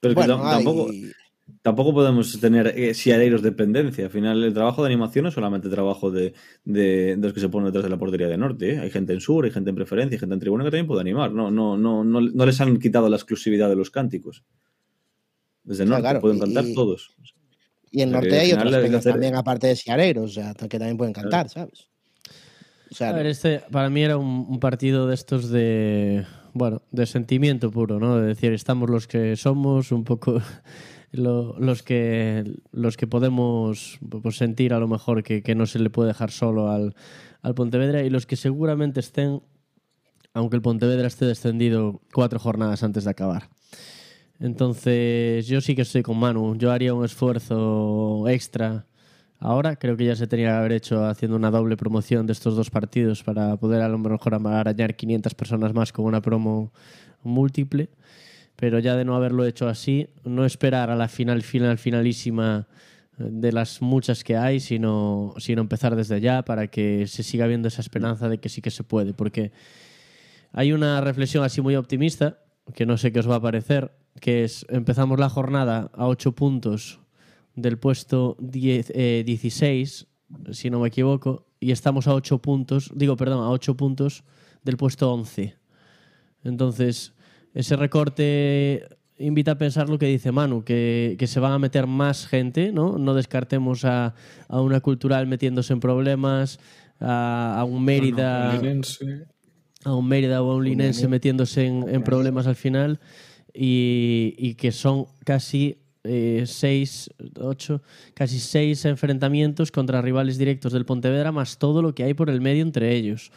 [0.00, 1.12] Pero que Bueno, tam- tampoco, hay-
[1.62, 4.04] tampoco podemos tener eh, siareiros dependencia.
[4.04, 6.34] Al final, el trabajo de animación es solamente trabajo de,
[6.64, 8.74] de- de los que se ponen detrás de la portería de norte.
[8.74, 8.78] ¿eh?
[8.80, 11.00] Hay gente en sur, hay gente en preferencia, hay gente en tribuna que también puede
[11.00, 11.32] animar.
[11.32, 14.44] No, no, no, no, no les han quitado la exclusividad de los cánticos.
[15.64, 17.16] Desde Claro, norte claro, pueden cantar y- todos.
[17.90, 18.50] Y en O sea, que norte hay
[18.82, 21.88] peñas hacer- también, aparte de Siareiros, o sea, que también pueden cantar, ¿sabes?
[22.90, 26.24] O sea, A no- ver, este para mí era un, un partido de estos de,
[26.52, 28.16] bueno, de sentimiento puro, ¿no?
[28.18, 30.40] De decir, estamos los que somos, un poco
[31.18, 35.78] lo- los que los que podemos pues, sentir a lo mejor que, que no se
[35.78, 36.94] le puede dejar solo al,
[37.42, 39.42] al Pontevedra y los que seguramente estén,
[40.34, 43.48] aunque el Pontevedra esté descendido cuatro jornadas antes de acabar.
[44.38, 46.56] Entonces, yo sí que estoy con Manu.
[46.56, 48.86] Yo haría un esfuerzo extra
[49.38, 49.76] ahora.
[49.76, 52.68] Creo que ya se tenía que haber hecho haciendo una doble promoción de estos dos
[52.70, 56.70] partidos para poder a lo mejor arañar 500 personas más con una promo
[57.22, 57.88] múltiple.
[58.56, 62.66] Pero ya de no haberlo hecho así, no esperar a la final, final, finalísima
[63.18, 67.46] eh, de las muchas que hay, sino, sino empezar desde ya para que se siga
[67.46, 69.14] viendo esa esperanza de que sí que se puede.
[69.14, 69.52] Porque
[70.52, 72.38] hay una reflexión así muy optimista,
[72.74, 76.32] que no sé qué os va a parecer, que es empezamos la jornada a 8
[76.32, 77.00] puntos
[77.54, 80.06] del puesto 10, eh, 16,
[80.52, 84.24] si no me equivoco, y estamos a 8 puntos, digo, perdón, a 8 puntos
[84.62, 85.56] del puesto 11.
[86.44, 87.14] Entonces,
[87.56, 88.86] ese recorte
[89.18, 92.70] invita a pensar lo que dice Manu, que, que se van a meter más gente,
[92.70, 92.98] ¿no?
[92.98, 94.14] No descartemos a,
[94.48, 96.60] a una cultural metiéndose en problemas,
[97.00, 98.52] a, a un Mérida
[99.84, 103.00] a un Mérida o a un Linense metiéndose en, en problemas al final
[103.54, 107.10] y, y que son casi eh, seis,
[107.40, 112.28] ocho, casi seis enfrentamientos contra rivales directos del Pontevedra más todo lo que hay por
[112.28, 113.30] el medio entre ellos.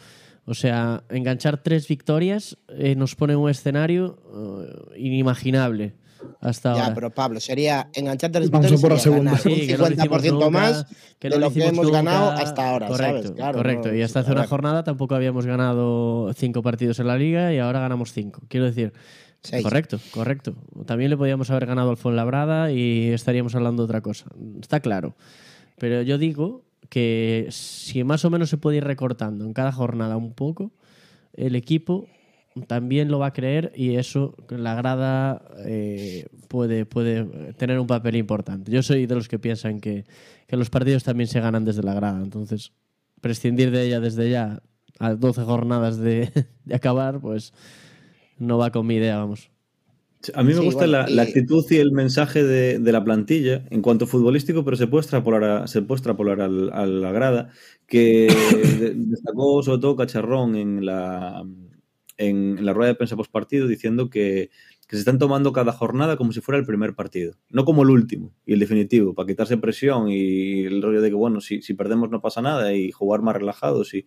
[0.46, 4.18] O sea, enganchar tres victorias eh, nos pone en un escenario
[4.94, 5.94] eh, inimaginable
[6.40, 6.94] hasta Ya, ahora.
[6.94, 7.88] pero Pablo, sería
[8.50, 9.30] Vamos a victorias por la sería segunda.
[9.32, 10.86] ganar Sí, un hicimos 50% nunca, más
[11.18, 11.98] que de lo que hemos nunca.
[11.98, 13.30] ganado hasta ahora, Correcto, ¿sabes?
[13.32, 13.88] Claro, correcto.
[13.88, 17.58] no, y hasta hace una jornada tampoco habíamos ganado cinco partidos en la liga y
[17.58, 18.42] ahora ganamos cinco.
[18.48, 18.92] Quiero decir,
[19.42, 19.62] Seis.
[19.62, 20.54] correcto, correcto.
[20.86, 24.26] También le podíamos haber ganado al Fuenlabrada y estaríamos hablando de otra cosa.
[24.60, 25.14] Está claro.
[25.78, 30.16] Pero yo digo que si más o menos se puede ir recortando en cada jornada
[30.18, 30.72] un poco,
[31.32, 32.06] el equipo
[32.66, 38.16] también lo va a creer y eso la grada eh, puede, puede tener un papel
[38.16, 38.72] importante.
[38.72, 40.04] Yo soy de los que piensan que,
[40.48, 42.72] que los partidos también se ganan desde la grada, entonces
[43.20, 44.60] prescindir de ella desde ya
[44.98, 46.30] a 12 jornadas de,
[46.64, 47.54] de acabar, pues
[48.36, 49.50] no va con mi idea, vamos.
[50.34, 53.64] A mí me Sí, gusta bueno, la, actitud y el mensaje de, de la plantilla
[53.70, 57.50] en cuanto futbolístico, pero se puede extrapolar a, se puede extrapolar al- a la grada,
[57.86, 58.26] que
[58.80, 61.42] de- destacó sobre todo Cacharrón en la,
[62.18, 64.50] en la rueda de prensa post partido diciendo que,
[64.86, 67.88] que se están tomando cada jornada como si fuera el primer partido, no como el
[67.90, 71.72] último y el definitivo, para quitarse presión y el rollo de que, bueno, si, si
[71.72, 74.04] perdemos no pasa nada y jugar más relajados y,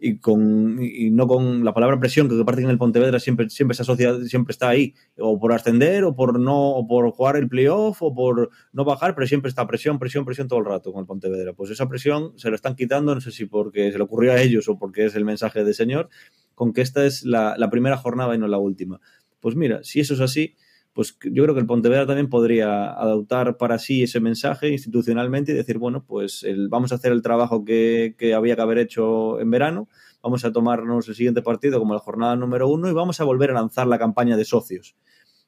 [0.00, 3.50] y con y no con la palabra presión que parece que en el Pontevedra siempre
[3.50, 7.36] siempre se asocia siempre está ahí o por ascender o por no o por jugar
[7.36, 10.92] el playoff o por no bajar pero siempre está presión presión presión todo el rato
[10.92, 11.52] con el Pontevedra.
[11.52, 14.40] Pues esa presión se la están quitando no sé si porque se le ocurrió a
[14.40, 16.08] ellos o porque es el mensaje del señor
[16.54, 19.00] con que esta es la, la primera jornada y no la última.
[19.40, 20.54] Pues mira si eso es así
[20.98, 25.54] pues yo creo que el Pontevedra también podría adoptar para sí ese mensaje institucionalmente y
[25.54, 29.38] decir, bueno, pues el- vamos a hacer el trabajo que, que había que haber hecho
[29.38, 29.88] en verano,
[30.24, 33.52] vamos a tomarnos el siguiente partido como la jornada número uno y vamos a volver
[33.52, 34.96] a lanzar la campaña de socios.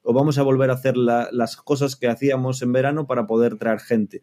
[0.02, 3.56] O vamos a volver a hacer la- las cosas que hacíamos en verano para poder
[3.58, 4.20] traer gente,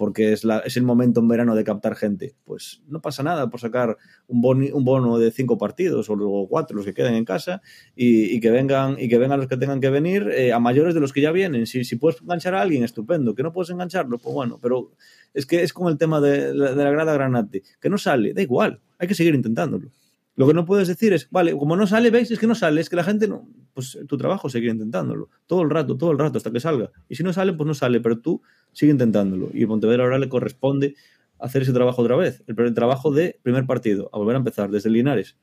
[0.00, 2.34] porque es, es el momento en verano de captar gente.
[2.46, 3.98] Pues no pasa nada por sacar
[4.28, 7.60] un, boni- un bono de cinco partidos o luego cuatro, los que queden en casa,
[7.94, 11.00] y, que vengan y que vengan los que tengan que venir eh, a mayores de
[11.00, 11.66] los que ya vienen.
[11.66, 13.34] Si, si puedes enganchar a alguien, estupendo.
[13.34, 14.90] Que no puedes engancharlo, pues bueno, pero
[15.34, 18.32] es que es como el tema de, la- de la grada granate, que no sale,
[18.32, 19.90] da igual, hay que seguir intentándolo.
[20.36, 22.80] Lo que no puedes decir es, vale, como no sale, veis, es que no sale,
[22.80, 23.46] es que la gente no.
[23.74, 25.28] Pues tu trabajo seguir intentándolo.
[25.46, 26.90] Todo el rato, todo el rato, hasta que salga.
[27.10, 28.40] Y si no sale, pues no sale, pero tú
[28.72, 29.50] sigue intentándolo.
[29.52, 30.94] Y el Pontevedra ahora le corresponde
[31.38, 32.42] hacer ese trabajo otra vez.
[32.46, 35.36] El, trabajo de primer partido, a volver a empezar desde Linares.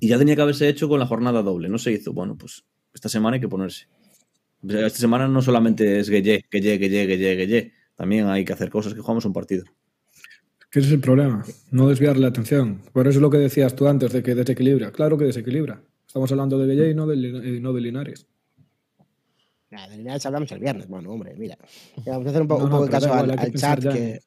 [0.00, 2.12] Y ya tenía que haberse hecho con la jornada doble, no se hizo.
[2.12, 3.86] Bueno, pues esta semana hay que ponerse.
[4.62, 7.72] Esta semana no solamente es Gueye, Gueye, Gueye, Gueye, Gueye.
[7.94, 9.64] También hay que hacer cosas que jugamos un partido.
[10.72, 12.82] Ese es el problema, no desviarle la atención.
[12.92, 14.92] Por eso es lo que decías tú antes de que desequilibra.
[14.92, 15.80] Claro que desequilibra.
[16.06, 18.26] Estamos hablando de Gueye y eh, no de Linares.
[19.76, 20.88] Nada, de hablamos el viernes.
[20.88, 21.56] Bueno, hombre, mira.
[22.06, 24.20] Vamos a hacer un, po- No, un no, poco de caso al, que chat que.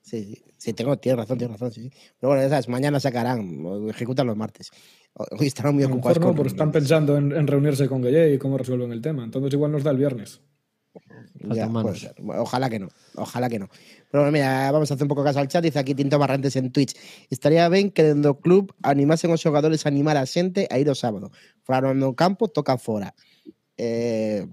[0.00, 1.82] Sí, sí, sí, tengo, tienes razón, tienes razón, sí.
[1.84, 1.90] sí.
[2.20, 4.70] Pero bueno, ya sabes, mañana sacarán, o ejecutan los martes.
[5.14, 8.34] Hoy estarán muy ocupados mejor no, con porque están pensando en, en reunirse con Gueye
[8.34, 9.24] y cómo resuelven el tema.
[9.24, 10.40] Entonces igual nos da el viernes.
[11.52, 11.68] Ya,
[12.38, 13.68] Ojalá que no, ojalá que no.
[14.10, 15.62] Pero bueno, mira, vamos a hacer un pouco caso al chat.
[15.64, 16.94] Dice aquí Tinto Barrantes en Twitch.
[17.30, 20.88] Estaría ben que dentro do club animasen os xogadores a animar a xente a ir
[20.88, 21.32] o sábado.
[21.66, 23.14] Fora no campo, toca fora.
[23.76, 24.46] Eh,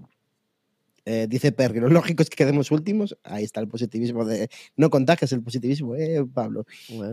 [1.04, 3.16] eh, dice Per, que lo lógico es que quedemos últimos.
[3.24, 4.48] Ahí está el positivismo de...
[4.76, 6.64] No contagias el positivismo, eh, Pablo.
[6.88, 7.12] Bueno,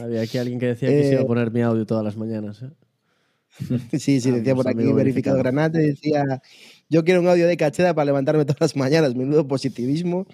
[0.00, 2.16] había aquí alguien que decía que se iba a Eh, poner mi audio todas las
[2.16, 2.62] mañanas.
[2.62, 2.70] ¿eh?
[3.98, 5.38] Sí, sí, Ah, decía por aquí verificado.
[5.38, 6.42] Granate, decía,
[6.88, 10.26] yo quiero un audio de cacheda para levantarme todas las mañanas, menudo positivismo.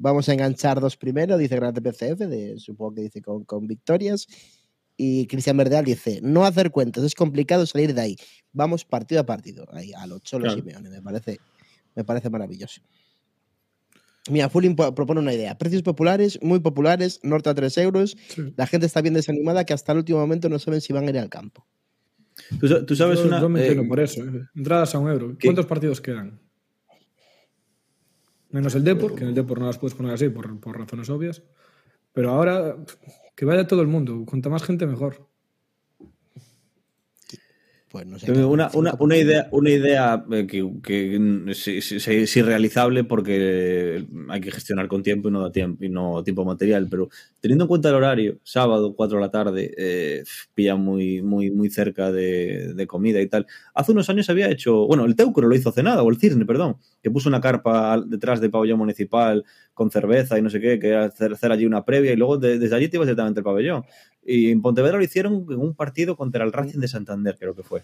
[0.00, 4.26] Vamos a enganchar dos primero, dice Granate PCF, de, supongo que dice con, con victorias.
[5.00, 8.16] Y Cristian Verdeal dice, no hacer cuentas, es complicado salir de ahí.
[8.52, 10.58] Vamos partido a partido, ahí, a los cholos Claro.
[10.58, 11.38] y Simeone, me parece,
[11.94, 12.80] me parece maravilloso.
[14.28, 15.56] Mira, Fulling po- propone una idea.
[15.56, 18.16] Precios populares, muy populares, norte a 3 euros.
[18.28, 18.52] Sí.
[18.56, 21.10] La gente está bien desanimada que hasta el último momento no saben si van a
[21.10, 21.64] ir al campo.
[22.58, 23.40] Tú, sa- tú sabes yo, una.
[23.40, 24.22] yo me eh, por eso.
[24.24, 24.42] eh.
[24.56, 25.36] Entradas a un euro.
[25.38, 25.46] ¿qué?
[25.46, 26.40] ¿Cuántos partidos quedan?
[28.50, 31.08] Menos el Depor, que en el Depor no las puedes poner así por, por razones
[31.10, 31.42] obvias.
[32.12, 32.76] Pero ahora,
[33.38, 34.24] que vaya todo el mundo.
[34.26, 35.28] Cuanta más gente, mejor.
[37.90, 38.30] Pues no sé.
[38.44, 41.16] Una, una, una idea, una idea eh, que, que
[41.46, 45.82] es, es- es- es irrealizable porque hay que gestionar con tiempo y no da tiempo
[45.84, 47.08] y no tiempo material, pero
[47.40, 50.22] teniendo en cuenta el horario, sábado, 4 de la tarde, eh,
[50.54, 53.46] pilla muy, muy, muy cerca de, de comida y tal.
[53.72, 56.44] Hace unos años había hecho, bueno, el Teucro lo hizo hace nada, o el Cisne,
[56.44, 59.44] perdón, que puso una carpa detrás del pabellón municipal
[59.78, 62.36] con cerveza y no sé qué, que era hacer, hacer allí una previa y luego
[62.36, 63.84] de- desde allí te ibas directamente al pabellón.
[64.26, 67.62] Y en Pontevedra lo hicieron en un partido contra el Racing de Santander, creo que
[67.62, 67.82] fue.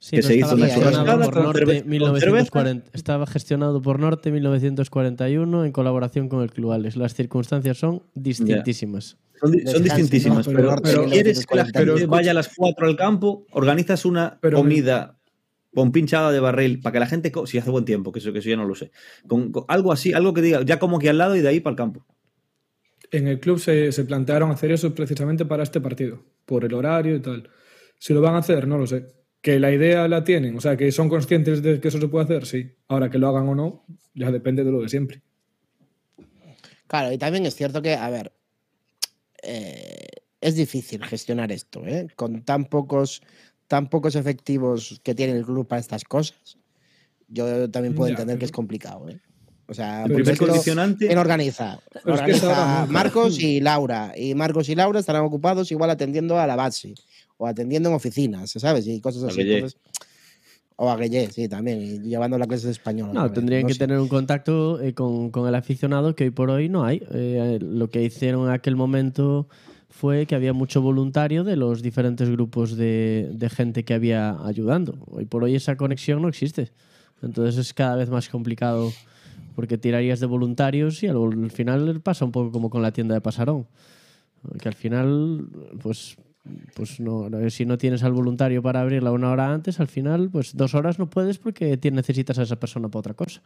[0.00, 2.90] Sí, Que se estaba hizo una gestionado churrascada por con Norte cerveza- con 1940.
[2.94, 6.96] Estaba gestionado por Norte 1941 en colaboración con el Club Alex.
[6.96, 9.16] Las circunstancias son distintísimas.
[9.40, 10.54] Son, di- son Descanso, distintísimas, ¿no?
[10.54, 14.04] pero, Pero- pero pero- quieres que la gente vaya a las 4 al campo, organizas
[14.04, 15.16] una Pero- comida
[15.74, 18.38] con pinchada de barril para que la gente, si hace buen tiempo, que eso, que
[18.38, 18.90] eso ya no lo sé,
[19.26, 21.60] con, con algo así, algo que diga, ya como aquí al lado y de ahí
[21.60, 22.06] para el campo.
[23.10, 27.16] En el club se, se plantearon hacer eso precisamente para este partido, por el horario
[27.16, 27.48] y tal.
[27.98, 29.06] Si lo van a hacer, no lo sé.
[29.40, 32.24] Que la idea la tienen, o sea, que son conscientes de que eso se puede
[32.24, 32.72] hacer, sí.
[32.88, 33.84] Ahora que lo hagan o no,
[34.14, 35.22] ya depende de lo de siempre.
[36.86, 38.32] Claro, y también es cierto que, a ver,
[39.42, 40.06] eh,
[40.40, 42.08] es difícil gestionar esto, ¿eh?
[42.16, 43.22] Con tan pocos,
[43.68, 46.58] tan pocos efectivos que tiene el club para estas cosas.
[47.28, 49.18] Yo también puedo Ya, entender que es complicado, ¿eh?
[49.66, 51.80] O sea, El primer condicionante- ¿Quién organiza?
[51.90, 52.92] Pero es que Organiza nunca.
[52.92, 54.12] Marcos y Laura.
[54.14, 56.94] Y Marcos y Laura estarán ocupados igual atendiendo a la base
[57.38, 58.86] o atendiendo en oficinas, ¿sabes?
[58.86, 59.40] Y cosas así.
[59.40, 59.80] Entonces-
[60.76, 61.80] o a Guille, sí, también.
[61.80, 63.10] Y llevando la clase de español.
[63.14, 63.78] No, tendrían no que sé.
[63.78, 67.00] tener un contacto eh, con, con el aficionado que hoy por hoy no hay.
[67.12, 69.48] Eh, lo que hicieron en aquel momento
[69.94, 74.98] fue que había mucho voluntario de los diferentes grupos de, de gente que había ayudando.
[75.06, 76.72] Hoy por hoy esa conexión no existe.
[77.22, 78.92] Entonces es cada vez más complicado
[79.54, 83.14] porque tirarías de voluntarios y al, al final pasa un poco como con la tienda
[83.14, 83.68] de Pasarón.
[84.60, 85.46] Que al final,
[85.80, 86.16] pues,
[86.74, 90.56] pues no, si no tienes al voluntario para abrirla una hora antes, al final, pues
[90.56, 93.42] dos horas no puedes porque necesitas a esa persona para otra cosa.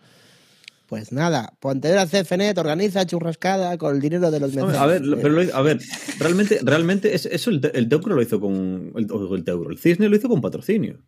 [0.89, 4.77] Pues nada, Pontevedra CFNet organiza churrascada con el dinero de los mecenas.
[4.79, 5.79] A ver, pero lo- a ver,
[6.19, 9.07] realmente, realmente es- eso el, el Teucro lo hizo con el,
[9.37, 10.99] el Teucro, el Cisne lo hizo con patrocinio.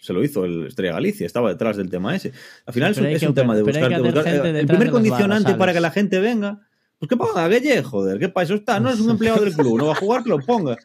[0.00, 2.32] Se lo hizo el Estrella Galicia, estaba detrás del tema ese.
[2.66, 3.88] Al final es Pero es que un tema de buscar.
[3.90, 6.60] de buscar- el primer condicionante barras, para que la gente venga,
[6.98, 8.54] pues que ponga a Guille, joder, ¿qué pasa?
[8.54, 10.76] Está, no es un empleado del club, no va a jugar, que lo ponga.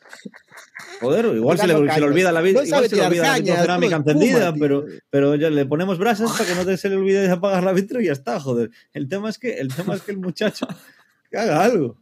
[1.00, 3.24] Joder, igual se le, Tirando se le olvida la vida, No igual se le olvida
[3.24, 4.62] la cañas, todo encendida, tío.
[4.62, 7.64] pero, pero ya le ponemos brasas para que no te se le olvide de apagar
[7.64, 8.72] la vitro y ya está, joder.
[8.94, 10.68] El tema es que, el tema es que el muchacho
[11.30, 11.98] que haga algo.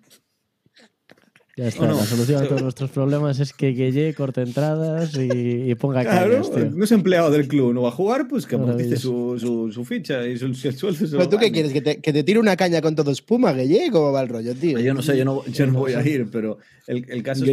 [1.57, 1.95] Ya está, ¿O no?
[1.95, 6.41] la solución a todos nuestros problemas es que Guille corte entradas y, y ponga Claro,
[6.49, 6.69] tío.
[6.71, 9.83] no es empleado del club, no va a jugar, pues que amortice su, su, su
[9.83, 11.17] ficha y su, su sueldo.
[11.17, 11.73] ¿Pero tú qué quieres?
[11.73, 13.89] ¿Que te, que te tire una caña con todo espuma, Guille?
[13.91, 14.79] ¿Cómo va el rollo, tío?
[14.79, 16.57] Yo no sé, yo no, yo no voy a ir, pero
[16.87, 17.49] el, el caso es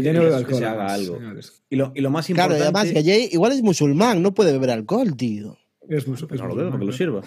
[0.46, 1.18] que, se haga algo.
[1.68, 2.78] Y lo, y lo más Claro, importante...
[2.78, 5.58] además Guille igual es musulmán, no puede beber alcohol, tío.
[5.88, 7.22] Es muy, Pues es no lo veo, porque lo sirva.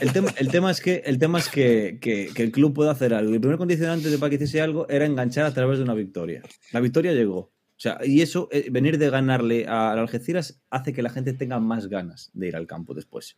[0.00, 2.92] El tema, el tema es que, el tema es que, que- que el club pueda
[2.92, 3.32] hacer algo.
[3.34, 6.42] El primer condicionante de para que hiciese algo era enganchar a través de una victoria.
[6.72, 7.38] La victoria llegó.
[7.38, 11.32] O sea, y eso, eh, venir de ganarle a al Algeciras hace que la gente
[11.34, 13.36] tenga más ganas de ir al campo después.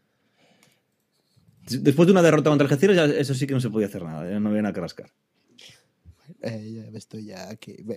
[1.71, 4.49] Después de una derrota contra Algeciras, eso sí que no se podía hacer nada, no
[4.51, 5.11] había nada que rascar.
[6.43, 6.91] Eh.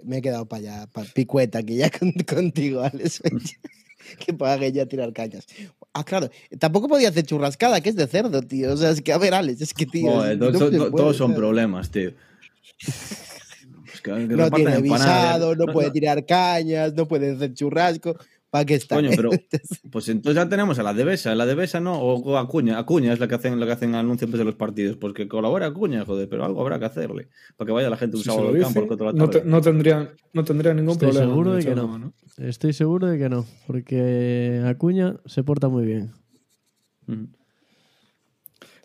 [0.04, 3.22] Me- he quedado para allá, para picueta aquí ya con- contigo, Alex.
[4.26, 5.46] que pague ya tirar cañas.
[5.94, 6.30] Ah, claro.
[6.58, 8.72] Tampoco podía hacer churrascada, que es de cerdo, tío.
[8.74, 10.10] O sea, es que, a ver, Alex, es que, tío.
[10.12, 12.12] Joder, no puede, todos son problemas, tío.
[14.04, 18.16] Que- que No tiene visado, no puede tirar cañas, no puede hacer churrasco.
[18.52, 18.96] ¿Para qué está?
[18.98, 19.30] Coño, pero
[19.92, 23.28] pues entonces ya tenemos a la Devesa, la Devesa no, o Acuña, Acuña es la
[23.30, 26.28] que hacen, la que hacen anuncios antes de los partidos, pues que colabore Acuña, joder,
[26.28, 28.82] pero algo habrá que hacerle, para que vaya la gente un Si sábado al campo,
[28.82, 31.32] dice, no, te- no tendría, no tendría ningún Estoy problema.
[31.32, 31.88] seguro de que no.
[31.88, 32.14] mano.
[32.38, 36.12] Estoy seguro de que no, porque Acuña se porta muy bien.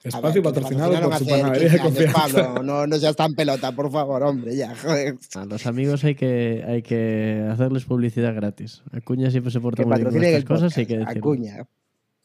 [0.06, 2.44] Ver, Espacio te patrocinado por patrocinaron su hace panadería de 15 años, confianza.
[2.54, 5.16] Pablo, no, no seas tan pelota, por favor, hombre, ya, joder.
[5.34, 8.82] A los amigos hay que, hay que hacerles publicidad gratis.
[8.92, 11.30] Acuña siempre se porta Que muy bien con estas cosas, hay podcast, que decirlo.
[11.30, 11.66] Acuña.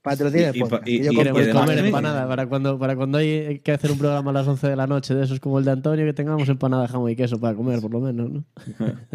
[0.03, 0.87] Patrocina el Y- y pa- podcast.
[0.87, 3.99] y- y- Queremos y además comer empanada para cuando, para cuando hay que hacer un
[3.99, 6.49] programa a las 11 de la noche de esos como el de Antonio, que tengamos
[6.49, 8.43] empanada, jamón y queso para comer, por lo menos, ¿no?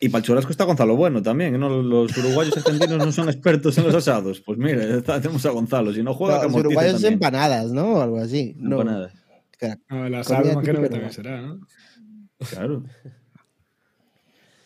[0.00, 1.68] Y, para el churrasco está Gonzalo Bueno también, ¿no?
[1.82, 4.40] Los uruguayos argentinos no son expertos en los asados.
[4.40, 7.12] Pues mira, está, tenemos a Gonzalo, si no juega, que los uruguayos también.
[7.14, 7.94] empanadas, ¿no?
[7.94, 8.54] O algo así.
[8.58, 8.80] No.
[8.80, 9.12] Empanadas.
[9.58, 11.60] Claro, la Comida sal imagino que también será, ¿no?
[12.50, 12.82] Claro.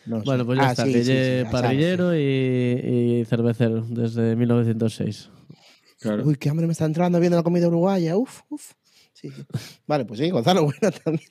[0.05, 0.21] no.
[0.21, 0.85] Bueno, pues ya Ah, está.
[0.85, 5.29] sí, sí, parrillero y, y cervecero desde 1906.
[5.99, 6.23] claro.
[6.25, 8.17] Uy, qué hambre me está entrando viendo la comida uruguaya.
[8.17, 8.71] Uf, uf.
[9.23, 9.45] Sí, sí.
[9.87, 11.29] Vale, pues sí, Gonzalo Bueno también.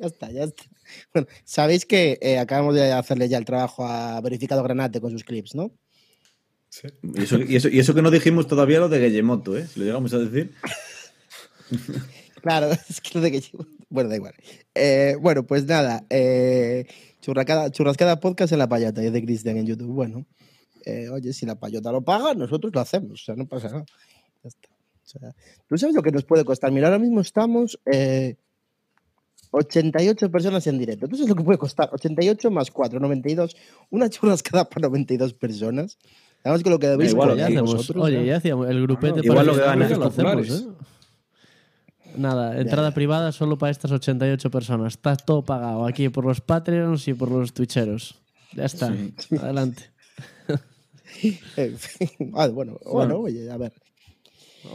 [0.00, 0.64] Ya está, ya está.
[1.12, 5.24] Bueno, sabéis que eh, acabamos de hacerle ya el trabajo a Verificado Granate con sus
[5.24, 5.70] clips, ¿no?
[6.70, 6.88] Sí.
[7.14, 9.66] Y eso, y, eso, y eso que no dijimos todavía lo de Guillemoto, ¿eh?
[9.66, 10.54] Si lo llegamos a decir.
[12.42, 14.34] Claro, es que lo de que llevo- Bueno, da igual.
[14.74, 16.04] Eh, bueno, pues nada.
[16.10, 16.84] Eh,
[17.22, 19.92] churrascada, churrascada podcast en la payota, es de Cristian en YouTube.
[19.94, 20.26] Bueno,
[20.84, 23.22] eh, oye, si la payota lo paga, nosotros lo hacemos.
[23.22, 23.86] O sea, no pasa nada.
[24.42, 24.68] Ya está.
[25.04, 25.34] O sea,
[25.68, 26.72] ¿Tú sabes lo que nos puede costar?
[26.72, 28.36] Mira, ahora mismo estamos eh,
[29.50, 31.06] 88 personas en directo.
[31.08, 31.90] ¿Tú sabes lo que puede costar?
[31.92, 33.56] 88 más 4, 92.
[33.90, 35.98] Una churrascada para 92 personas.
[36.42, 38.24] Además que lo que debéis igual ya hacemos, vosotros, oye, ¿no?
[38.24, 40.50] ya hacíamos el grupete Claro, igual para lo que ganan lo hacemos.
[40.50, 40.66] ¿eh?
[42.16, 42.94] Nada, entrada ya.
[42.94, 44.94] privada solo para estas 88 personas.
[44.94, 48.20] Está todo pagado aquí por los Patreons y por los Twitcheros.
[48.52, 48.94] Ya está.
[49.40, 49.90] Adelante.
[51.56, 51.76] Eh,
[52.34, 53.72] ah, bueno, bueno, oye, a ver.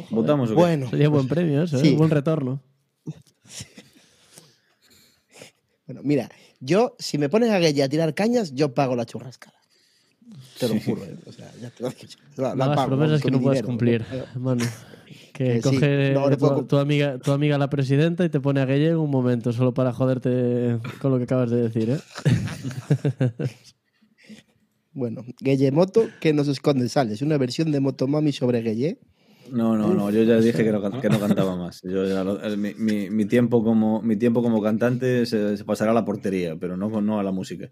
[0.09, 0.49] Votamos.
[0.51, 0.59] ¿o qué?
[0.59, 1.81] Bueno, Sería buen premio eso, ¿eh?
[1.81, 1.95] Sí.
[1.95, 2.61] buen retorno.
[5.87, 6.29] Bueno, mira,
[6.59, 9.57] yo, si me pones a Guille a tirar cañas, yo pago la churrascada.
[10.59, 11.15] Te lo juro, ¿eh?
[11.25, 11.89] O sea, ya te lo.
[12.37, 13.67] La, No la pago, promesas que no puedes dinero.
[13.67, 14.05] cumplir,
[14.35, 14.63] mano.
[15.33, 18.89] Que Que coge no tu amiga, tu amiga la presidenta y te pone a Guille
[18.89, 21.99] en un momento solo para joderte con lo que acabas de decir, ¿eh?
[24.91, 27.21] Bueno, Guille Moto, que nos esconde sales.
[27.21, 28.99] Una versión de Motomami sobre Guille.
[29.51, 31.81] No, no, no, yo ya dije que no, can- que no cantaba más.
[31.83, 35.65] Yo ya lo- el- mi, mi- mi tiempo como, mi tiempo como cantante se, se
[35.65, 37.69] pasará a la portería, pero no, con- no a la música.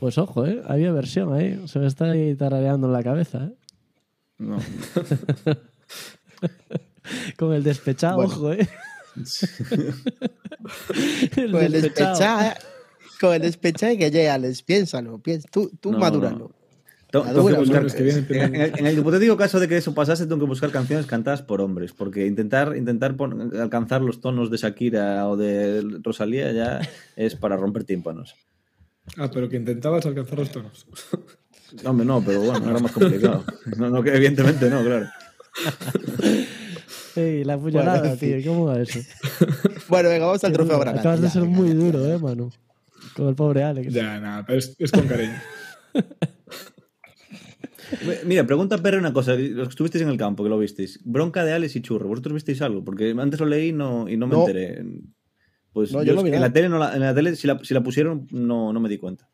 [0.00, 0.62] Pues ojo, ¿eh?
[0.66, 1.60] Había versión ahí.
[1.66, 3.54] Se me está ahí tarareando en la cabeza, ¿eh?
[4.38, 4.58] No.
[7.36, 8.32] Con el despechado, Bueno.
[8.32, 8.68] ojo, ¿eh?
[11.36, 12.54] el Con el despechado.
[13.20, 16.38] con el despechá y que llega, les piénsalo, tú, tú No, madúralo.
[16.38, 16.50] no.
[17.12, 19.60] Tengo- La tengo que dura, buscar- lunes que viene en, el, en el hipotético caso
[19.60, 23.52] de que eso pasase, tengo que buscar canciones cantadas por hombres, porque intentar, intentar pon-
[23.60, 26.80] alcanzar los tonos de Shakira o de Rosalía ya
[27.16, 28.34] es para romper tímpanos.
[29.18, 30.86] Ah, pero que intentabas alcanzar los tonos.
[31.84, 33.44] Hombre, no, pero bueno, era más complicado.
[33.76, 35.06] No, no, que evidentemente no, claro.
[37.16, 38.36] Ey, la puñalada, Bueno, tío.
[38.46, 39.00] ¿Cómo va eso?
[39.88, 40.78] Bueno, venga, vamos al trofeo.
[40.78, 41.00] Granate.
[41.00, 42.50] Acabas de ser muy duro, ¿eh, Manu?
[43.14, 43.92] Con el pobre Alex.
[43.92, 45.34] Ya, nada, pero es, es con cariño.
[48.26, 49.34] Mira, pregunta Perre una cosa.
[49.34, 51.00] Los que estuvisteis en el campo, que lo visteis.
[51.04, 52.08] Bronca de Alex y Churro.
[52.08, 52.84] ¿Vosotros visteis algo?
[52.84, 54.40] Porque antes lo leí no, y no me No.
[54.40, 54.84] enteré.
[55.72, 56.40] Pues No, yo, en nada.
[56.40, 58.88] la tele, no la- en la tele si, la, si la pusieron, no, no me
[58.88, 59.28] di cuenta.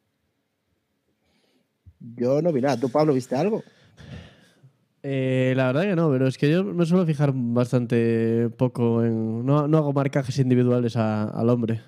[2.01, 2.79] Yo no vi nada.
[2.79, 3.63] ¿Tú, Pablo, viste algo?
[5.03, 9.45] Eh, la verdad que no, pero es que yo me suelo fijar bastante poco en.
[9.45, 11.81] No, no hago marcajes individuales a- al hombre.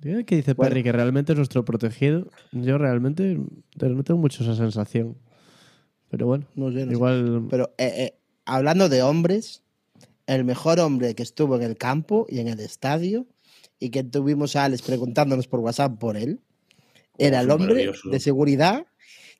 [0.00, 0.68] ¿Qué dice Bueno.
[0.68, 0.82] Perry?
[0.82, 2.26] Que realmente es nuestro protegido.
[2.52, 3.36] Yo realmente
[3.80, 5.16] no tengo mucho esa sensación.
[6.16, 6.92] Pero bueno, No sé, no sé.
[6.92, 7.46] igual.
[7.50, 8.14] Pero eh, eh,
[8.44, 9.62] hablando de hombres,
[10.26, 13.26] el mejor hombre que estuvo en el campo y en el estadio
[13.80, 16.40] y que tuvimos a Alex preguntándonos por WhatsApp por él,
[17.18, 18.86] era el hombre de seguridad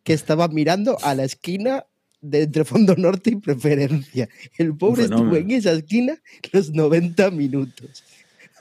[0.02, 1.86] que estaba mirando a la esquina
[2.20, 4.28] de entre Fondo Norte y Preferencia.
[4.58, 6.16] El pobre estuvo en esa esquina
[6.52, 8.02] los 90 minutos.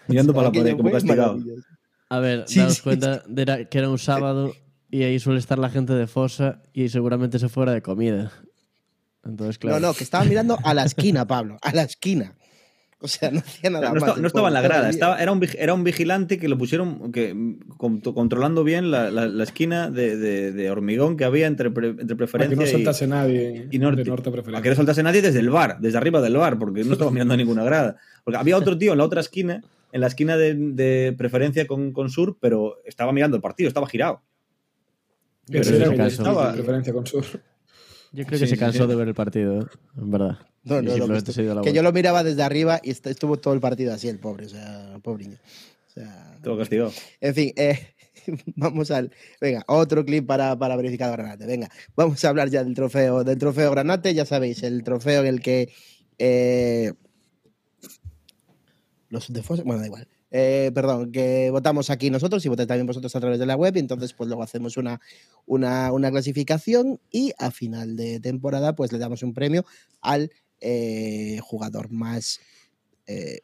[0.08, 1.40] Mirando O sea, para la pared como castigado.
[2.10, 4.54] A ver, Sí, daos sí, cuenta de era- que era un sábado
[4.94, 8.32] y ahí suele estar la gente de Fosa y seguramente se fuera de comida.
[9.26, 9.80] Entonces, claro.
[9.80, 12.36] No, no, que estaba mirando a la esquina, Pablo, a la esquina.
[13.00, 14.18] O sea, no hacía nada No, más.
[14.18, 17.36] no estaba en la grada, estaba, era, un, era un vigilante que lo pusieron que,
[17.76, 21.90] con- controlando bien la, la- la esquina de, de- de hormigón que había entre, pre-
[21.90, 24.04] entre Para que preferencia no y, soltase nadie y norte.
[24.06, 24.64] de norte a Para preferencia.
[24.64, 27.34] que no soltase nadie desde el bar, desde arriba del bar, porque no estaba mirando
[27.34, 27.98] a ninguna grada.
[28.24, 29.62] Porque había otro tío en la otra esquina,
[29.92, 33.88] en la esquina de, de preferencia con, con sur, pero estaba mirando el partido, estaba
[33.88, 34.22] girado.
[35.48, 37.24] Pero en caso- estaba preferencia con sur.
[38.12, 38.90] Yo creo Sí, que se cansó sí.
[38.90, 39.66] de ver el partido, ¿eh?
[39.98, 40.38] en verdad.
[40.64, 43.60] No, no, no, que, que yo lo miraba desde arriba y est- estuvo todo el
[43.60, 45.38] partido así, el pobre, o sea, pobre niño.
[45.90, 46.94] O sea, Todo castigado.
[47.20, 47.96] en fin, eh,
[48.56, 49.12] vamos al.
[49.42, 51.46] Venga, otro clip para, para verificar Granate.
[51.46, 55.28] Venga, vamos a hablar ya del trofeo, del trofeo Granate, ya sabéis, el trofeo en
[55.28, 55.74] el que.
[56.20, 56.94] eh,
[59.10, 60.08] los de Fosa- bueno, da igual.
[60.36, 63.76] Eh, perdón, que votamos aquí nosotros y votáis también vosotros a través de la web
[63.76, 65.00] y entonces pues luego hacemos una,
[65.46, 69.64] una, una clasificación y a final de temporada pues le damos un premio
[70.02, 72.40] al eh, jugador más,
[73.06, 73.42] eh,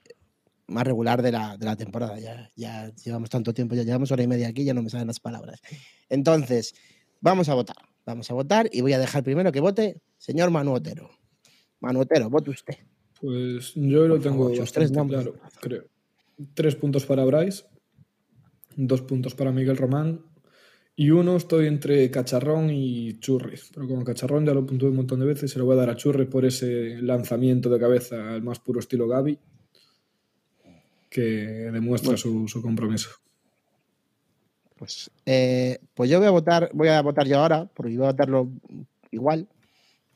[0.66, 2.18] más regular de la, de la temporada.
[2.18, 5.06] Ya, ya llevamos tanto tiempo, ya llevamos hora y media aquí, ya no me salen
[5.06, 5.61] las palabras.
[6.10, 6.74] Entonces,
[7.22, 7.78] vamos a votar.
[8.03, 11.11] Vamos a votar y voy a dejar primero que vote señor Manu Otero.
[11.82, 12.74] Manu Otero, vote usted.
[13.22, 15.22] Pues yo lo Por tengo favor, bastante tres nombres.
[15.22, 15.98] claro, creo.
[16.53, 17.66] Tres puntos para Bryce,
[18.76, 20.26] dos puntos para Miguel Román
[20.95, 23.57] y uno estoy entre Cacharrón y Churri.
[23.74, 25.90] Pero como Cacharrón ya lo puntué un montón de veces, se lo voy a dar
[25.90, 29.40] a Churri por ese lanzamiento de cabeza al más puro estilo Gaby
[31.10, 33.10] que demuestra su, su compromiso.
[34.76, 38.11] Pues, eh, pues yo voy a votar, voy a votar yo ahora, porque iba a
[38.11, 38.49] votarlo
[39.11, 39.48] igual,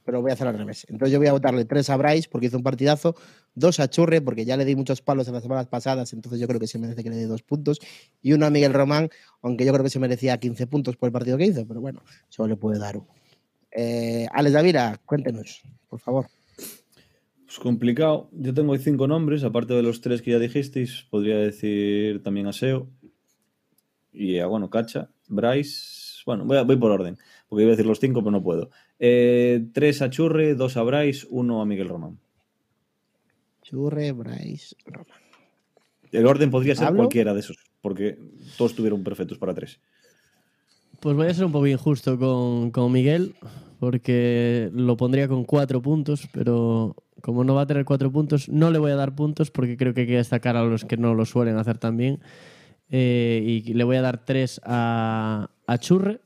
[0.06, 0.86] pero voy a hacer al revés.
[0.90, 3.16] Entonces yo voy a votarle tres a Bryce porque hizo un partidazo,
[3.56, 6.48] dos a Churre porque ya le di muchos palos en las semanas pasadas, entonces yo
[6.48, 7.80] creo que se merece que le dé dos puntos,
[8.22, 9.10] y uno a Miguel Román,
[9.42, 12.02] aunque yo creo que se merecía 15 puntos por el partido que hizo, pero bueno,
[12.30, 13.08] solo le puede dar uno.
[13.72, 16.28] Eh, Alex Davira, cuéntenos, por favor.
[17.46, 18.30] Pues complicado.
[18.32, 22.54] Yo tengo cinco nombres, aparte de los tres que ya dijisteis, podría decir también a
[22.54, 22.90] Seo.
[24.12, 26.24] Y a, bueno, Cacha, Bryce.
[26.26, 27.18] Bueno, voy por orden,
[27.48, 28.70] porque iba a decir los cinco, pero no puedo.
[28.98, 32.20] Eh, tres a Churre, dos a Bryce, uno a Miguel Román.
[33.74, 34.76] Churre, Bryce.
[36.12, 38.20] El orden podría ser cualquiera de esos, porque
[38.56, 39.80] todos tuvieron perfectos para tres.
[41.00, 43.34] Pues voy a ser un poco injusto con, con Miguel,
[43.80, 48.70] porque lo pondría con cuatro puntos, pero como no va a tener cuatro puntos, no
[48.70, 51.16] le voy a dar puntos porque creo que hay que destacar a los que no
[51.16, 52.22] lo suelen hacer tan bien.
[52.92, 56.22] Eh, y le voy a dar tres a, a Churre,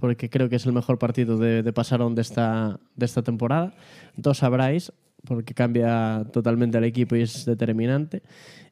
[0.00, 3.74] porque creo que es el mejor partido de, de Pasarón de esta, de esta temporada.
[4.16, 4.92] Dos a Bryce,
[5.26, 8.22] porque cambia totalmente al equipo y es determinante.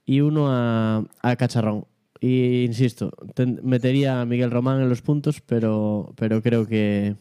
[0.04, 1.86] Y uno a, a Cacharrón.
[2.20, 7.16] Y insisto, ten- metería a Miguel Román en los puntos, pero, pero creo que,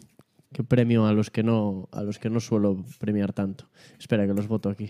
[0.54, 3.66] que premio a los que no a los que no suelo premiar tanto.
[4.00, 4.90] Espera que los voto aquí.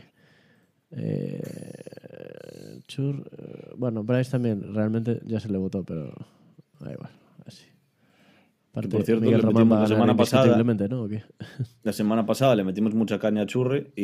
[0.92, 6.14] Eh, Chur, eh, bueno, Bryce también realmente ya se le votó, pero
[6.80, 7.12] da igual,
[8.74, 11.04] por cierto, Miguel le Román metimos va a la semana pasada- indiscutiblemente, ¿no?
[11.04, 11.24] ¿O qué?
[11.84, 14.04] La semana pasada le metimos mucha caña a Churri y,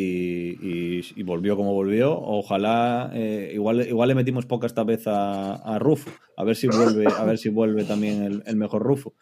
[1.00, 2.20] y- y volvió como volvió.
[2.20, 6.10] Ojalá, eh, igual, igual le metimos poca esta vez a, a Rufo.
[6.36, 9.14] A ver si vuelve, a ver si vuelve también el, el mejor Rufo.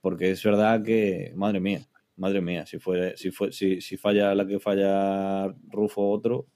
[0.00, 1.80] Porque es verdad que, madre mía,
[2.16, 6.46] madre mía, si fue, si fue, si, si falla la que falla Rufo otro,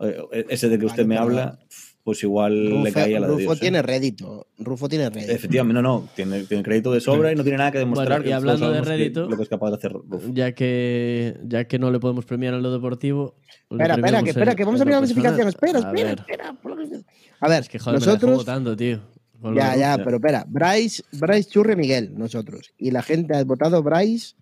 [0.00, 1.58] eh, ese de que usted me habla,
[2.02, 3.56] pues igual le caía la de Rufo Dios.
[3.56, 3.60] ¿eh?
[3.60, 4.46] tiene rédito.
[4.58, 5.32] Rufo tiene rédito.
[5.32, 8.08] Efectivamente, no, no, tiene, tiene crédito de sobra y no tiene nada que demostrar.
[8.20, 10.20] Bueno, y que hablando de que- rédito- lo que es capaz de hacer Rufo.
[10.32, 13.36] Ya que ya que no le podemos premiar en lo deportivo.
[13.70, 15.48] Espera, espera, que, espera, que vamos a mirar la clasificación.
[15.48, 16.56] Espera, A espera, ver, espera.
[17.40, 18.28] A ver, Es que joder, me nosotros.
[18.30, 19.00] juego tanto, tío.
[19.42, 20.04] Ya, ya, ya.
[20.04, 20.44] pero espera.
[20.48, 22.72] Bryce, Bryce, Churre, Miguel, nosotros.
[22.76, 24.34] Y la gente ha votado Bryce,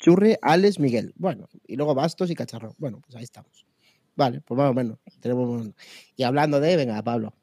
[0.00, 1.12] Churre, Alex, Miguel.
[1.16, 2.74] Bueno, y luego Bastos y Cacharro.
[2.78, 3.64] Bueno, pues ahí estamos.
[4.16, 4.98] Vale, pues más o menos.
[5.20, 5.68] Tenemos...
[6.16, 7.34] Y hablando de, venga, Pablo.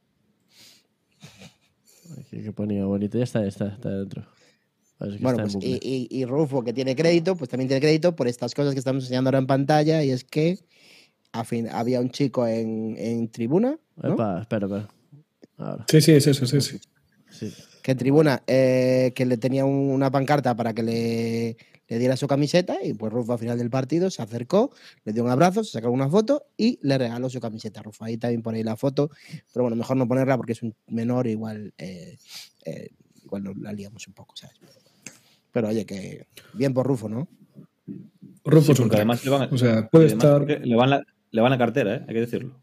[2.19, 3.17] Aquí que ponía bonito.
[3.17, 4.21] Ya está, ya está, está dentro.
[4.99, 5.79] Que Bueno, está pues y, bucle.
[5.81, 9.03] y- y Rufo, que tiene crédito, pues también tiene crédito por estas cosas que estamos
[9.03, 10.03] enseñando ahora en pantalla.
[10.03, 10.59] Y es que
[11.31, 14.13] a fin, había un chico en, en tribuna, ¿no?
[14.13, 14.87] Epa, espera, espera.
[15.57, 16.77] Ahora, Sí, sí, es eso, es eso.
[17.31, 17.51] sí.
[17.81, 21.57] que en tribuna eh, que le tenía un- una pancarta para que le,
[21.91, 24.71] le diera su camiseta y pues Rufo al final del partido se acercó,
[25.03, 28.05] le dio un abrazo, se sacó una foto y le regaló su camiseta a Rufo.
[28.05, 29.09] Ahí también por ahí la foto,
[29.51, 32.17] pero bueno, mejor no ponerla porque es un menor igual, eh,
[32.63, 32.91] eh,
[33.25, 34.55] igual nos la liamos un poco, ¿sabes?
[35.51, 37.27] Pero oye, que bien por Rufo, ¿no?
[38.45, 40.89] Rufo Sí, es un porque además le van, O sea, puede además estar, le van
[40.91, 42.05] la, le van la cartera, ¿eh?
[42.07, 42.57] hay que decirlo.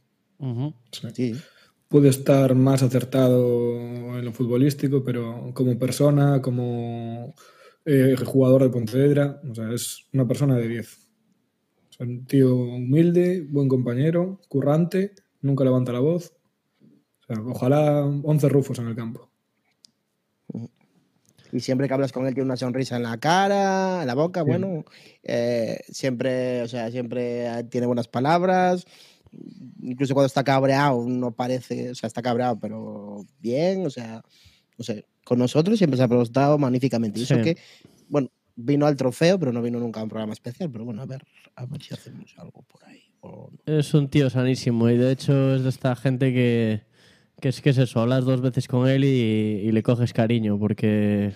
[0.90, 1.08] Sí.
[1.14, 1.34] Sí.
[1.88, 7.34] puede estar más acertado en lo futbolístico, pero como persona, como
[7.90, 11.08] eh, jugador de Pontevedra, o sea, es una persona de 10.
[11.88, 16.34] O sea, un tío humilde, buen compañero, currante, nunca levanta la voz.
[16.82, 19.30] O sea, ojalá 11 rufos en el campo.
[21.50, 24.42] Y siempre que hablas con él tiene una sonrisa en la cara, en la boca,
[24.42, 24.84] bueno,
[25.22, 28.84] eh, siempre, o sea, siempre tiene buenas palabras.
[29.80, 34.22] Incluso cuando está cabreado, no parece, o sea, está cabreado, pero bien, o sea,
[34.78, 37.18] no sé, con nosotros siempre se ha portado magníficamente.
[37.20, 37.56] Y eso que,
[38.08, 41.06] bueno, vino al trofeo, pero no vino nunca a un programa especial, pero bueno, a
[41.06, 41.22] ver,
[41.56, 43.02] a ver si hacemos algo por ahí.
[43.20, 43.74] o no.
[43.74, 46.82] Es un tío sanísimo y de hecho es de esta gente que,
[47.40, 49.08] que es que es eso, hablas dos veces con él y,
[49.68, 51.34] y le coges cariño porque,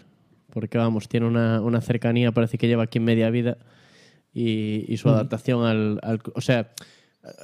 [0.50, 3.58] porque vamos, tiene una, una cercanía, parece que lleva aquí media vida
[4.32, 6.72] y, y su adaptación al, al- O sea,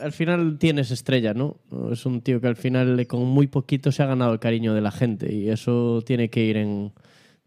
[0.00, 1.58] al final tienes estrella, ¿no?
[1.92, 4.80] Es un tío que al final con muy poquito se ha ganado el cariño de
[4.80, 6.92] la gente y eso tiene que ir en,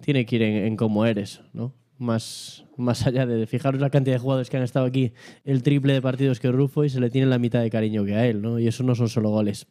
[0.01, 1.73] tiene que ir en, en cómo eres, ¿no?
[1.97, 5.13] Más, más allá de fijaros la cantidad de jugadores que han estado aquí,
[5.43, 8.15] el triple de partidos que Rufo y se le tiene la mitad de cariño que
[8.15, 8.59] a él, ¿no?
[8.59, 9.67] Y eso no son solo goles.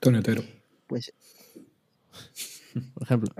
[0.00, 0.42] Tony Otero.
[0.86, 1.12] Pues
[2.94, 3.34] Por ejemplo,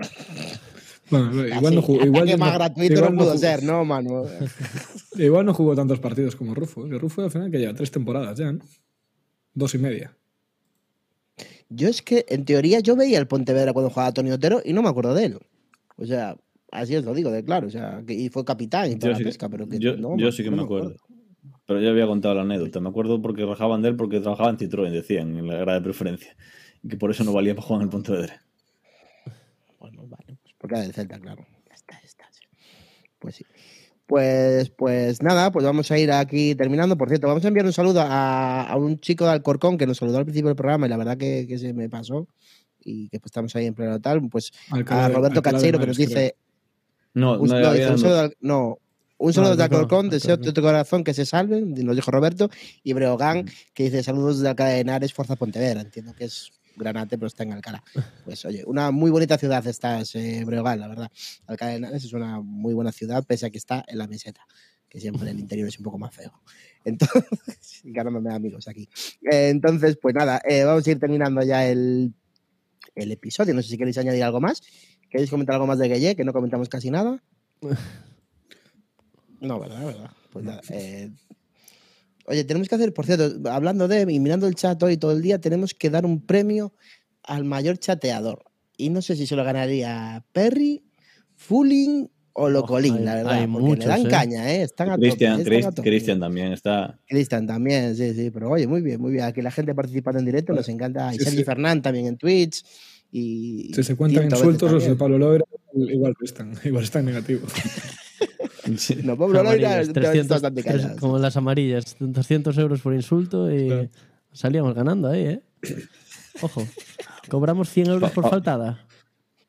[1.09, 2.03] Bueno, igual no jugó.
[2.05, 4.23] Igual más no- gratuito igual no pudo jugó- ser, ¿no, mano?
[5.17, 6.87] Igual no jugó tantos partidos como Rufo.
[6.87, 8.59] Que Rufo al final que lleva tres temporadas ya, ¿no?
[9.53, 10.15] Dos y media.
[11.69, 14.81] Yo es que, en teoría, yo veía el Pontevedra cuando jugaba Tony Otero y no
[14.83, 15.39] me acuerdo de él.
[15.97, 16.37] O sea,
[16.71, 17.67] así os lo digo, de claro.
[17.67, 19.79] O sea, que, y fue capitán y toda Yo la sí, que- pesca, pero que
[19.79, 20.95] yo, no, yo sí que no me acuerdo.
[21.65, 22.79] Pero ya había contado la anécdota.
[22.79, 25.83] Me acuerdo porque rajaban de él porque trabajaba en Citroën, decían, en la grada de
[25.83, 26.35] preferencia.
[26.83, 28.41] Y que por eso no valía para jugar en el Pontevedra.
[30.67, 31.45] Porque era del Celta, claro.
[31.69, 32.25] Ya está, ya está.
[33.19, 33.45] Pues sí.
[34.05, 36.97] Pues, pues nada, pues vamos a ir aquí terminando.
[36.97, 39.97] Por cierto, vamos a enviar un saludo a, a un chico de Alcorcón que nos
[39.97, 42.27] saludó al principio del programa y la verdad que, que se me pasó.
[42.79, 44.27] Y que pues estamos ahí en pleno tal.
[44.29, 46.35] Pues Alcalá a de- Roberto de Cacheiro que nos dice,
[47.13, 48.77] No, Un, no, dice un saludo, al- no,
[49.17, 52.49] un saludo no, Alcorcón, no, deseo de tu corazón que se salven, nos dijo Roberto,
[52.83, 57.17] y Breogán, que dice saludos desde Alcalá de Henares, Fuerza Pontevedra, entiendo que es Granate,
[57.17, 57.83] pero está en Alcalá.
[58.23, 61.11] Pues oye, una muy bonita ciudad está eh, Breogán, la verdad.
[61.47, 64.41] Alcalá de Henares es una muy buena ciudad, pese a que está en la meseta,
[64.87, 66.31] que siempre el interior es un poco más feo.
[66.85, 68.89] Entonces, ganándome amigos aquí.
[69.29, 72.13] Eh, entonces, pues nada, eh, vamos a ir terminando ya el,
[72.95, 74.61] el episodio, no sé si queréis añadir algo más.
[75.09, 77.21] ¿Queréis comentar algo más de Gueye, que no comentamos casi nada?
[79.39, 80.11] No, verdad, verdad.
[80.31, 81.11] Pues nada, eh,
[82.29, 85.21] Oye, tenemos que hacer, por cierto, hablando de y mirando el chat hoy todo el
[85.21, 86.73] día, tenemos que dar un premio
[87.23, 88.43] al mayor chateador.
[88.77, 90.83] Y no sé si se lo ganaría Perry,
[91.35, 93.33] Fulling o Locolín, hay- la verdad.
[93.33, 94.09] hay porque muchos, le dan ¿eh?
[94.09, 94.61] caña, ¿eh?
[94.61, 95.07] Están a tope,
[95.83, 96.99] Cristian, también está.
[97.07, 98.29] Cristian también, sí, sí.
[98.29, 99.23] Pero oye, muy bien, muy bien.
[99.23, 101.13] Aquí la gente participando en directo, nos encanta.
[101.15, 101.43] Y Sí, Sergi sí.
[101.45, 102.63] Fernán también en Twitch.
[103.11, 104.95] Y Si se cuentan insultos, los de.
[104.95, 107.51] Pablo Loera igual están, igual están negativos.
[108.77, 108.95] Sí.
[109.03, 110.99] No, Pablo Loira Amarillas, es 300, bastante tres- callado.
[110.99, 113.89] como las amarillas, 300 euros por insulto y Claro.
[114.31, 115.41] salíamos ganando ahí, ¿eh?
[116.41, 116.67] Ojo,
[117.29, 118.79] cobramos 100 euros por faltada.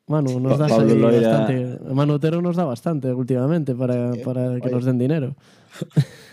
[0.07, 1.93] Manu, nos das Pablo ahí Loira- bastante.
[1.93, 4.71] Manu Otero nos da bastante últimamente para, para que Oye.
[4.75, 5.35] nos den dinero.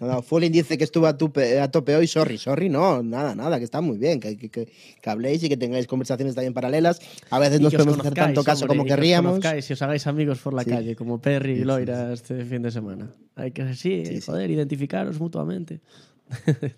[0.00, 2.06] No, no, Fulling dice que estuvo a, tupe- a tope hoy.
[2.06, 4.18] Sorry, sorry, no, nada, nada, que está muy bien.
[4.20, 4.72] Que, que, que-
[5.02, 7.00] que habléis y que tengáis conversaciones también paralelas.
[7.30, 9.40] A veces no que os podemos hacer tanto caso hombre, como y que os querríamos.
[9.68, 10.70] y os hagáis amigos por la Sí.
[10.70, 13.10] calle, como Perry y sí, Loira este fin de semana.
[13.36, 14.20] Hay que sí, Sí, sí.
[14.26, 15.80] joder, identificaros mutuamente.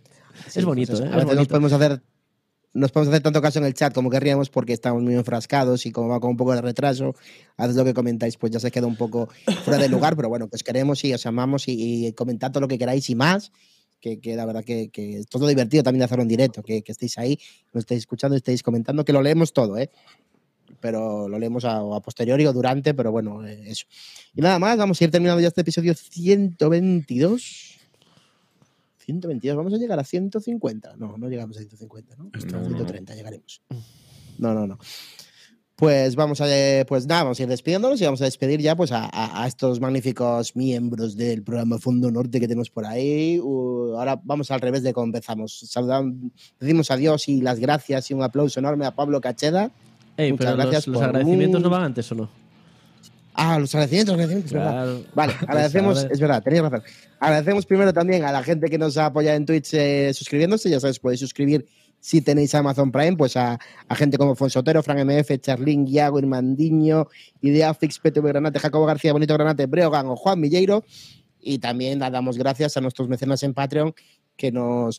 [0.55, 1.03] Es bonito, pues.
[1.03, 1.09] ¿eh?
[1.13, 2.01] A Es veces nos podemos hacer.
[2.75, 5.93] Nos podemos hacer tanto caso en el chat como querríamos porque estamos muy enfrascados y
[5.93, 7.15] como va con un poco de retraso,
[7.59, 9.29] a veces lo que comentáis pues ya se queda un poco
[9.65, 12.63] fuera de lugar, pero bueno, que os queremos y os amamos y, y comentad todo
[12.63, 13.53] lo que queráis y más,
[14.03, 16.83] que, que la verdad que, que es todo divertido también de hacerlo en directo, que,
[16.83, 17.39] que estéis ahí,
[17.73, 19.91] nos estéis escuchando, estéis comentando, que lo leemos todo, ¿eh?
[20.81, 23.87] Pero lo leemos a, a posteriori o durante, pero bueno, eh, eso.
[24.35, 27.72] Y nada más, vamos a ir terminando ya este episodio 122.
[29.05, 30.97] 122, vamos a llegar a 150.
[30.97, 32.31] No, no llegamos a 150, ¿no?
[32.35, 32.71] Está a bien.
[32.77, 33.63] 130 llegaremos.
[34.39, 34.79] No, no, no.
[35.75, 38.77] Pues vamos a, eh, pues nada, vamos a ir despidiéndonos y vamos a despedir ya
[38.77, 43.41] pues a, a- a estos magníficos miembros del programa Fondo Norte que tenemos por ahí.
[43.41, 45.65] Uh, ahora vamos al revés de cómo empezamos.
[45.75, 46.31] Saludam-
[46.61, 49.73] decimos adiós y las gracias y un aplauso enorme a Pablo Cacheda.
[50.17, 52.42] Ey, Muchas pero gracias los, los por agradecimientos un- no van antes o no.
[53.35, 54.85] Ah, los agradecimientos, los agradecimientos, es verdad.
[54.85, 55.05] Claro.
[55.15, 56.83] Vale, agradecemos, es verdad, tenéis razón.
[57.19, 60.69] Agradecemos primero también a la gente que nos ha apoyado en Twitch eh, suscribiéndose.
[60.69, 61.67] Ya sabes, podéis suscribir
[62.01, 67.07] si tenéis Amazon Prime, pues a, a gente como Fonsotero, Fran MF, Charlín, Guiago, Irmandiño,
[67.41, 70.85] Ideafix, PTV Granate, Jacobo García, Bonito Granate, Breogan o Juan Milleiro.
[71.41, 73.95] Y también le damos gracias a nuestros mecenas en Patreon
[74.37, 74.99] que nos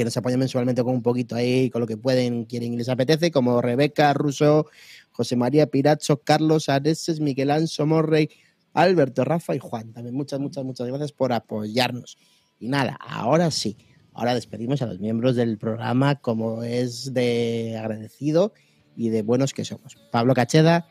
[0.00, 2.88] que nos apoyan mensualmente con un poquito ahí, con lo que pueden, quieren y les
[2.88, 4.64] apetece, como Rebeca, Russo,
[5.10, 8.30] José María Piracho, Carlos Areses, Miguel Anso Morrey,
[8.72, 9.92] Alberto, Rafa y Juan.
[9.92, 12.16] También muchas, muchas, muchas gracias por apoyarnos.
[12.58, 13.76] Y nada, ahora sí,
[14.14, 18.54] ahora despedimos a los miembros del programa como es de agradecido
[18.96, 19.98] y de buenos que somos.
[20.10, 20.88] Pablo Cacheda,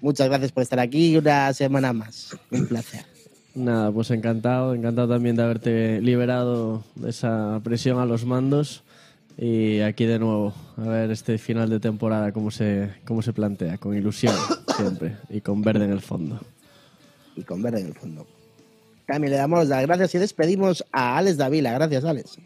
[0.00, 2.36] muchas gracias por estar aquí una semana más.
[2.50, 3.19] Un placer.
[3.54, 8.82] Nada, pues encantado, encantado también de haberte liberado de esa presión a los mandos.
[9.36, 13.78] Y aquí de nuevo, a ver este final de temporada cómo se, cómo se plantea,
[13.78, 14.34] con ilusión
[14.76, 16.38] siempre y con verde en el fondo.
[17.36, 18.26] Y con verde en el fondo.
[19.06, 21.72] También le damos las gracias y despedimos a Alex Davila.
[21.72, 22.38] Gracias, Alex.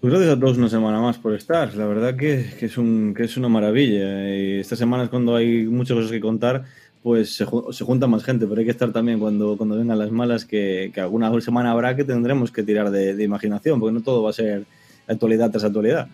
[0.00, 1.74] Pues gracias a todos una semana más por estar.
[1.74, 4.32] La verdad que, que es, un, que es una maravilla.
[4.32, 6.64] Y estas semanas cuando hay muchas cosas que contar,
[7.02, 10.10] pues se, se junta más gente, pero hay que estar también cuando, cuando vengan las
[10.10, 14.02] malas, que, que alguna semana habrá que tendremos que tirar de, de imaginación, porque no
[14.02, 14.66] todo va a ser
[15.06, 16.08] actualidad tras actualidad.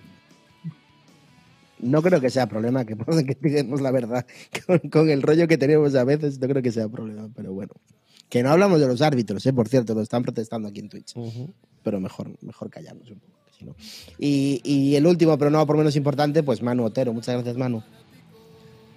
[1.79, 2.97] No creo que sea problema que,
[3.27, 4.27] que digamos la verdad.
[4.67, 7.73] Con, con el rollo que tenemos a veces, no creo que sea problema, pero bueno.
[8.29, 9.53] Que no hablamos de los árbitros, ¿eh?
[9.53, 11.15] por cierto, lo están protestando aquí en Twitch.
[11.83, 13.39] Pero mejor, mejor callarnos un poco.
[13.47, 13.77] que si no.
[14.19, 17.13] Y, y el último, pero no por menos importante, pues Manu Otero.
[17.13, 17.83] Muchas gracias, Manu.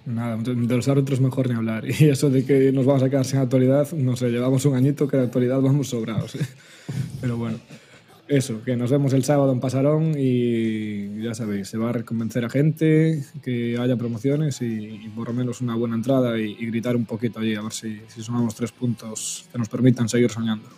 [0.08, 1.84] Nada, de los árbitros mejor ni hablar.
[2.00, 5.06] Y eso de que nos vamos a quedar sin actualidad, no sé, llevamos un añito
[5.06, 6.32] que de actualidad vamos sobrados.
[7.20, 7.58] Pero bueno,
[8.26, 12.42] eso, que nos vemos el sábado en Pasarón y ya sabéis, se va a reconvencer
[12.46, 16.66] a gente, que haya promociones y, y por lo menos una buena entrada y, y
[16.66, 20.30] gritar un poquito allí, a ver si, si sumamos tres puntos que nos permitan seguir
[20.30, 20.68] soñando.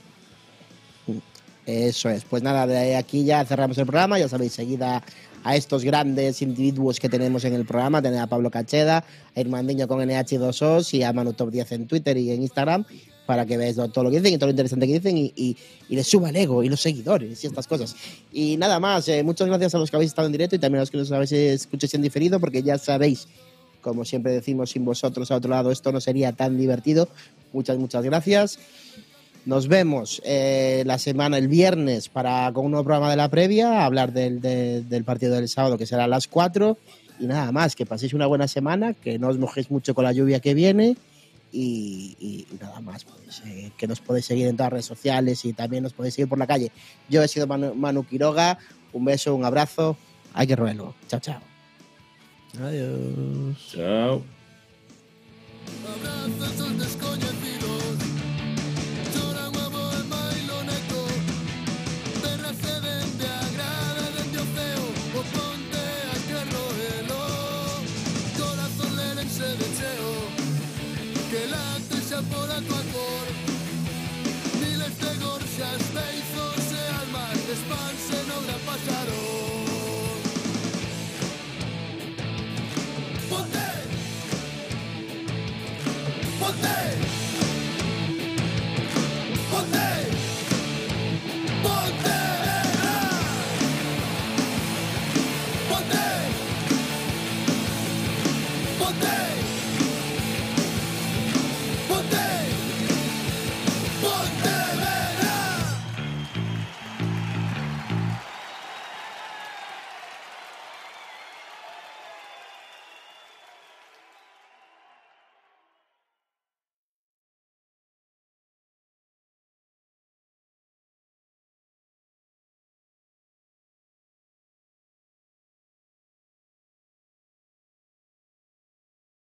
[1.66, 2.24] Eso es.
[2.24, 4.18] Pues nada, de aquí ya cerramos el programa.
[4.18, 5.02] Ya sabéis, seguida
[5.44, 8.02] a estos grandes individuos que tenemos en el programa.
[8.02, 9.04] Tener a Pablo Cacheda,
[9.34, 12.84] a Irmandiño con NH2OS y a Manu Top 10 en Twitter y en Instagram
[13.26, 15.56] para que lo- todo lo que dicen y todo lo interesante que dicen y, y,
[15.88, 17.94] y les suba el ego y los seguidores y estas cosas.
[18.32, 20.80] Y nada más, eh, muchas gracias a los que habéis estado en directo y también
[20.80, 23.28] a los que nos habéis escuchado en diferido porque ya sabéis,
[23.82, 27.08] como siempre decimos, sin vosotros a otro lado esto no sería tan divertido.
[27.52, 28.58] Muchas, muchas gracias.
[29.46, 33.80] Nos vemos eh, la semana, el viernes, para con un nuevo programa de la previa,
[33.80, 36.76] a hablar del, de- del partido del sábado, que será a las 4.
[37.20, 40.12] Y nada más, que paséis una buena semana, que no os mojéis mucho con la
[40.12, 40.96] lluvia que viene.
[41.52, 44.86] Y, y- y nada más, pues, eh, que nos podéis seguir en todas las redes
[44.86, 46.70] sociales y también nos podéis seguir por la calle.
[47.08, 48.58] Yo he sido Manu, Manu Quiroga,
[48.92, 49.96] un beso, un abrazo,
[50.34, 50.94] hay que roerlo.
[51.08, 51.40] Chao, chao.
[52.62, 53.56] Adiós.
[53.72, 54.22] Chao.